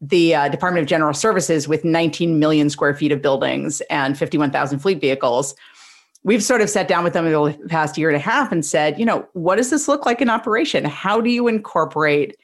the 0.00 0.34
uh, 0.34 0.48
department 0.48 0.82
of 0.82 0.88
general 0.88 1.14
services 1.14 1.68
with 1.68 1.84
19 1.84 2.38
million 2.38 2.68
square 2.68 2.94
feet 2.94 3.12
of 3.12 3.22
buildings 3.22 3.80
and 3.82 4.18
51000 4.18 4.80
fleet 4.80 5.00
vehicles. 5.00 5.54
We've 6.24 6.42
sort 6.42 6.60
of 6.60 6.68
sat 6.68 6.88
down 6.88 7.04
with 7.04 7.12
them 7.12 7.26
over 7.26 7.52
the 7.52 7.68
past 7.68 7.96
year 7.96 8.08
and 8.08 8.16
a 8.16 8.20
half 8.20 8.50
and 8.50 8.66
said 8.66 8.98
you 8.98 9.06
know 9.06 9.26
what 9.32 9.56
does 9.56 9.70
this 9.70 9.86
look 9.86 10.04
like 10.04 10.20
in 10.20 10.28
operation? 10.28 10.84
How 10.84 11.20
do 11.20 11.30
you 11.30 11.46
incorporate 11.46 12.36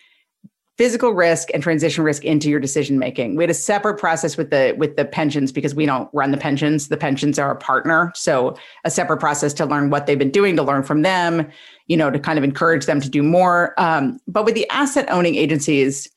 physical 0.79 1.13
risk 1.13 1.49
and 1.53 1.63
transition 1.63 2.03
risk 2.03 2.25
into 2.25 2.49
your 2.49 2.61
decision 2.61 2.99
making. 2.99 3.37
We 3.37 3.43
had 3.43 3.51
a 3.51 3.55
separate 3.55 3.99
process 3.99 4.37
with 4.37 4.51
the 4.51 4.75
with 4.79 4.97
the 4.97 5.05
pensions 5.05 5.53
because 5.53 5.75
we 5.75 5.87
don't 5.87 6.09
run 6.13 6.31
the 6.31 6.39
pensions. 6.39 6.89
The 6.89 6.97
pensions 6.97 7.39
are 7.39 7.51
a 7.51 7.57
partner, 7.57 8.13
so 8.15 8.57
a 8.85 8.91
separate 8.91 9.19
process 9.19 9.53
to 9.55 9.67
learn 9.67 9.91
what 9.91 10.07
they've 10.07 10.19
been 10.19 10.31
doing, 10.31 10.57
to 10.57 10.63
learn 10.63 10.83
from 10.83 11.03
them, 11.03 11.49
you 11.87 11.97
know, 11.97 12.11
to 12.11 12.19
kind 12.19 12.39
of 12.39 12.45
encourage 12.45 12.87
them 12.87 13.01
to 13.01 13.09
do 13.09 13.23
more. 13.23 13.79
Um, 13.79 14.19
but 14.27 14.45
with 14.45 14.55
the 14.55 14.69
asset 14.71 15.07
owning 15.11 15.35
agencies, 15.35 16.09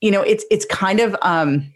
you 0.00 0.10
know, 0.10 0.22
it's 0.22 0.44
it's 0.50 0.66
kind 0.66 0.98
of 0.98 1.16
um, 1.22 1.72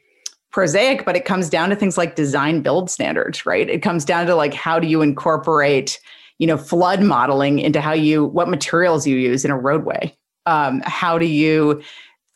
prosaic, 0.51 1.05
but 1.05 1.15
it 1.15 1.25
comes 1.25 1.49
down 1.49 1.71
to 1.71 1.77
things 1.77 1.97
like 1.97 2.17
design 2.17 2.63
build 2.63 2.91
standards, 2.91 3.47
right? 3.47 3.71
It 3.71 3.83
comes 3.83 4.05
down 4.05 4.27
to 4.27 4.35
like 4.35 4.55
how 4.55 4.81
do 4.81 4.89
you 4.89 5.03
incorporate 5.03 6.01
you 6.39 6.47
know 6.47 6.57
flood 6.57 7.03
modeling 7.03 7.61
into 7.61 7.81
how 7.81 7.93
you 7.93 8.25
what 8.25 8.49
materials 8.49 9.07
you 9.07 9.17
use 9.17 9.45
in 9.45 9.51
a 9.51 9.59
roadway 9.59 10.13
um, 10.51 10.83
how 10.85 11.17
do 11.17 11.27
you 11.27 11.81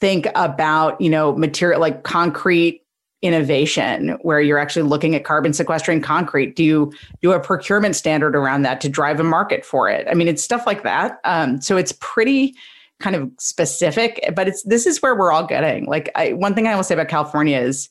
think 0.00 0.28
about 0.34 1.00
you 1.00 1.10
know 1.10 1.34
material 1.36 1.80
like 1.80 2.04
concrete 2.04 2.82
innovation 3.22 4.10
where 4.20 4.40
you're 4.40 4.58
actually 4.58 4.82
looking 4.82 5.14
at 5.14 5.24
carbon 5.24 5.52
sequestering 5.52 6.00
concrete? 6.00 6.54
Do 6.54 6.62
you 6.62 6.92
do 7.22 7.32
a 7.32 7.40
procurement 7.40 7.96
standard 7.96 8.36
around 8.36 8.62
that 8.62 8.80
to 8.82 8.88
drive 8.88 9.18
a 9.18 9.24
market 9.24 9.64
for 9.64 9.88
it? 9.88 10.06
I 10.08 10.14
mean 10.14 10.28
it's 10.28 10.42
stuff 10.42 10.66
like 10.66 10.84
that. 10.84 11.18
Um, 11.24 11.60
so 11.60 11.76
it's 11.76 11.92
pretty 12.00 12.54
kind 13.00 13.16
of 13.16 13.28
specific 13.38 14.24
but 14.36 14.46
it's 14.46 14.62
this 14.62 14.86
is 14.86 15.02
where 15.02 15.16
we're 15.16 15.32
all 15.32 15.46
getting. 15.46 15.86
Like 15.86 16.10
I, 16.14 16.32
one 16.32 16.54
thing 16.54 16.68
i 16.68 16.76
will 16.76 16.84
say 16.84 16.94
about 16.94 17.08
california 17.08 17.58
is 17.58 17.88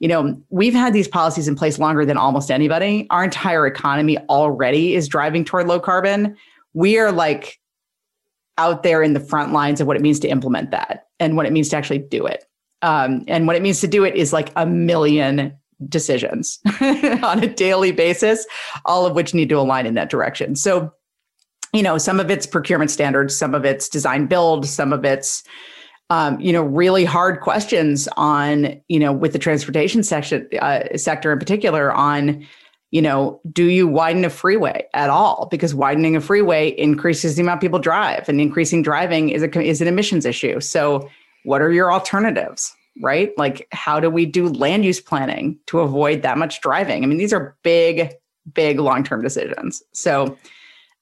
you 0.00 0.08
know 0.08 0.36
we've 0.50 0.74
had 0.74 0.92
these 0.92 1.06
policies 1.06 1.46
in 1.46 1.54
place 1.54 1.78
longer 1.78 2.04
than 2.04 2.16
almost 2.16 2.50
anybody. 2.50 3.06
Our 3.10 3.22
entire 3.22 3.66
economy 3.68 4.18
already 4.28 4.96
is 4.96 5.06
driving 5.06 5.44
toward 5.44 5.68
low 5.68 5.78
carbon. 5.78 6.36
We 6.74 6.98
are 6.98 7.12
like 7.12 7.60
out 8.58 8.82
there 8.82 9.02
in 9.02 9.14
the 9.14 9.20
front 9.20 9.52
lines 9.52 9.80
of 9.80 9.86
what 9.86 9.96
it 9.96 10.02
means 10.02 10.20
to 10.20 10.28
implement 10.28 10.70
that 10.70 11.06
and 11.20 11.36
what 11.36 11.46
it 11.46 11.52
means 11.52 11.68
to 11.70 11.76
actually 11.76 11.98
do 11.98 12.26
it. 12.26 12.44
Um, 12.82 13.24
and 13.28 13.46
what 13.46 13.56
it 13.56 13.62
means 13.62 13.80
to 13.80 13.86
do 13.86 14.04
it 14.04 14.16
is 14.16 14.32
like 14.32 14.50
a 14.56 14.66
million 14.66 15.56
decisions 15.88 16.60
on 16.80 17.42
a 17.42 17.46
daily 17.46 17.92
basis, 17.92 18.46
all 18.84 19.06
of 19.06 19.14
which 19.14 19.34
need 19.34 19.48
to 19.48 19.58
align 19.58 19.86
in 19.86 19.94
that 19.94 20.10
direction. 20.10 20.56
So, 20.56 20.92
you 21.72 21.82
know, 21.82 21.96
some 21.98 22.20
of 22.20 22.30
it's 22.30 22.46
procurement 22.46 22.90
standards, 22.90 23.36
some 23.36 23.54
of 23.54 23.64
it's 23.64 23.88
design 23.88 24.26
build, 24.26 24.66
some 24.66 24.92
of 24.92 25.04
it's 25.04 25.42
um, 26.10 26.38
you 26.40 26.52
know, 26.52 26.62
really 26.62 27.06
hard 27.06 27.40
questions 27.40 28.06
on, 28.18 28.78
you 28.88 29.00
know, 29.00 29.12
with 29.12 29.32
the 29.32 29.38
transportation 29.38 30.02
section 30.02 30.46
uh, 30.60 30.82
sector 30.94 31.32
in 31.32 31.38
particular 31.38 31.90
on, 31.90 32.46
you 32.92 33.00
know, 33.00 33.40
do 33.50 33.64
you 33.64 33.88
widen 33.88 34.24
a 34.24 34.30
freeway 34.30 34.86
at 34.92 35.08
all? 35.08 35.48
Because 35.50 35.74
widening 35.74 36.14
a 36.14 36.20
freeway 36.20 36.68
increases 36.68 37.34
the 37.34 37.42
amount 37.42 37.62
people 37.62 37.78
drive, 37.78 38.28
and 38.28 38.38
increasing 38.38 38.82
driving 38.82 39.30
is 39.30 39.42
a 39.42 39.60
is 39.60 39.80
an 39.80 39.88
emissions 39.88 40.26
issue. 40.26 40.60
So, 40.60 41.08
what 41.44 41.62
are 41.62 41.72
your 41.72 41.90
alternatives? 41.90 42.76
Right? 43.00 43.32
Like, 43.38 43.66
how 43.72 43.98
do 43.98 44.10
we 44.10 44.26
do 44.26 44.48
land 44.48 44.84
use 44.84 45.00
planning 45.00 45.58
to 45.66 45.80
avoid 45.80 46.20
that 46.20 46.36
much 46.36 46.60
driving? 46.60 47.02
I 47.02 47.06
mean, 47.06 47.16
these 47.16 47.32
are 47.32 47.56
big, 47.62 48.12
big 48.52 48.78
long 48.78 49.02
term 49.02 49.22
decisions. 49.22 49.82
So, 49.92 50.36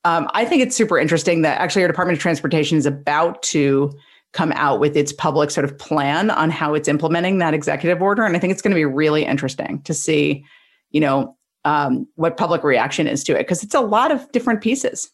um, 0.05 0.31
I 0.33 0.45
think 0.45 0.63
it's 0.63 0.77
super 0.77 0.97
interesting 0.97 1.43
that 1.43 1.61
actually 1.61 1.83
our 1.83 1.89
Department 1.89 2.17
of 2.17 2.23
Transportation 2.23 2.79
is 2.79 2.87
about 2.87 3.43
to 3.43 3.93
come 4.33 4.53
out 4.53 4.79
with 4.79 4.97
its 4.97 5.13
public 5.13 5.51
sort 5.51 5.65
of 5.65 5.77
plan 5.77 6.31
on 6.31 6.51
how 6.51 6.75
it's 6.75 6.87
implementing 6.87 7.39
that 7.39 7.53
executive 7.53 8.01
order, 8.01 8.25
and 8.25 8.37
I 8.37 8.39
think 8.39 8.53
it's 8.53 8.63
going 8.63 8.71
to 8.71 8.77
be 8.77 8.85
really 8.85 9.25
interesting 9.25 9.83
to 9.83 9.93
see, 9.93 10.45
you 10.93 11.01
know, 11.01 11.37
um, 11.65 12.07
what 12.15 12.37
public 12.37 12.65
reaction 12.65 13.07
is 13.07 13.25
to 13.25 13.33
it 13.35 13.41
because 13.41 13.63
it's 13.63 13.75
a 13.75 13.81
lot 13.81 14.11
of 14.11 14.31
different 14.33 14.61
pieces 14.61 15.11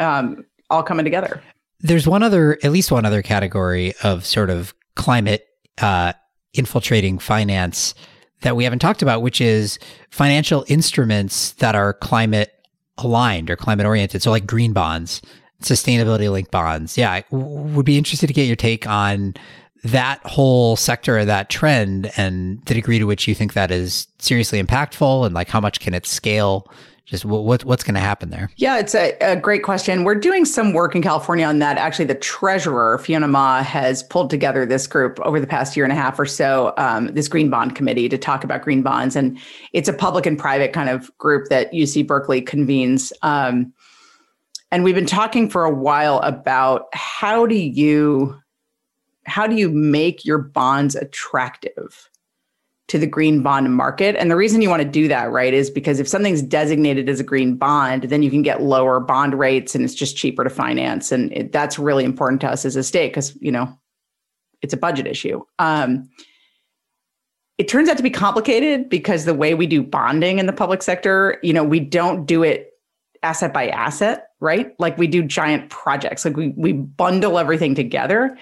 um, 0.00 0.44
all 0.70 0.82
coming 0.82 1.04
together. 1.04 1.42
There's 1.80 2.06
one 2.06 2.22
other, 2.22 2.58
at 2.62 2.72
least 2.72 2.90
one 2.90 3.04
other 3.04 3.22
category 3.22 3.94
of 4.02 4.24
sort 4.24 4.50
of 4.50 4.74
climate 4.94 5.46
uh, 5.78 6.14
infiltrating 6.54 7.18
finance 7.18 7.94
that 8.42 8.56
we 8.56 8.64
haven't 8.64 8.80
talked 8.80 9.02
about, 9.02 9.22
which 9.22 9.40
is 9.40 9.78
financial 10.10 10.64
instruments 10.68 11.52
that 11.52 11.74
are 11.74 11.92
climate 11.94 12.52
aligned 12.98 13.50
or 13.50 13.56
climate 13.56 13.86
oriented. 13.86 14.22
So, 14.22 14.30
like 14.30 14.46
green 14.46 14.72
bonds, 14.72 15.22
sustainability 15.62 16.30
linked 16.30 16.50
bonds. 16.50 16.96
Yeah, 16.96 17.12
I 17.12 17.24
would 17.30 17.86
be 17.86 17.98
interested 17.98 18.26
to 18.26 18.32
get 18.32 18.46
your 18.46 18.56
take 18.56 18.86
on 18.86 19.34
that 19.84 20.20
whole 20.24 20.76
sector, 20.76 21.18
or 21.18 21.24
that 21.24 21.48
trend, 21.48 22.10
and 22.16 22.64
the 22.66 22.74
degree 22.74 22.98
to 22.98 23.04
which 23.04 23.28
you 23.28 23.34
think 23.34 23.52
that 23.54 23.70
is 23.70 24.08
seriously 24.18 24.62
impactful, 24.62 25.24
and 25.24 25.34
like 25.34 25.48
how 25.48 25.60
much 25.60 25.80
can 25.80 25.94
it 25.94 26.06
scale? 26.06 26.70
Just 27.06 27.24
what 27.24 27.64
what's 27.64 27.84
going 27.84 27.94
to 27.94 28.00
happen 28.00 28.30
there? 28.30 28.50
Yeah, 28.56 28.78
it's 28.78 28.92
a, 28.92 29.16
a, 29.20 29.36
great 29.36 29.62
question. 29.62 30.02
We're 30.02 30.16
doing 30.16 30.44
some 30.44 30.72
work 30.72 30.96
in 30.96 31.02
California 31.02 31.46
on 31.46 31.60
that. 31.60 31.78
Actually, 31.78 32.06
the 32.06 32.16
treasurer 32.16 32.98
Fiona 32.98 33.28
Ma 33.28 33.62
has 33.62 34.02
pulled 34.02 34.28
together 34.28 34.66
this 34.66 34.88
group 34.88 35.20
over 35.20 35.38
the 35.38 35.46
past 35.46 35.76
year 35.76 35.84
and 35.84 35.92
a 35.92 35.96
half 35.96 36.18
or 36.18 36.26
so, 36.26 36.74
um, 36.78 37.06
this 37.14 37.28
green 37.28 37.48
bond 37.48 37.76
committee 37.76 38.08
to 38.08 38.18
talk 38.18 38.42
about 38.42 38.62
green 38.62 38.82
bonds, 38.82 39.14
and 39.14 39.38
it's 39.72 39.88
a 39.88 39.92
public 39.92 40.26
and 40.26 40.36
private 40.36 40.72
kind 40.72 40.88
of 40.88 41.16
group 41.18 41.48
that 41.48 41.72
UC 41.72 42.04
Berkeley 42.08 42.42
convenes. 42.42 43.12
Um, 43.22 43.72
and 44.72 44.82
we've 44.82 44.96
been 44.96 45.06
talking 45.06 45.48
for 45.48 45.64
a 45.64 45.70
while 45.70 46.18
about 46.20 46.88
how 46.92 47.46
do 47.46 47.54
you 47.54 48.36
how 49.26 49.46
do 49.46 49.56
you 49.56 49.68
make 49.68 50.24
your 50.24 50.38
bonds 50.38 50.94
attractive 50.94 52.08
to 52.88 52.98
the 52.98 53.06
green 53.06 53.42
bond 53.42 53.74
market? 53.74 54.14
And 54.16 54.30
the 54.30 54.36
reason 54.36 54.62
you 54.62 54.70
want 54.70 54.82
to 54.82 54.88
do 54.88 55.08
that, 55.08 55.30
right, 55.30 55.52
is 55.52 55.68
because 55.68 55.98
if 55.98 56.06
something's 56.06 56.42
designated 56.42 57.08
as 57.08 57.18
a 57.18 57.24
green 57.24 57.56
bond, 57.56 58.04
then 58.04 58.22
you 58.22 58.30
can 58.30 58.42
get 58.42 58.62
lower 58.62 59.00
bond 59.00 59.38
rates 59.38 59.74
and 59.74 59.84
it's 59.84 59.94
just 59.94 60.16
cheaper 60.16 60.44
to 60.44 60.50
finance. 60.50 61.10
And 61.10 61.32
it, 61.32 61.52
that's 61.52 61.78
really 61.78 62.04
important 62.04 62.40
to 62.42 62.48
us 62.48 62.64
as 62.64 62.76
a 62.76 62.82
state 62.82 63.10
because, 63.10 63.36
you 63.40 63.50
know, 63.50 63.76
it's 64.62 64.72
a 64.72 64.76
budget 64.76 65.06
issue. 65.06 65.42
Um, 65.58 66.08
it 67.58 67.68
turns 67.68 67.88
out 67.88 67.96
to 67.96 68.02
be 68.02 68.10
complicated 68.10 68.88
because 68.88 69.24
the 69.24 69.34
way 69.34 69.54
we 69.54 69.66
do 69.66 69.82
bonding 69.82 70.38
in 70.38 70.46
the 70.46 70.52
public 70.52 70.82
sector, 70.82 71.38
you 71.42 71.52
know, 71.52 71.64
we 71.64 71.80
don't 71.80 72.26
do 72.26 72.42
it 72.42 72.72
asset 73.22 73.52
by 73.52 73.68
asset, 73.68 74.28
right? 74.40 74.78
Like 74.78 74.96
we 74.98 75.06
do 75.06 75.22
giant 75.22 75.70
projects. 75.70 76.24
Like 76.24 76.36
we 76.36 76.48
we 76.50 76.72
bundle 76.72 77.38
everything 77.38 77.74
together 77.74 78.36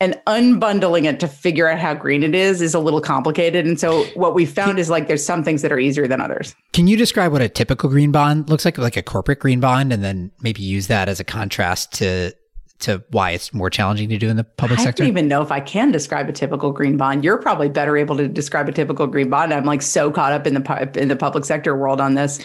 and 0.00 0.20
unbundling 0.26 1.04
it 1.04 1.18
to 1.20 1.26
figure 1.26 1.68
out 1.68 1.78
how 1.78 1.92
green 1.92 2.22
it 2.22 2.34
is 2.34 2.62
is 2.62 2.74
a 2.74 2.78
little 2.78 3.00
complicated. 3.00 3.66
And 3.66 3.80
so 3.80 4.04
what 4.14 4.34
we 4.34 4.46
found 4.46 4.78
is 4.78 4.90
like 4.90 5.08
there's 5.08 5.24
some 5.24 5.42
things 5.42 5.62
that 5.62 5.72
are 5.72 5.78
easier 5.78 6.06
than 6.06 6.20
others. 6.20 6.54
Can 6.72 6.86
you 6.86 6.96
describe 6.96 7.32
what 7.32 7.42
a 7.42 7.48
typical 7.48 7.90
green 7.90 8.12
bond 8.12 8.48
looks 8.48 8.64
like, 8.64 8.78
like 8.78 8.96
a 8.96 9.02
corporate 9.02 9.40
green 9.40 9.58
bond, 9.60 9.92
and 9.92 10.04
then 10.04 10.30
maybe 10.40 10.62
use 10.62 10.86
that 10.86 11.08
as 11.08 11.18
a 11.18 11.24
contrast 11.24 11.92
to 11.94 12.32
to 12.80 13.02
why 13.10 13.32
it's 13.32 13.52
more 13.52 13.70
challenging 13.70 14.08
to 14.08 14.16
do 14.18 14.28
in 14.28 14.36
the 14.36 14.44
public 14.44 14.78
I 14.78 14.84
sector? 14.84 15.02
I 15.02 15.06
don't 15.06 15.12
even 15.12 15.26
know 15.26 15.42
if 15.42 15.50
I 15.50 15.58
can 15.58 15.90
describe 15.90 16.28
a 16.28 16.32
typical 16.32 16.70
green 16.70 16.96
bond. 16.96 17.24
You're 17.24 17.38
probably 17.38 17.68
better 17.68 17.96
able 17.96 18.16
to 18.16 18.28
describe 18.28 18.68
a 18.68 18.72
typical 18.72 19.08
green 19.08 19.28
bond. 19.28 19.52
I'm 19.52 19.64
like 19.64 19.82
so 19.82 20.12
caught 20.12 20.32
up 20.32 20.46
in 20.46 20.54
the 20.54 20.60
pipe 20.60 20.96
in 20.96 21.08
the 21.08 21.16
public 21.16 21.44
sector 21.44 21.76
world 21.76 22.00
on 22.00 22.14
this. 22.14 22.38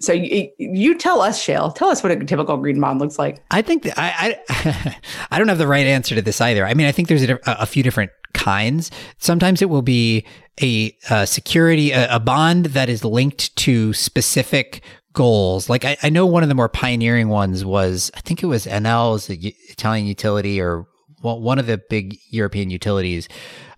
So 0.00 0.14
you, 0.14 0.50
you 0.58 0.96
tell 0.96 1.20
us, 1.20 1.44
Shayle. 1.44 1.74
tell 1.74 1.90
us 1.90 2.02
what 2.02 2.10
a 2.10 2.24
typical 2.24 2.56
green 2.56 2.80
bond 2.80 3.00
looks 3.00 3.18
like. 3.18 3.42
I 3.50 3.60
think 3.60 3.82
that 3.82 3.98
I, 3.98 4.38
I, 4.48 4.96
I 5.30 5.38
don't 5.38 5.48
have 5.48 5.58
the 5.58 5.66
right 5.66 5.86
answer 5.86 6.14
to 6.14 6.22
this 6.22 6.40
either. 6.40 6.66
I 6.66 6.72
mean, 6.72 6.86
I 6.86 6.92
think 6.92 7.08
there's 7.08 7.22
a, 7.28 7.38
a 7.46 7.66
few 7.66 7.82
different 7.82 8.10
kinds. 8.32 8.90
Sometimes 9.18 9.60
it 9.60 9.68
will 9.68 9.82
be 9.82 10.24
a, 10.62 10.96
a 11.10 11.26
security, 11.26 11.92
a, 11.92 12.16
a, 12.16 12.20
bond 12.20 12.66
that 12.66 12.88
is 12.88 13.04
linked 13.04 13.54
to 13.56 13.92
specific 13.92 14.82
goals. 15.12 15.68
Like 15.68 15.84
I, 15.84 15.96
I, 16.02 16.08
know 16.08 16.24
one 16.24 16.42
of 16.42 16.48
the 16.48 16.54
more 16.54 16.68
pioneering 16.68 17.28
ones 17.28 17.64
was, 17.64 18.10
I 18.14 18.20
think 18.20 18.42
it 18.42 18.46
was 18.46 18.64
the 18.64 19.54
Italian 19.68 20.06
utility 20.06 20.60
or 20.60 20.86
one 21.22 21.58
of 21.58 21.66
the 21.66 21.78
big 21.90 22.16
European 22.30 22.70
utilities, 22.70 23.28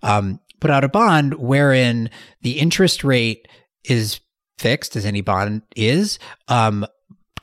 um, 0.01 0.39
put 0.61 0.71
out 0.71 0.85
a 0.85 0.89
bond 0.89 1.33
wherein 1.33 2.09
the 2.41 2.59
interest 2.59 3.03
rate 3.03 3.47
is 3.83 4.21
fixed 4.57 4.95
as 4.95 5.05
any 5.05 5.21
bond 5.21 5.63
is, 5.75 6.19
um, 6.47 6.85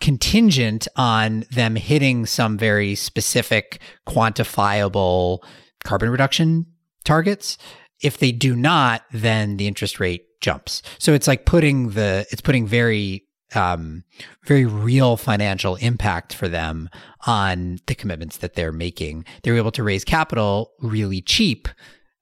contingent 0.00 0.88
on 0.96 1.44
them 1.50 1.76
hitting 1.76 2.24
some 2.26 2.56
very 2.56 2.94
specific 2.94 3.80
quantifiable 4.08 5.40
carbon 5.84 6.10
reduction 6.10 6.66
targets. 7.04 7.58
If 8.02 8.18
they 8.18 8.32
do 8.32 8.56
not, 8.56 9.02
then 9.12 9.58
the 9.58 9.66
interest 9.66 10.00
rate 10.00 10.24
jumps. 10.40 10.82
So 10.98 11.12
it's 11.12 11.28
like 11.28 11.44
putting 11.44 11.90
the, 11.90 12.26
it's 12.30 12.40
putting 12.40 12.66
very, 12.66 13.26
um, 13.54 14.04
very 14.46 14.64
real 14.64 15.18
financial 15.18 15.74
impact 15.76 16.34
for 16.34 16.48
them 16.48 16.88
on 17.26 17.78
the 17.86 17.94
commitments 17.94 18.38
that 18.38 18.54
they're 18.54 18.72
making. 18.72 19.26
They're 19.42 19.56
able 19.56 19.72
to 19.72 19.82
raise 19.82 20.04
capital 20.04 20.72
really 20.80 21.20
cheap 21.20 21.68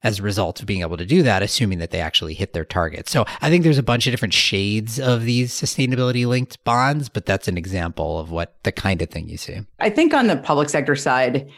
as 0.03 0.19
a 0.19 0.23
result 0.23 0.59
of 0.59 0.65
being 0.65 0.81
able 0.81 0.97
to 0.97 1.05
do 1.05 1.23
that, 1.23 1.43
assuming 1.43 1.79
that 1.79 1.91
they 1.91 1.99
actually 1.99 2.33
hit 2.33 2.53
their 2.53 2.65
target. 2.65 3.09
So 3.09 3.25
I 3.41 3.49
think 3.49 3.63
there's 3.63 3.77
a 3.77 3.83
bunch 3.83 4.07
of 4.07 4.11
different 4.11 4.33
shades 4.33 4.99
of 4.99 5.23
these 5.23 5.51
sustainability 5.51 6.25
linked 6.25 6.63
bonds, 6.63 7.09
but 7.09 7.25
that's 7.25 7.47
an 7.47 7.57
example 7.57 8.19
of 8.19 8.31
what 8.31 8.55
the 8.63 8.71
kind 8.71 9.01
of 9.01 9.09
thing 9.09 9.27
you 9.27 9.37
see. 9.37 9.59
I 9.79 9.89
think 9.89 10.13
on 10.13 10.27
the 10.27 10.37
public 10.37 10.69
sector 10.69 10.95
side, 10.95 11.49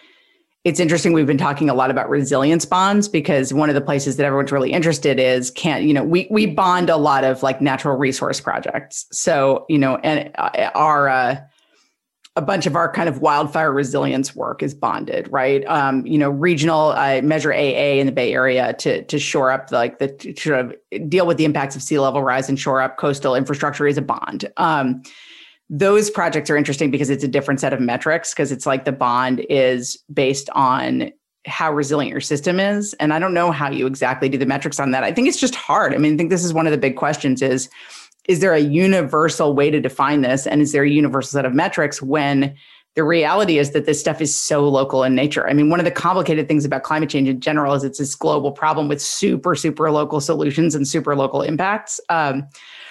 it's 0.64 0.80
interesting 0.80 1.14
we've 1.14 1.28
been 1.28 1.38
talking 1.38 1.70
a 1.70 1.74
lot 1.74 1.90
about 1.90 2.10
resilience 2.10 2.66
bonds 2.66 3.08
because 3.08 3.54
one 3.54 3.70
of 3.70 3.76
the 3.76 3.82
places 3.82 4.18
that 4.18 4.26
everyone's 4.26 4.52
really 4.52 4.72
interested 4.72 5.20
is 5.20 5.50
can't 5.52 5.84
you 5.84 5.94
know 5.94 6.04
we 6.04 6.28
we 6.30 6.46
bond 6.46 6.90
a 6.90 6.98
lot 6.98 7.24
of 7.24 7.42
like 7.42 7.62
natural 7.62 7.98
resource 7.98 8.40
projects 8.40 9.08
so 9.12 9.66
you 9.70 9.80
know 9.80 9.96
and 10.04 10.32
uh, 10.38 10.70
our 10.76 11.10
uh, 11.10 11.36
a 12.38 12.42
bunch 12.42 12.66
of 12.66 12.78
our 12.78 12.92
kind 12.92 13.10
of 13.10 13.20
wildfire 13.20 13.74
resilience 13.74 14.34
work 14.34 14.64
is 14.64 14.74
bonded, 14.74 15.28
right? 15.32 15.66
Um, 15.66 16.06
you 16.06 16.18
know, 16.18 16.30
regional 16.30 16.92
uh, 16.92 17.22
measure 17.22 17.52
AA 17.52 18.00
in 18.00 18.06
the 18.06 18.12
Bay 18.12 18.34
Area 18.34 18.74
to 18.80 19.04
to 19.04 19.20
shore 19.20 19.52
up 19.52 19.70
the, 19.70 19.76
like 19.76 20.00
the 20.00 20.36
sort 20.38 20.60
of 20.60 21.10
deal 21.10 21.28
with 21.28 21.38
the 21.38 21.46
impacts 21.46 21.76
of 21.76 21.82
sea 21.82 22.00
level 22.00 22.24
rise 22.24 22.48
and 22.48 22.58
shore 22.58 22.82
up 22.82 22.98
coastal 22.98 23.36
infrastructure 23.36 23.86
is 23.86 23.98
a 23.98 24.02
bond. 24.02 24.50
Um, 24.58 25.04
those 25.70 26.10
projects 26.10 26.50
are 26.50 26.58
interesting 26.58 26.92
because 26.92 27.10
it's 27.10 27.24
a 27.24 27.30
different 27.30 27.60
set 27.60 27.74
of 27.74 27.80
metrics 27.80 28.34
because 28.34 28.52
it's 28.52 28.66
like 28.66 28.86
the 28.86 28.92
bond 28.92 29.46
is 29.50 29.98
based 30.14 30.50
on 30.52 31.12
how 31.48 31.74
resilient 31.74 32.12
your 32.12 32.22
system 32.22 32.60
is 32.60 32.94
and 33.00 33.14
i 33.14 33.18
don't 33.18 33.34
know 33.34 33.52
how 33.52 33.72
you 33.72 33.88
exactly 33.88 34.30
do 34.30 34.38
the 34.38 34.46
metrics 34.46 34.80
on 34.80 34.92
that 34.92 35.04
i 35.04 35.12
think 35.12 35.28
it's 35.28 35.40
just 35.40 35.56
hard 35.56 35.96
i 35.96 35.98
mean 35.98 36.14
i 36.14 36.18
think 36.18 36.30
this 36.30 36.44
is 36.44 36.54
one 36.54 36.68
of 36.68 36.72
the 36.72 36.78
big 36.78 36.96
questions 36.96 37.42
is 37.42 37.68
is 38.28 38.40
there 38.40 38.54
a 38.54 38.60
universal 38.60 39.54
way 39.54 39.72
to 39.72 39.80
define 39.80 40.22
this? 40.22 40.46
And 40.46 40.62
is 40.62 40.72
there 40.72 40.84
a 40.84 40.90
universal 40.90 41.38
set 41.38 41.46
of 41.46 41.54
metrics 41.54 42.02
when 42.02 42.56
the 42.96 43.04
reality 43.04 43.58
is 43.58 43.72
that 43.72 43.86
this 43.86 44.00
stuff 44.00 44.22
is 44.22 44.36
so 44.36 44.68
local 44.68 45.04
in 45.04 45.16
nature? 45.16 45.48
I 45.48 45.54
mean, 45.54 45.70
one 45.70 45.80
of 45.80 45.86
the 45.86 45.92
complicated 45.92 46.48
things 46.48 46.66
about 46.66 46.84
climate 46.84 47.10
change 47.10 47.28
in 47.28 47.40
general 47.40 47.74
is 47.74 47.84
it's 47.84 48.00
this 48.00 48.16
global 48.16 48.52
problem 48.52 48.88
with 48.88 49.02
super, 49.02 49.56
super 49.56 49.92
local 49.92 50.22
solutions 50.22 50.76
and 50.76 50.88
super 50.88 51.16
local 51.16 51.42
impacts. 51.42 52.00
Um, 52.10 52.48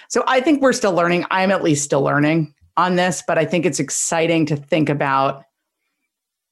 so 0.09 0.24
I 0.26 0.41
think 0.41 0.61
we're 0.61 0.72
still 0.72 0.93
learning. 0.93 1.24
I'm 1.31 1.53
at 1.53 1.62
least 1.62 1.85
still 1.85 2.03
learning 2.03 2.53
on 2.76 2.97
this, 2.97 3.22
but 3.26 3.39
I 3.39 3.45
think 3.45 3.64
it's 3.64 3.78
exciting 3.78 4.47
to 4.47 4.57
think 4.57 4.89
about. 4.89 5.45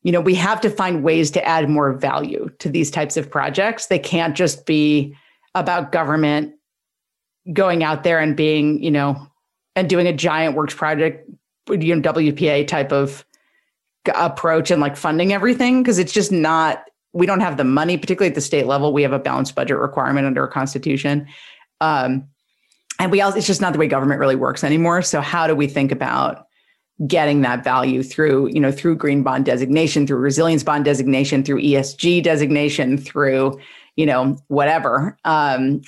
You 0.05 0.13
know, 0.13 0.21
we 0.21 0.37
have 0.37 0.61
to 0.61 0.71
find 0.71 1.03
ways 1.03 1.31
to 1.33 1.45
add 1.45 1.69
more 1.69 1.93
value 1.93 2.51
to 2.61 2.69
these 2.69 2.91
types 2.91 3.17
of 3.17 3.29
projects. 3.29 3.87
They 3.87 3.99
can't 3.99 4.37
just 4.37 4.65
be 4.65 5.17
about 5.57 5.91
government 5.91 6.55
going 7.53 7.83
out 7.83 8.03
there 8.03 8.19
and 8.19 8.37
being, 8.37 8.83
you 8.83 8.91
know, 8.91 9.27
and 9.77 9.89
doing 9.89 10.07
a 10.07 10.13
giant 10.13 10.55
works 10.55 10.75
project, 10.75 11.29
you 11.69 11.95
know, 11.95 12.13
WPA 12.13 12.67
type 12.67 12.93
of 12.93 13.25
approach 14.15 14.71
and 14.71 14.81
like 14.81 14.97
funding 14.97 15.33
everything 15.33 15.83
because 15.83 15.99
it's 15.99 16.13
just 16.13 16.33
not 16.33 16.85
we 17.13 17.27
don't 17.27 17.41
have 17.41 17.57
the 17.57 17.65
money 17.65 17.97
particularly 17.97 18.29
at 18.29 18.35
the 18.35 18.41
state 18.41 18.67
level 18.67 18.93
we 18.93 19.03
have 19.03 19.13
a 19.13 19.19
balanced 19.19 19.55
budget 19.55 19.77
requirement 19.79 20.27
under 20.27 20.43
our 20.43 20.49
constitution. 20.49 21.27
Um, 21.81 22.27
and 22.99 23.13
we 23.13 23.21
also 23.21 23.39
it's 23.39 23.47
just 23.47 23.61
not 23.61 23.73
the 23.73 23.79
way 23.79 23.87
government 23.87 24.21
really 24.21 24.37
works 24.37 24.65
anymore. 24.65 25.03
So 25.03 25.21
how 25.21 25.47
do 25.47 25.55
we 25.55 25.67
think 25.67 25.93
about 25.93 26.47
getting 27.07 27.43
that 27.43 27.63
value 27.63 28.03
through 28.03 28.49
you 28.49 28.61
know 28.61 28.73
through 28.73 28.97
green 28.97 29.23
bond 29.23 29.45
designation 29.45 30.07
through 30.07 30.19
resilience 30.19 30.65
bond 30.65 30.85
designation 30.85 31.45
through 31.45 31.63
esg 31.63 32.23
designation 32.25 32.99
through 32.99 33.59
you 33.97 34.07
know 34.07 34.37
whatever? 34.49 35.17
Um, 35.25 35.83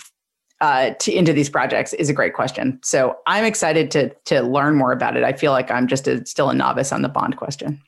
uh, 0.60 0.90
to, 0.98 1.12
into 1.12 1.32
these 1.32 1.48
projects 1.48 1.92
is 1.94 2.08
a 2.08 2.12
great 2.12 2.34
question. 2.34 2.78
So 2.82 3.16
I'm 3.26 3.44
excited 3.44 3.90
to 3.92 4.10
to 4.26 4.42
learn 4.42 4.76
more 4.76 4.92
about 4.92 5.16
it. 5.16 5.24
I 5.24 5.32
feel 5.32 5.52
like 5.52 5.70
I'm 5.70 5.86
just 5.86 6.06
a, 6.06 6.24
still 6.26 6.50
a 6.50 6.54
novice 6.54 6.92
on 6.92 7.02
the 7.02 7.08
bond 7.08 7.36
question. 7.36 7.80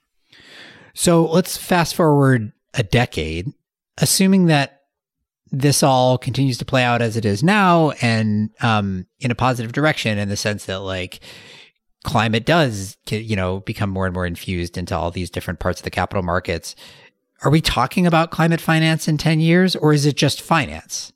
So 0.94 1.24
let's 1.24 1.56
fast 1.56 1.94
forward 1.94 2.52
a 2.74 2.82
decade, 2.82 3.52
assuming 3.98 4.46
that 4.46 4.82
this 5.50 5.82
all 5.82 6.16
continues 6.16 6.56
to 6.58 6.64
play 6.64 6.82
out 6.82 7.02
as 7.02 7.16
it 7.16 7.26
is 7.26 7.42
now 7.42 7.90
and 8.00 8.50
um, 8.62 9.06
in 9.20 9.30
a 9.30 9.34
positive 9.34 9.72
direction 9.72 10.18
in 10.18 10.30
the 10.30 10.36
sense 10.36 10.64
that 10.64 10.80
like 10.80 11.20
climate 12.04 12.46
does 12.46 12.96
you 13.10 13.36
know 13.36 13.60
become 13.60 13.90
more 13.90 14.06
and 14.06 14.14
more 14.14 14.26
infused 14.26 14.76
into 14.76 14.96
all 14.96 15.10
these 15.10 15.30
different 15.30 15.60
parts 15.60 15.78
of 15.78 15.84
the 15.84 15.90
capital 15.90 16.22
markets 16.22 16.74
are 17.42 17.50
we 17.50 17.60
talking 17.60 18.06
about 18.06 18.30
climate 18.30 18.60
finance 18.60 19.06
in 19.06 19.18
10 19.18 19.38
years 19.40 19.76
or 19.76 19.92
is 19.92 20.06
it 20.06 20.16
just 20.16 20.40
finance 20.40 21.12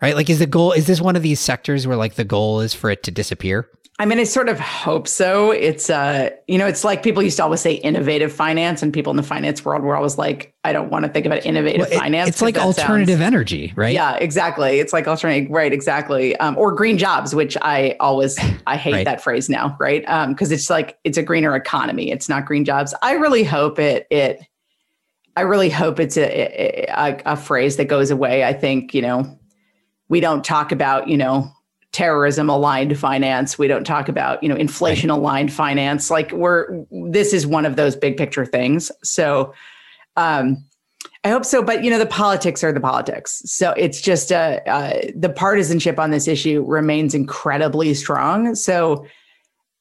right? 0.00 0.14
Like, 0.14 0.30
is 0.30 0.38
the 0.38 0.46
goal, 0.46 0.72
is 0.72 0.86
this 0.86 1.00
one 1.00 1.16
of 1.16 1.22
these 1.22 1.40
sectors 1.40 1.86
where 1.86 1.96
like 1.96 2.14
the 2.14 2.24
goal 2.24 2.60
is 2.60 2.74
for 2.74 2.90
it 2.90 3.02
to 3.04 3.10
disappear? 3.10 3.68
I 3.98 4.04
mean, 4.04 4.18
I 4.18 4.24
sort 4.24 4.50
of 4.50 4.60
hope 4.60 5.08
so. 5.08 5.52
It's, 5.52 5.88
uh, 5.88 6.28
you 6.46 6.58
know, 6.58 6.66
it's 6.66 6.84
like 6.84 7.02
people 7.02 7.22
used 7.22 7.38
to 7.38 7.44
always 7.44 7.62
say 7.62 7.72
innovative 7.72 8.30
finance, 8.30 8.82
and 8.82 8.92
people 8.92 9.10
in 9.10 9.16
the 9.16 9.22
finance 9.22 9.64
world 9.64 9.82
were 9.82 9.96
always 9.96 10.18
like, 10.18 10.52
I 10.64 10.74
don't 10.74 10.90
want 10.90 11.06
to 11.06 11.10
think 11.10 11.24
about 11.24 11.46
innovative 11.46 11.80
well, 11.80 11.90
it, 11.90 11.98
finance. 11.98 12.28
It's 12.28 12.42
like 12.42 12.58
alternative 12.58 13.20
sounds, 13.20 13.26
energy, 13.26 13.72
right? 13.74 13.94
Yeah, 13.94 14.16
exactly. 14.16 14.80
It's 14.80 14.92
like 14.92 15.08
alternative, 15.08 15.50
right? 15.50 15.72
Exactly. 15.72 16.36
Um, 16.36 16.58
or 16.58 16.72
green 16.72 16.98
jobs, 16.98 17.34
which 17.34 17.56
I 17.62 17.96
always, 17.98 18.38
I 18.66 18.76
hate 18.76 18.92
right. 18.92 19.04
that 19.06 19.22
phrase 19.22 19.48
now, 19.48 19.74
right? 19.80 20.02
Because 20.28 20.50
um, 20.50 20.54
it's 20.54 20.68
like 20.68 20.98
it's 21.04 21.16
a 21.16 21.22
greener 21.22 21.56
economy. 21.56 22.10
It's 22.10 22.28
not 22.28 22.44
green 22.44 22.66
jobs. 22.66 22.94
I 23.00 23.12
really 23.12 23.44
hope 23.44 23.78
it, 23.78 24.06
it, 24.10 24.42
I 25.38 25.40
really 25.40 25.70
hope 25.70 26.00
it's 26.00 26.18
a, 26.18 26.84
a, 26.90 27.22
a 27.24 27.36
phrase 27.36 27.78
that 27.78 27.86
goes 27.86 28.10
away. 28.10 28.44
I 28.44 28.52
think, 28.52 28.92
you 28.92 29.00
know, 29.00 29.38
we 30.08 30.20
don't 30.20 30.44
talk 30.44 30.72
about 30.72 31.08
you 31.08 31.16
know 31.16 31.50
terrorism 31.96 32.50
aligned 32.50 32.98
finance. 32.98 33.58
We 33.58 33.68
don't 33.68 33.84
talk 33.84 34.10
about 34.10 34.42
you 34.42 34.50
know 34.50 34.56
inflation 34.56 35.08
aligned 35.08 35.50
finance. 35.50 36.10
Like 36.10 36.30
we're 36.32 36.84
this 36.90 37.32
is 37.32 37.46
one 37.46 37.64
of 37.64 37.76
those 37.76 37.96
big 37.96 38.18
picture 38.18 38.44
things. 38.44 38.90
So 39.02 39.54
um 40.16 40.64
i 41.24 41.28
hope 41.28 41.44
so 41.44 41.62
but 41.62 41.84
you 41.84 41.90
know 41.90 41.98
the 41.98 42.06
politics 42.06 42.62
are 42.62 42.72
the 42.72 42.80
politics. 42.80 43.42
So 43.46 43.72
it's 43.78 44.00
just 44.00 44.30
uh, 44.30 44.60
uh 44.66 45.00
the 45.14 45.30
partisanship 45.30 45.98
on 45.98 46.10
this 46.10 46.28
issue 46.28 46.64
remains 46.66 47.14
incredibly 47.14 47.94
strong. 47.94 48.54
So 48.54 49.06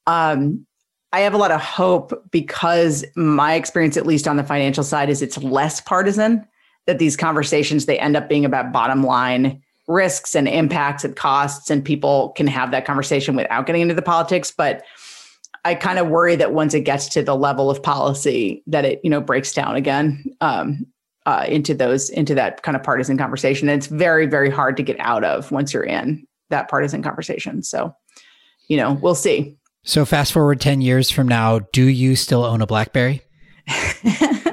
um 0.08 0.66
I 1.12 1.20
have 1.22 1.34
a 1.34 1.38
lot 1.38 1.52
of 1.52 1.62
hope 1.62 2.30
because 2.30 3.06
my 3.16 3.54
experience, 3.54 3.96
at 3.96 4.06
least 4.06 4.28
on 4.28 4.36
the 4.36 4.44
financial 4.44 4.84
side, 4.84 5.10
is 5.10 5.22
it's 5.22 5.38
less 5.38 5.80
partisan. 5.80 6.46
That 6.88 7.00
these 7.00 7.18
conversations 7.18 7.88
they 7.88 7.98
end 7.98 8.16
up 8.16 8.30
being 8.30 8.46
about 8.46 8.72
bottom 8.72 9.04
line 9.04 9.64
risks 9.88 10.36
and 10.36 10.48
impacts 10.48 11.04
and 11.04 11.16
costs 11.16 11.70
and 11.70 11.86
people 11.86 12.30
can 12.30 12.48
have 12.48 12.72
that 12.72 12.86
conversation 12.86 13.36
without 13.36 13.66
getting 13.66 13.82
into 13.82 13.94
the 13.94 14.02
politics. 14.02 14.52
But 14.52 14.84
i 15.66 15.74
kind 15.74 15.98
of 15.98 16.08
worry 16.08 16.36
that 16.36 16.54
once 16.54 16.76
it 16.76 16.82
gets 16.82 17.10
to 17.10 17.24
the 17.24 17.36
level 17.36 17.72
of 17.72 17.82
policy 17.82 18.64
that 18.68 18.86
it 18.86 19.02
you 19.04 19.10
know 19.10 19.20
breaks 19.20 19.52
down 19.52 19.76
again 19.76 20.24
um, 20.40 20.86
uh, 21.26 21.44
into 21.48 21.74
those 21.74 22.10
into 22.12 22.36
that 22.36 22.62
kind 22.62 22.78
of 22.78 22.84
partisan 22.84 23.18
conversation. 23.18 23.68
And 23.68 23.78
it's 23.78 23.88
very 23.88 24.28
very 24.28 24.50
hard 24.50 24.78
to 24.78 24.84
get 24.84 24.98
out 25.00 25.24
of 25.24 25.52
once 25.52 25.74
you're 25.74 25.84
in 25.84 26.26
that 26.50 26.70
partisan 26.70 27.02
conversation. 27.02 27.64
So 27.64 27.94
you 28.68 28.78
know 28.78 28.94
we'll 28.94 29.16
see. 29.16 29.58
So 29.84 30.06
fast 30.06 30.34
forward 30.34 30.62
10 30.62 30.82
years 30.82 31.12
from 31.12 31.28
now 31.28 31.60
do 31.74 31.84
you 31.84 32.16
still 32.16 32.44
own 32.44 32.62
a 32.62 32.68
blackberry 32.68 33.22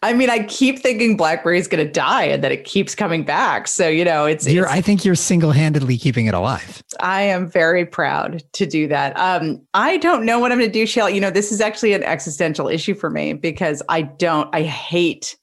I 0.00 0.12
mean, 0.12 0.30
I 0.30 0.44
keep 0.44 0.78
thinking 0.78 1.16
BlackBerry 1.16 1.58
is 1.58 1.66
going 1.66 1.84
to 1.84 1.92
die 1.92 2.24
and 2.24 2.44
that 2.44 2.52
it 2.52 2.64
keeps 2.64 2.94
coming 2.94 3.24
back. 3.24 3.66
So, 3.66 3.88
you 3.88 4.04
know, 4.04 4.26
it's, 4.26 4.46
it's 4.46 4.66
I 4.66 4.80
think 4.80 5.04
you're 5.04 5.16
single 5.16 5.50
handedly 5.50 5.98
keeping 5.98 6.26
it 6.26 6.34
alive. 6.34 6.84
I 7.00 7.22
am 7.22 7.50
very 7.50 7.84
proud 7.84 8.44
to 8.52 8.64
do 8.64 8.86
that. 8.88 9.18
Um, 9.18 9.60
I 9.74 9.96
don't 9.96 10.24
know 10.24 10.38
what 10.38 10.52
I'm 10.52 10.58
going 10.58 10.70
to 10.70 10.72
do, 10.72 10.84
Shayle. 10.84 11.12
You 11.12 11.20
know, 11.20 11.30
this 11.30 11.50
is 11.50 11.60
actually 11.60 11.94
an 11.94 12.04
existential 12.04 12.68
issue 12.68 12.94
for 12.94 13.10
me 13.10 13.32
because 13.32 13.82
I 13.88 14.02
don't, 14.02 14.48
I 14.54 14.62
hate 14.62 15.36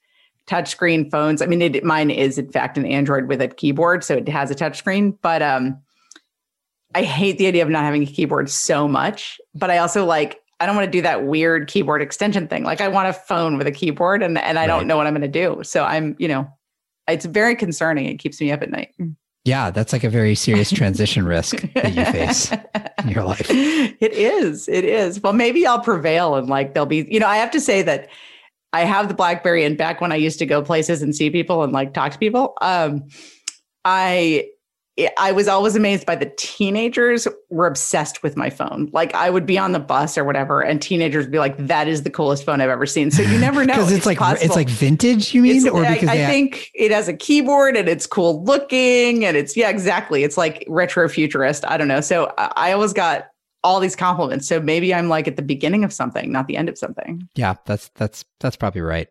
touchscreen 0.48 1.12
phones. 1.12 1.42
I 1.42 1.48
mean, 1.48 1.62
it, 1.62 1.84
mine 1.84 2.10
is 2.10 2.38
in 2.38 2.50
fact 2.50 2.78
an 2.78 2.86
Android 2.86 3.28
with 3.28 3.42
a 3.42 3.50
keyboard, 3.50 4.06
so 4.06 4.16
it 4.16 4.30
has 4.30 4.52
a 4.52 4.56
touchscreen, 4.56 5.18
but, 5.22 5.42
um, 5.42 5.78
I 6.94 7.04
hate 7.04 7.38
the 7.38 7.48
idea 7.48 7.62
of 7.62 7.68
not 7.68 7.84
having 7.84 8.04
a 8.04 8.06
keyboard 8.06 8.50
so 8.50 8.88
much, 8.88 9.38
but 9.54 9.70
I 9.70 9.80
also 9.80 10.06
like 10.06 10.40
I 10.60 10.66
don't 10.66 10.76
want 10.76 10.86
to 10.86 10.92
do 10.92 11.02
that 11.02 11.26
weird 11.26 11.68
keyboard 11.68 12.02
extension 12.02 12.48
thing. 12.48 12.64
Like 12.64 12.82
I 12.82 12.88
want 12.88 13.10
a 13.10 13.14
phone 13.14 13.58
with 13.58 13.68
a 13.68 13.72
keyboard 13.72 14.24
and 14.24 14.38
and 14.38 14.58
I 14.58 14.64
right. 14.64 14.68
don't 14.68 14.88
know 14.88 14.98
what 14.98 15.08
I'm 15.08 15.14
going 15.14 15.22
to 15.22 15.28
do. 15.28 15.62
So 15.64 15.84
I'm, 15.84 16.16
you 16.18 16.28
know, 16.28 16.48
it's 17.08 17.26
very 17.26 17.56
concerning. 17.56 18.06
It 18.06 18.18
keeps 18.18 18.40
me 18.40 18.52
up 18.52 18.62
at 18.62 18.70
night. 18.70 18.94
Yeah, 19.44 19.70
that's 19.70 19.94
like 19.94 20.04
a 20.04 20.10
very 20.10 20.34
serious 20.34 20.72
transition 20.72 21.26
risk 21.26 21.62
that 21.74 21.94
you 21.94 22.06
face 22.06 22.52
in 23.04 23.10
your 23.10 23.24
life. 23.24 23.48
It 23.50 24.14
is. 24.14 24.68
It 24.68 24.86
is. 24.86 25.22
Well, 25.22 25.34
maybe 25.34 25.68
I'll 25.68 25.82
prevail 25.82 26.36
and 26.36 26.50
like 26.50 26.74
there'll 26.74 26.88
be, 26.88 27.08
you 27.10 27.20
know, 27.20 27.28
I 27.28 27.38
have 27.38 27.52
to 27.52 27.60
say 27.60 27.82
that 27.84 28.10
I 28.74 28.82
have 28.82 29.08
the 29.08 29.14
Blackberry 29.14 29.64
and 29.64 29.78
back 29.78 30.02
when 30.02 30.12
I 30.12 30.16
used 30.16 30.40
to 30.40 30.46
go 30.46 30.62
places 30.62 31.02
and 31.02 31.16
see 31.16 31.30
people 31.30 31.64
and 31.64 31.72
like 31.72 31.94
talk 31.94 32.12
to 32.14 32.18
people, 32.18 32.58
um, 32.62 33.04
I 33.86 34.50
I 35.18 35.34
was 35.34 35.50
always 35.50 35.76
amazed 35.76 36.06
by 36.06 36.16
the 36.16 36.32
teenagers 36.38 37.28
were 37.50 37.68
obsessed 37.68 38.24
with 38.24 38.38
my 38.38 38.50
phone. 38.50 38.90
Like 38.94 39.14
I 39.14 39.30
would 39.30 39.46
be 39.46 39.58
on 39.58 39.74
the 39.74 39.80
bus 39.80 40.18
or 40.18 40.24
whatever, 40.24 40.62
and 40.62 40.82
teenagers 40.82 41.26
would 41.26 41.32
be 41.34 41.40
like, 41.40 41.58
"That 41.58 41.90
is 41.90 42.04
the 42.04 42.10
coolest 42.10 42.46
phone 42.46 42.62
I've 42.62 42.70
ever 42.70 42.86
seen." 42.86 43.12
So 43.12 43.22
you 43.22 43.38
never 43.38 43.66
know 43.66 43.74
because 43.74 43.92
it's, 43.92 43.98
it's, 43.98 44.06
like 44.06 44.18
possible. 44.20 44.46
it's 44.46 44.56
like 44.56 44.70
vintage. 44.70 45.34
You 45.34 45.42
mean, 45.42 45.58
it's, 45.58 45.68
or 45.68 45.86
because 45.86 46.08
I, 46.08 46.14
I 46.14 46.26
think 46.28 46.72
it 46.74 46.92
has 46.92 47.10
a 47.10 47.14
keyboard 47.14 47.76
and 47.76 47.90
it's 47.90 48.08
cool 48.08 48.44
looking, 48.46 49.26
and 49.26 49.36
it's 49.36 49.58
yeah, 49.58 49.70
exactly. 49.70 50.24
It's 50.24 50.38
like 50.38 50.64
retro 50.70 51.10
futurist. 51.10 51.66
I 51.68 51.76
don't 51.76 51.90
know. 51.90 52.02
So 52.02 52.34
I 52.38 52.72
always 52.72 52.94
got 52.94 53.28
all 53.66 53.82
these 53.82 53.96
compliments. 53.96 54.48
So 54.48 54.62
maybe 54.62 54.94
I'm 54.94 55.10
like 55.10 55.28
at 55.28 55.36
the 55.36 55.42
beginning 55.42 55.84
of 55.84 55.92
something, 55.92 56.32
not 56.32 56.48
the 56.48 56.56
end 56.56 56.70
of 56.70 56.78
something. 56.78 57.28
Yeah, 57.36 57.56
that's 57.66 57.90
that's 57.96 58.24
that's 58.40 58.56
probably 58.56 58.82
right. 58.82 59.10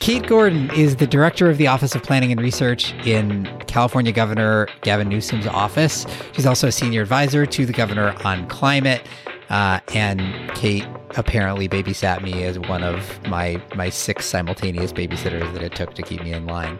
Kate 0.00 0.26
Gordon 0.26 0.70
is 0.70 0.96
the 0.96 1.06
director 1.06 1.50
of 1.50 1.58
the 1.58 1.66
Office 1.66 1.94
of 1.94 2.02
Planning 2.02 2.32
and 2.32 2.40
Research 2.40 2.94
in 3.06 3.44
California 3.66 4.12
Governor 4.12 4.68
Gavin 4.82 5.08
Newsom's 5.08 5.46
office. 5.46 6.06
She's 6.32 6.46
also 6.46 6.68
a 6.68 6.72
senior 6.72 7.02
advisor 7.02 7.44
to 7.46 7.66
the 7.66 7.72
governor 7.72 8.14
on 8.24 8.46
climate. 8.48 9.02
Uh, 9.50 9.80
and 9.94 10.50
Kate 10.54 10.86
apparently 11.16 11.68
babysat 11.68 12.22
me 12.22 12.44
as 12.44 12.58
one 12.58 12.84
of 12.84 13.20
my 13.28 13.62
my 13.74 13.88
six 13.88 14.26
simultaneous 14.26 14.92
babysitters 14.92 15.52
that 15.54 15.62
it 15.62 15.74
took 15.74 15.94
to 15.94 16.02
keep 16.02 16.22
me 16.22 16.32
in 16.32 16.46
line. 16.46 16.78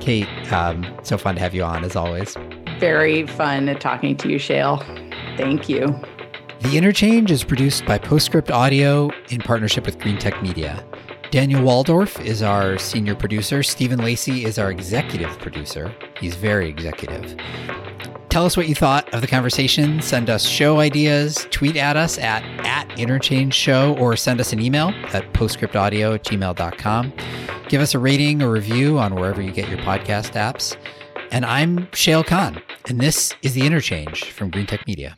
Kate, 0.00 0.28
um, 0.52 0.84
so 1.02 1.18
fun 1.18 1.34
to 1.34 1.40
have 1.40 1.54
you 1.54 1.62
on 1.62 1.84
as 1.84 1.96
always. 1.96 2.36
Very 2.78 3.26
fun 3.26 3.76
talking 3.78 4.16
to 4.18 4.28
you, 4.28 4.38
Shayle. 4.38 4.80
Thank 5.36 5.68
you. 5.68 5.86
The 6.60 6.78
Interchange 6.78 7.30
is 7.30 7.44
produced 7.44 7.84
by 7.84 7.98
Postscript 7.98 8.50
Audio 8.50 9.10
in 9.28 9.40
partnership 9.40 9.84
with 9.86 9.98
Greentech 9.98 10.40
Media. 10.40 10.84
Daniel 11.34 11.62
Woldorff 11.62 12.24
is 12.24 12.42
our 12.44 12.78
senior 12.78 13.16
producer. 13.16 13.64
Stephen 13.64 13.98
Lacey 13.98 14.44
is 14.44 14.56
our 14.56 14.70
executive 14.70 15.36
producer. 15.40 15.92
He's 16.20 16.36
very 16.36 16.68
executive. 16.68 17.36
Tell 18.28 18.46
us 18.46 18.56
what 18.56 18.68
you 18.68 18.76
thought 18.76 19.12
of 19.12 19.20
the 19.20 19.26
conversation. 19.26 20.00
Send 20.00 20.30
us 20.30 20.46
show 20.46 20.78
ideas. 20.78 21.48
Tweet 21.50 21.76
at 21.76 21.96
us 21.96 22.18
at, 22.18 22.44
at 22.64 23.00
interchange 23.00 23.52
show 23.52 23.96
or 23.98 24.14
send 24.14 24.40
us 24.40 24.52
an 24.52 24.60
email 24.62 24.90
at 25.12 25.32
postscriptaudio 25.32 26.14
at 26.14 26.22
gmail.com. 26.22 27.12
Give 27.68 27.80
us 27.80 27.94
a 27.94 27.98
rating 27.98 28.40
or 28.40 28.52
review 28.52 29.00
on 29.00 29.16
wherever 29.16 29.42
you 29.42 29.50
get 29.50 29.68
your 29.68 29.78
podcast 29.78 30.34
apps. 30.34 30.76
And 31.32 31.44
I'm 31.44 31.88
Shayle 31.88 32.24
Kann, 32.24 32.62
and 32.88 33.00
this 33.00 33.34
is 33.42 33.54
The 33.54 33.66
Interchange 33.66 34.30
from 34.30 34.52
Greentech 34.52 34.86
Media. 34.86 35.16